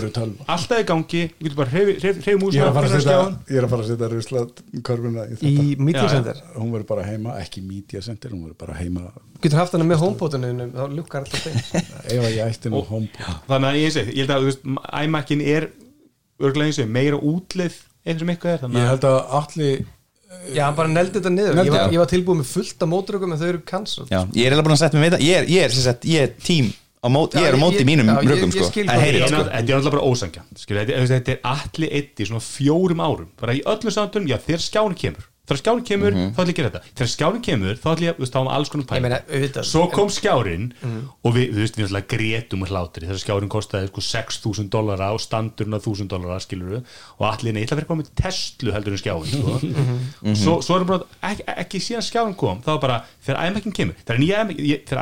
[0.00, 0.46] er tölva.
[0.50, 3.36] Alltaf í gangi, þú getur bara hreyf músina ég er að fara að setja skjáinn.
[3.50, 4.44] ég er að fara að setja rusla
[4.86, 5.84] körfuna í í þetta.
[5.90, 6.40] Media Já, Center?
[6.56, 9.10] Hún verður bara heima, ekki media center hún verður bara heima.
[9.40, 11.84] Getur haft hana með homepotinu þá lukkar alltaf þeim.
[12.10, 15.70] Ef að ég ætti nú homepod þannig að ég segi, ég held að iMac-in er
[16.40, 19.80] örglega eins og meira útlið eitthvað sem eitthvað er þannig ég held að allir
[20.54, 21.58] já, hann bara neldi þetta niður.
[21.64, 24.12] Ég var, ég var tilbúið með fullt af mótrökum en þau eru cancelled.
[24.12, 25.24] Já, ég er alveg búin að setja mig með það.
[25.26, 26.68] Ég er, ég er, sem sagt, ég er tím
[27.00, 28.68] á mót, ég er á móti ég- mínum rökum sko.
[28.70, 29.42] Þetta er sko.
[29.42, 33.28] Þetta er náttúrulega bara ósangjan þetta, þetta er allir eitt í svona fjórum árum.
[33.40, 36.58] Bara í öllum samtöndum, já þegar skjáni kemur þegar skjárin kemur þá ætlum ég að
[36.60, 36.94] gera þetta.
[37.00, 39.18] Þegar skjárin kemur þá ætlum ég að þú veist, þá var alls konar Ég meina,
[39.66, 43.08] svo kom skjárin og við, þú veist, við að grétum og hlátri.
[43.10, 47.64] Þegar skjárin kostaði sko 6.000 dollara og standurinn að 1.000 dollara skilur og allir, nei,
[47.64, 49.58] ég ætla að vera komið Tesla heldur en skjáin sko.
[50.40, 53.98] svo, svo erum bara, ekki, ekki síðan skjáin kom þá var bara, þegar iMac-in kemur
[54.04, 54.44] þegar, nýja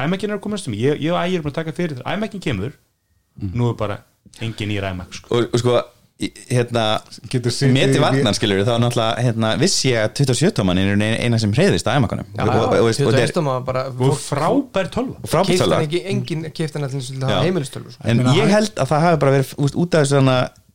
[0.07, 2.19] iMac-in er að koma næstum ég, ég og ægir er búin að taka fyrir, þegar
[2.19, 2.75] iMac-in kemur
[6.19, 6.85] hérna
[7.70, 11.53] meti varnan skilur þá náttúrulega hérna, vissi ég að 27 tóman er eina eina sem
[11.55, 12.89] hreyðist að emakonum og, og,
[13.23, 13.31] er
[14.19, 15.31] frábær tölva
[15.62, 15.78] tölva.
[15.85, 17.28] ekki, engin keiftan allir til Já.
[17.28, 18.09] það heimilistölvu sko.
[18.11, 20.24] en ég held að það hafi bara verið út af þessu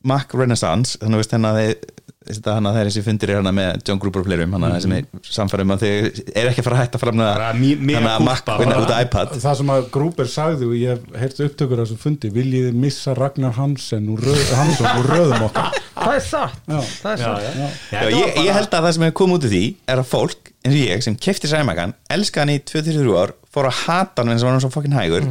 [0.04, 1.36] Mac Renaissance þannig veist
[2.46, 5.74] hana þeir þessi fundir er hana með John Gruber og fleirum hana sem er samfærum
[5.74, 8.58] að þeir er ekki að fara að hætta fram Bara mí- mea hana Mac culpa,
[8.62, 8.84] vinna bara.
[8.86, 9.34] út af iPad.
[9.44, 13.52] Það sem að Grúber sagði og ég hef upptökur af þessum fundi viljið missa Ragnar
[13.58, 15.76] Hansen úr, röð, Hansson úr röðum okkar?
[15.94, 16.58] Það er satt.
[16.68, 16.80] Já.
[17.02, 17.42] Það er satt.
[17.92, 19.64] Já, ég, ég held að það sem hefur komið út af því
[19.94, 23.68] er að fólk eins og ég sem kefti sæmakan elska hann í 2-3 ár fór
[23.70, 25.26] að hata hann eins og hann var svo fokkin hægur.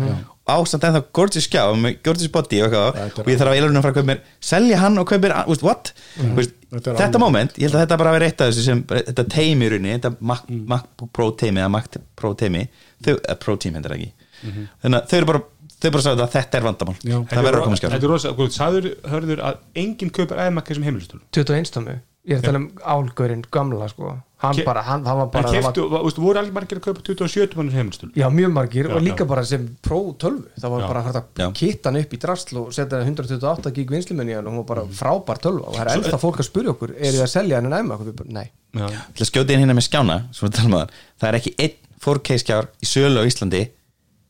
[0.54, 3.80] Ástand ennþá gorgeous skjá með gorgeous body og, eitthvað, þetta og ég þarf að eiginlega
[3.80, 5.92] að fara að kaupa mér selja hann og kaupa mér, veist, what?
[6.18, 8.82] Þetta er þetta alveg- moment, ég held að þetta bara verið eitt af þessu sem,
[8.92, 10.44] þetta teimi í rauninni, þetta Mac,
[10.74, 11.88] Mac Pro teimi eða Mac
[12.20, 12.66] Pro teimi
[13.06, 14.12] þau, uh, Pro team hendur ekki.
[14.44, 15.44] Þannig að þau eru bara,
[15.80, 16.98] þau bara sagði að þetta er vandamál.
[17.08, 17.18] Já.
[17.32, 17.90] það verður að koma skjá.
[17.94, 22.38] Þetta er rosa, hvað, sagður, hörður að enginn kaupar iMac sem heimilistölu 21 tómi Ég
[22.38, 24.14] er að tala um álgörinn gamla sko
[24.44, 26.84] Hann Ke- bara, hann, hann var En bara það keftu, veistu, voru allir margir að
[26.84, 29.28] kaupa 27 mannur heimilistölu Já, mjög margir Já, og líka já.
[29.28, 30.88] bara sem Pro 12 það var Já.
[30.88, 34.58] bara hægt að kitta hann upp í drasl og setja 128 gig vinslumenni og hún
[34.62, 34.92] var bara Mhm.
[35.00, 37.66] frábær 12 og það er ennþá fólk að spyrja okkur er þið að selja hann
[37.72, 38.26] en æma okkur?
[38.32, 38.88] Nei, Já.
[39.16, 40.90] til að skjóta inn hérna með skjána svo við talum það,
[41.20, 43.64] það er ekki einn 4K skjár í sölu á Íslandi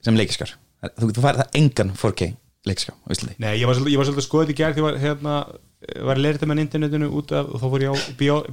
[0.06, 0.53] sem leikiskjár
[0.98, 2.34] þú, þú færð það engan 4K
[2.70, 4.76] leikiskjár á Íslandi Nei, ég var svolítið, ég var svolítið að skoða þetta í gerð
[4.78, 5.45] því ég
[6.03, 7.97] var var að leira þetta með internetinu út af og þá fór ég á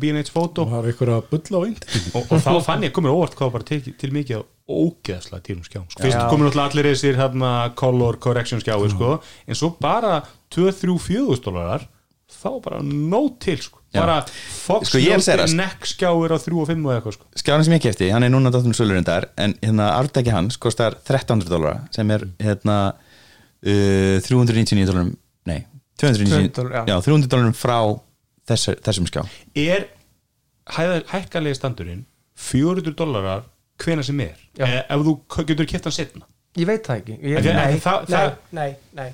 [0.00, 0.64] B&H Photo.
[0.64, 3.36] Og það er ykkur að bulla á internet og, og þá fann ég komið óvart
[3.38, 6.88] hvað var bara til, til mikið á ógeðslega tírum skjá sko, fyrst komið náttúrulega allir
[6.92, 9.16] þessir hérna, color correction skjái sko,
[9.50, 10.20] en svo bara
[10.54, 11.88] 2-3-4 dólarar
[12.30, 13.80] þá bara nóg til sko.
[13.90, 15.46] Bara Fox það, sko.
[15.58, 17.26] neck skjáir á 3 og 5 og eitthvað sko.
[17.42, 21.50] skjána sem ég kefti, hann er núna dóttunum sölurindar en hérna arftæki hans kostar 1300
[21.50, 25.10] dólara sem er hérna uh, 399 dólarum
[25.50, 26.82] nei, 299 200, já.
[26.88, 27.78] já, 300 dólarum frá
[28.50, 29.22] þessar, þessum skjá.
[29.60, 29.86] Er
[31.10, 32.04] hækkalegi standurinn
[32.40, 33.44] 400 dólarar
[33.80, 34.36] hvena sem er?
[34.58, 35.16] E, ef þú
[35.48, 36.26] getur hann setna
[36.58, 37.18] ég veit það ekki.
[37.22, 39.10] Ég, nei, en það- nei, það- nei, nei,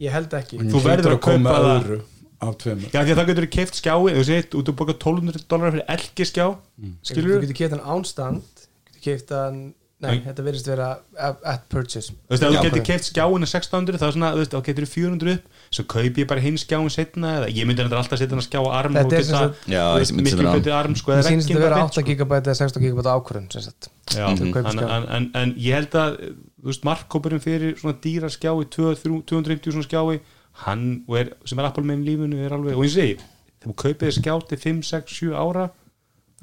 [0.00, 0.58] ég held ekki.
[0.70, 2.02] Þú verður að kaupa það- öðru
[2.46, 2.90] af tveimur.
[2.92, 5.86] Já, því að það getur keift skjái þú segir, út að boka 1200 dólarar fyrir
[5.88, 6.46] elgi skjá.
[6.80, 8.42] Þú skilur getur hann ánstand
[8.86, 10.20] getur keift hann nei, Nei.
[10.20, 11.38] þetta verðist vera at,
[11.68, 12.12] purchase.
[12.12, 14.86] Þú veist, ef þú getur keift skjáinu 600 þá er svona, þú veist, þá getur
[14.86, 18.34] 400 upp svo kaup ég bara hinn skjáin setna eða ég myndi þetta alltaf setja
[18.36, 20.94] hann að skjá á arm Þetta og er geta, ég miklu á arm.
[20.96, 22.26] sko, það vegginn að vera bara 8 beint, sko.
[22.26, 26.84] GB eða 16 GB ákvörðun að en, en, en, en ég held að þú veist,
[26.86, 30.20] markkópurinn fyrir svona dýra skjái 250 svona skjái
[30.66, 33.16] hann er, sem er Apple með lífinu er alveg, og ég segi,
[33.60, 35.66] þegar þú kaupið þér skjá til 5, 6, 7 ára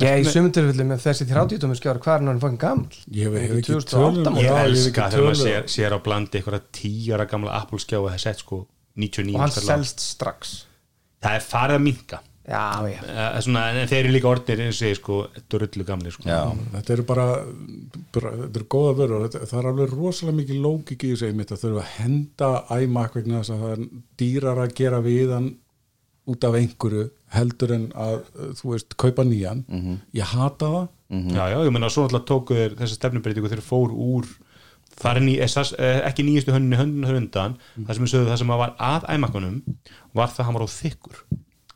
[0.01, 2.95] Já, í Með- sumum tilfelli með þessi 30 tómi skjára hvað er hann fokkin gammal?
[3.13, 6.39] ég hef, ekki 2008 tölum ég Já, hef elska ekki þegar maður sér, á blandi
[6.39, 8.59] eitthvað 10 ára gamla Apple skjá og það er sett sko
[8.99, 10.53] 99 og hann selst strax.
[11.23, 12.99] Það er farið að minka Já, já.
[13.07, 15.19] Uh, svona, en þeir eru líka orðnir eins og ég sko
[15.51, 16.25] drullu gamli sko.
[16.73, 17.27] þetta eru bara,
[18.11, 21.29] bara þetta eru góða vörur og þetta, það er alveg rosalega mikið lógik í þessu
[21.29, 22.49] einmitt að þurfa að henda
[22.83, 23.85] iMac vegna þess að það er
[24.19, 25.49] dýrar að gera við hann
[26.33, 27.05] út af einhverju
[27.37, 29.63] heldur en að uh, þú veist, kaupa nýjan.
[30.15, 30.85] Ég hata það.
[31.13, 34.27] Já, já, ég meina svo alltaf tóku þeir þessa stefnubreitingu þeir fór úr
[34.99, 38.37] það er ný, SS, eh, ekki nýjastu hönnunni hönnunni höndan, það sem við sögðu það
[38.43, 39.61] sem var að æmakunum
[40.13, 41.23] var það að hann var á þykkur.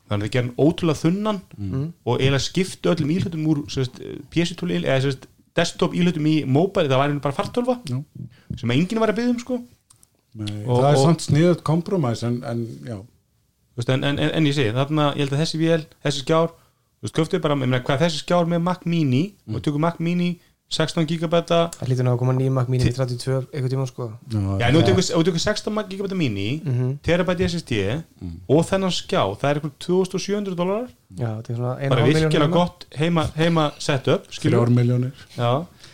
[0.08, 1.40] Þannig að við gerum ótrúlega þunnan
[2.08, 3.58] og eiginlega skiptu öllum íhlutum úr
[4.32, 5.26] PC-túli eða sérst,
[5.58, 7.98] desktop íhlutum í mobile, það væri bara fartölva Já.
[8.60, 9.58] sem enginn var að byggja um sko.
[10.38, 13.00] Nei, Og- það er og- samt sniðut kompromæs en, en já,
[13.88, 17.02] en, en, en, en ég segi, þarna ég held að þessi vél, þessi skjár þú
[17.08, 20.40] veist, köftu bara, ég meina, hvað þessi skjár með Mac Mini og tökum Mac Mini
[20.68, 21.60] 16 gigabæta.
[21.80, 24.08] Það hlýtur ná að koma nýjum Mac Mini 32 eitthvað tíma sko.
[24.60, 26.48] Já, nú tökum 16 gigabæta Mini
[27.06, 27.78] terabæti SSD
[28.52, 32.32] og þennan skjá, það er eitthvað 2700 dólarar Já, þetta er svona bara 1,5 virkilega
[32.34, 35.52] milljón gott heima, heima setup, skilur þrjár miljónir Já,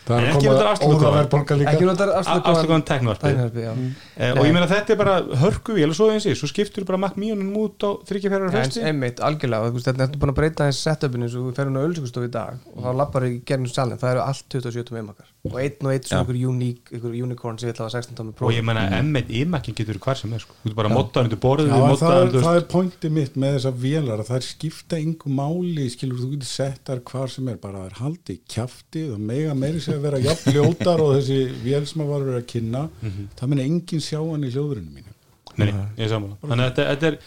[0.08, 1.74] það er ekki að þetta koma afslutu óðaverðbolga líka.
[1.74, 3.72] Ekki notar afslutuðan teknvarpi já.
[4.18, 6.88] Eh, og ég meina þetta er bara hörku vél og svo eins og svo skiptur
[6.90, 10.40] bara Mac Mini út á 34 Já, eins hreisti einmitt, algjörlega, þetta er búin að
[10.42, 13.38] breyta þessi setupinu eins og við ferum á ölskustofu í dag og þá lappar í
[13.48, 16.94] gernum salin, það eru allt 27 tómi makar og einn og einn svona ykkur unique,
[16.96, 19.98] ykkur unicorn sem við ætla að 16 tómi og próf ég menna M1 iMac-in getur
[20.06, 20.56] hvar sem er sko.
[20.62, 24.24] þú getur bara mottaðan undir en það, er, það er pointið mitt með þessar vélar
[24.24, 27.82] að það er skipta yngu máli skilur þú getur sett þar hvar sem er bara
[27.82, 32.06] það er haldið kjafti og mega meiri að vera jafn ljótar og þessi vél sem
[32.06, 32.86] að var verið að kynna.
[33.36, 35.18] Það minn enginn sjá hann í hljóðurinu mínu.
[35.60, 37.18] Nei, ég er saman Þannig að þetta, þetta er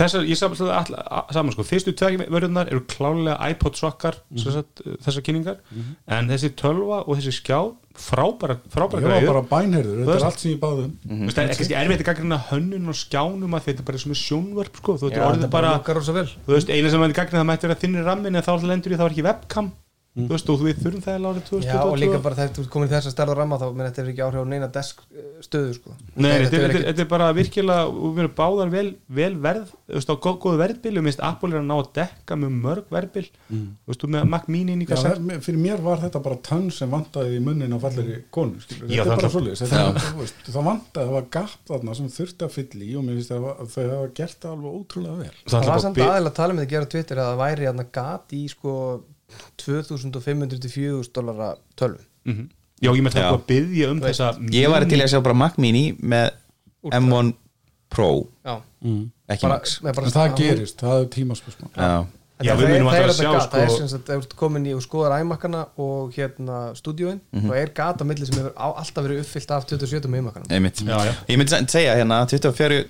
[0.00, 5.60] Þessar, ég saman, sko, fyrstu tvegvörðunar eru klálega iPod sokkar mm sagt, þessar kynningar.
[6.08, 7.58] En þessi tölva og þessi skjá
[8.00, 10.94] frábæra, frábæra ég var græður bara bænherður, þetta er allt sem ég báði um.
[11.04, 14.02] Þú veist, það er kannski erfitt að gaggrina hönnun og skjánum að þetta er bara
[14.04, 15.74] svona sjónvörp sko, þú veist, Já, orðið bara,
[16.16, 16.26] vel.
[16.46, 19.04] Þú veist, eina sem að gaggrina það mætti vera þinnir rammin en þá lendur það
[19.04, 19.72] var ekki webcam
[20.10, 20.24] Mm.
[20.26, 22.62] Þú veist, og við þurfum það í lárið 2020 Já, og líka bara þegar þú
[22.74, 25.76] komir þess að starfa ramma þá menn þetta er ekki áhrif á neina deskstöðu eh,
[25.76, 25.90] sko.
[26.18, 30.10] Nei, þetta er, er bara virkilega og við erum báðar vel, vel verð þú veist,
[30.10, 33.28] á góð, góð verðbil, við minnst Apple er að ná að dekka mjög mörg verðbil
[33.30, 33.68] mm.
[33.86, 34.98] þú veist, með Mac Mini nýka
[35.46, 39.06] Fyrir mér var þetta bara tönn sem vantaði í munnin á falleri konu, skilur, þetta
[39.06, 39.62] er bara svolítið
[40.50, 43.46] það vantaði, það var gap þarna sem þurfti að fyll í og mér finnst það
[43.54, 43.68] að
[48.58, 49.06] þau
[49.62, 52.48] 2500-4000 dólara tölvu mm -hmm.
[52.80, 55.58] Já, ég með það að byggja um þessa Ég var til að sjá bara Mac
[55.58, 56.30] Mini með
[56.82, 57.00] Ultra.
[57.00, 57.34] M1
[57.90, 58.26] Pro
[58.80, 59.10] mm.
[59.28, 62.06] ekki bara, Max bara, Það gerist, það er tímaskosma Já
[62.40, 63.50] Já, það, er, það, er sjá, gata, sko...
[63.52, 67.18] það er sko- sem sagt, það er komin í og skoðar æmakana og hérna stúdíóin
[67.20, 67.50] mm -hmm.
[67.50, 70.08] og er gata millir sem hefur alltaf verið uppfyllt af 27.
[70.08, 72.84] æmakana Ég myndi segja hérna 24.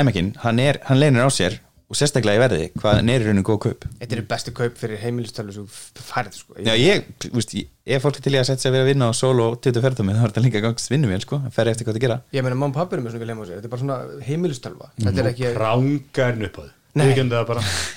[0.00, 1.60] æmakin, hann, hann leinir á sér
[1.90, 3.86] og sérstaklega í verði hvað er í rauninu góð kaup?
[3.98, 6.54] Þetta eru bestu kaup fyrir heimilistölu sem þú færið sko.
[6.62, 8.90] já ég, veist, ég- ef fólk er til í að setja sig að vera að
[8.92, 11.88] vinna á solo 24 tíma þá er þetta líka gangst vinnuvél sko, það fer eftir
[11.88, 12.18] hvað það gera.
[12.32, 13.82] Ég meina, mamma og pappi eru með svona ekki heima á sér Þetta er bara
[13.84, 14.90] svona heimilistölva.
[15.00, 17.06] Þetta er ekki, krángarn upp á þau Nei.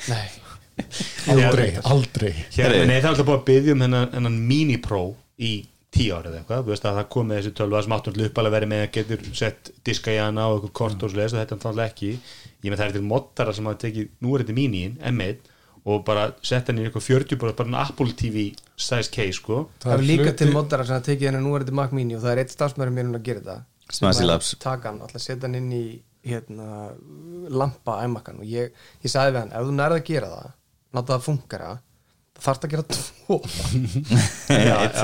[0.14, 0.26] Nei.
[1.30, 2.32] Aldrei, aldrei.
[2.56, 5.03] Hérna, nei, það er alltaf búið að byggja um hennan, hennan Mini Pro
[5.38, 5.52] í
[5.94, 8.72] tíu árið eitthvað, þú veist að það kom með þessi tölva sem áttum uppalega verið
[8.72, 11.60] með að getur sett diska í hana og eitthvað kort og svo og þetta er
[11.60, 12.11] náttúrulega ekki.
[12.64, 15.52] Ég með það er til moddara sem hafa tekið nú er þetta Mini-in, M1
[15.84, 18.48] og bara sett henni í eitthvað 40 bara, bara en Apple TV
[18.80, 19.65] size case sko.
[19.84, 22.24] Það er líka til moddara sem að tekið henni nú er þetta Mac Mini og
[22.24, 23.60] það er eitt stafsmæður mér núna að gera þetta
[23.94, 25.84] Smasi Sem að taka hann, alltaf setja hann inn í
[26.24, 26.94] hérna,
[27.52, 28.72] lampa æmakkan og ég,
[29.03, 30.53] ég sagði við hann, ef þú nærði að gera það
[32.44, 33.36] náttúrulega það þarf að gera tvo?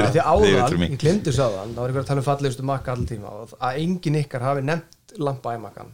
[0.14, 3.10] Því áðan, ég glemdi svo áðan það var einhver að tala um fallegustu makka allir
[3.10, 5.90] tíma og að enginn ykkar hafi nefnt lampa æmakkan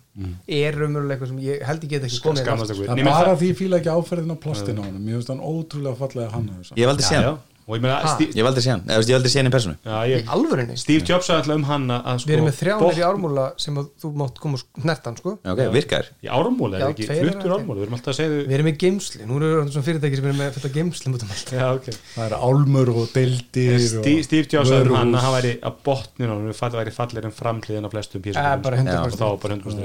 [0.48, 3.36] er raunverulega eitthvað sem ég held ég get ekki komið það Nei, er menn bara
[3.40, 4.38] því ég fíla ekki áferðin á
[4.84, 7.98] hann mér finnst hann ótrúlega fallega hann ég já, hann og ég meina?
[8.14, 9.96] Steve, ég hef aldrei séð hann, eða ég hef aldrei séð hann í personu já,
[10.06, 12.58] í ég, alvörinni Steve Jobs sagði alltaf um hann að, að sko, við erum með
[12.60, 15.34] þrjánir botn- í ármúla sem að þú mátt koma og snertan sko.
[15.42, 16.06] ok, virkar.
[16.22, 17.06] Í ármúla, Já, er ekki?
[17.10, 20.16] fluttur ármúla, við erum alltaf að segja við erum með geimsli, nú eru svona fyrirtæki
[20.22, 21.50] sem eru með fullt af geimslum út um allt.
[21.58, 21.88] Já, ok.
[22.14, 25.54] Það er álmur og deildir Steve, og Steve Jobs sagði um hann að hann væri
[25.66, 29.10] að botninu og hann væri fallir en framhliðin á flestum Eh, písum bara 100%.
[29.10, 29.76] og þá bara 100%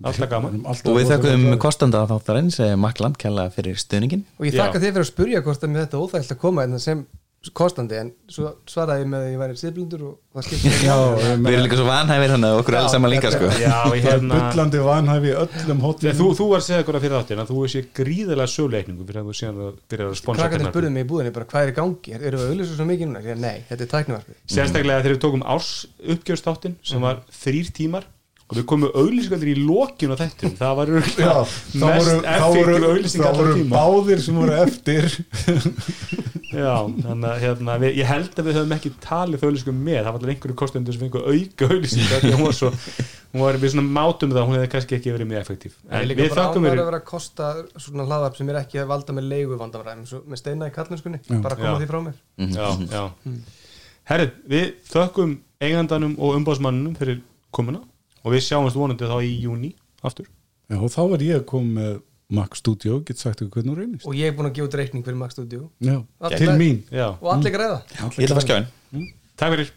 [0.00, 0.96] Það er að er en þessu Mér finnst það.
[0.96, 1.46] við hérna erum ánægðar að alltaf gaman.
[1.46, 5.42] og þökkum kostanda þáttarins Makland kella fyrir stuðningin og ég þakka þið fyrir að spurja
[5.44, 7.02] hvort að mér þetta er óþægilt að koma hérna sem
[7.56, 10.96] kostandi en svo svaraði ég með að ég væri siðblindur og það skiptir ekki Já,
[11.40, 13.48] við erum líka svo vanhæfir hann að okkur er alls saman líka sko.
[13.56, 16.82] Já, ég það er hérna bullandi vanhæfi í öllum hóttum þú, þú var að segja
[16.82, 20.20] eitthvað fyrir þáttin að þú sé gríðalega söguleikningu fyrir að þú síðan að byrja að
[20.20, 22.16] sponsa krakkarnir spurðu mig í búðinni bara hvað er í gangi?
[22.20, 23.36] Eru við auðvitað svo mikið núna?
[23.40, 24.40] Nei, þetta er tæknivarpið.
[24.52, 25.72] Sérstaklega þegar við tókum árs
[26.04, 28.04] uppgjörstáttin sem var þrýr tímar
[28.50, 32.40] og við komum auðlýsingaldir í lokin á þettum það var Já, örugglega þá voru, mest
[32.50, 35.06] voru, effektiv þá voru báðir sem voru eftir.
[36.50, 40.08] Já, þannig að hérna, við, ég held að við höfum ekki talið auðlýsingum með, það
[40.10, 42.70] var allir einhverju kostendur sem fengu auka auðlýsingar hún var svo,
[43.30, 46.22] hún var við svona mátum það, hún hefði kannski ekki verið mjög effektiv en við
[46.24, 49.14] bara þakkum ánægður við að vera að kosta svona hlaðarp sem er ekki að valda
[49.14, 51.78] með leigu vandamræðum með steina í kallinskunni, bara koma Já.
[51.78, 52.18] því frá mér.
[52.50, 53.04] Já, já.
[54.10, 57.22] Herri, við þökkum eigandanum og umbóðsmannunum fyrir
[57.54, 57.84] komuna
[58.24, 60.26] og við sjáumst vonandi þá í júni aftur.
[60.70, 63.78] Já, og þá var ég að koma með Mac Studio, get sagt ykkur hvernig hún
[63.80, 64.06] reynist.
[64.06, 65.70] Og ég er búin að gefa út reikning fyrir Max Studio.
[65.82, 66.82] Já, Allir- til mín.
[66.94, 68.66] Já, og allir greiða ég ætla að fara skjáin
[69.40, 69.70] takk fyrir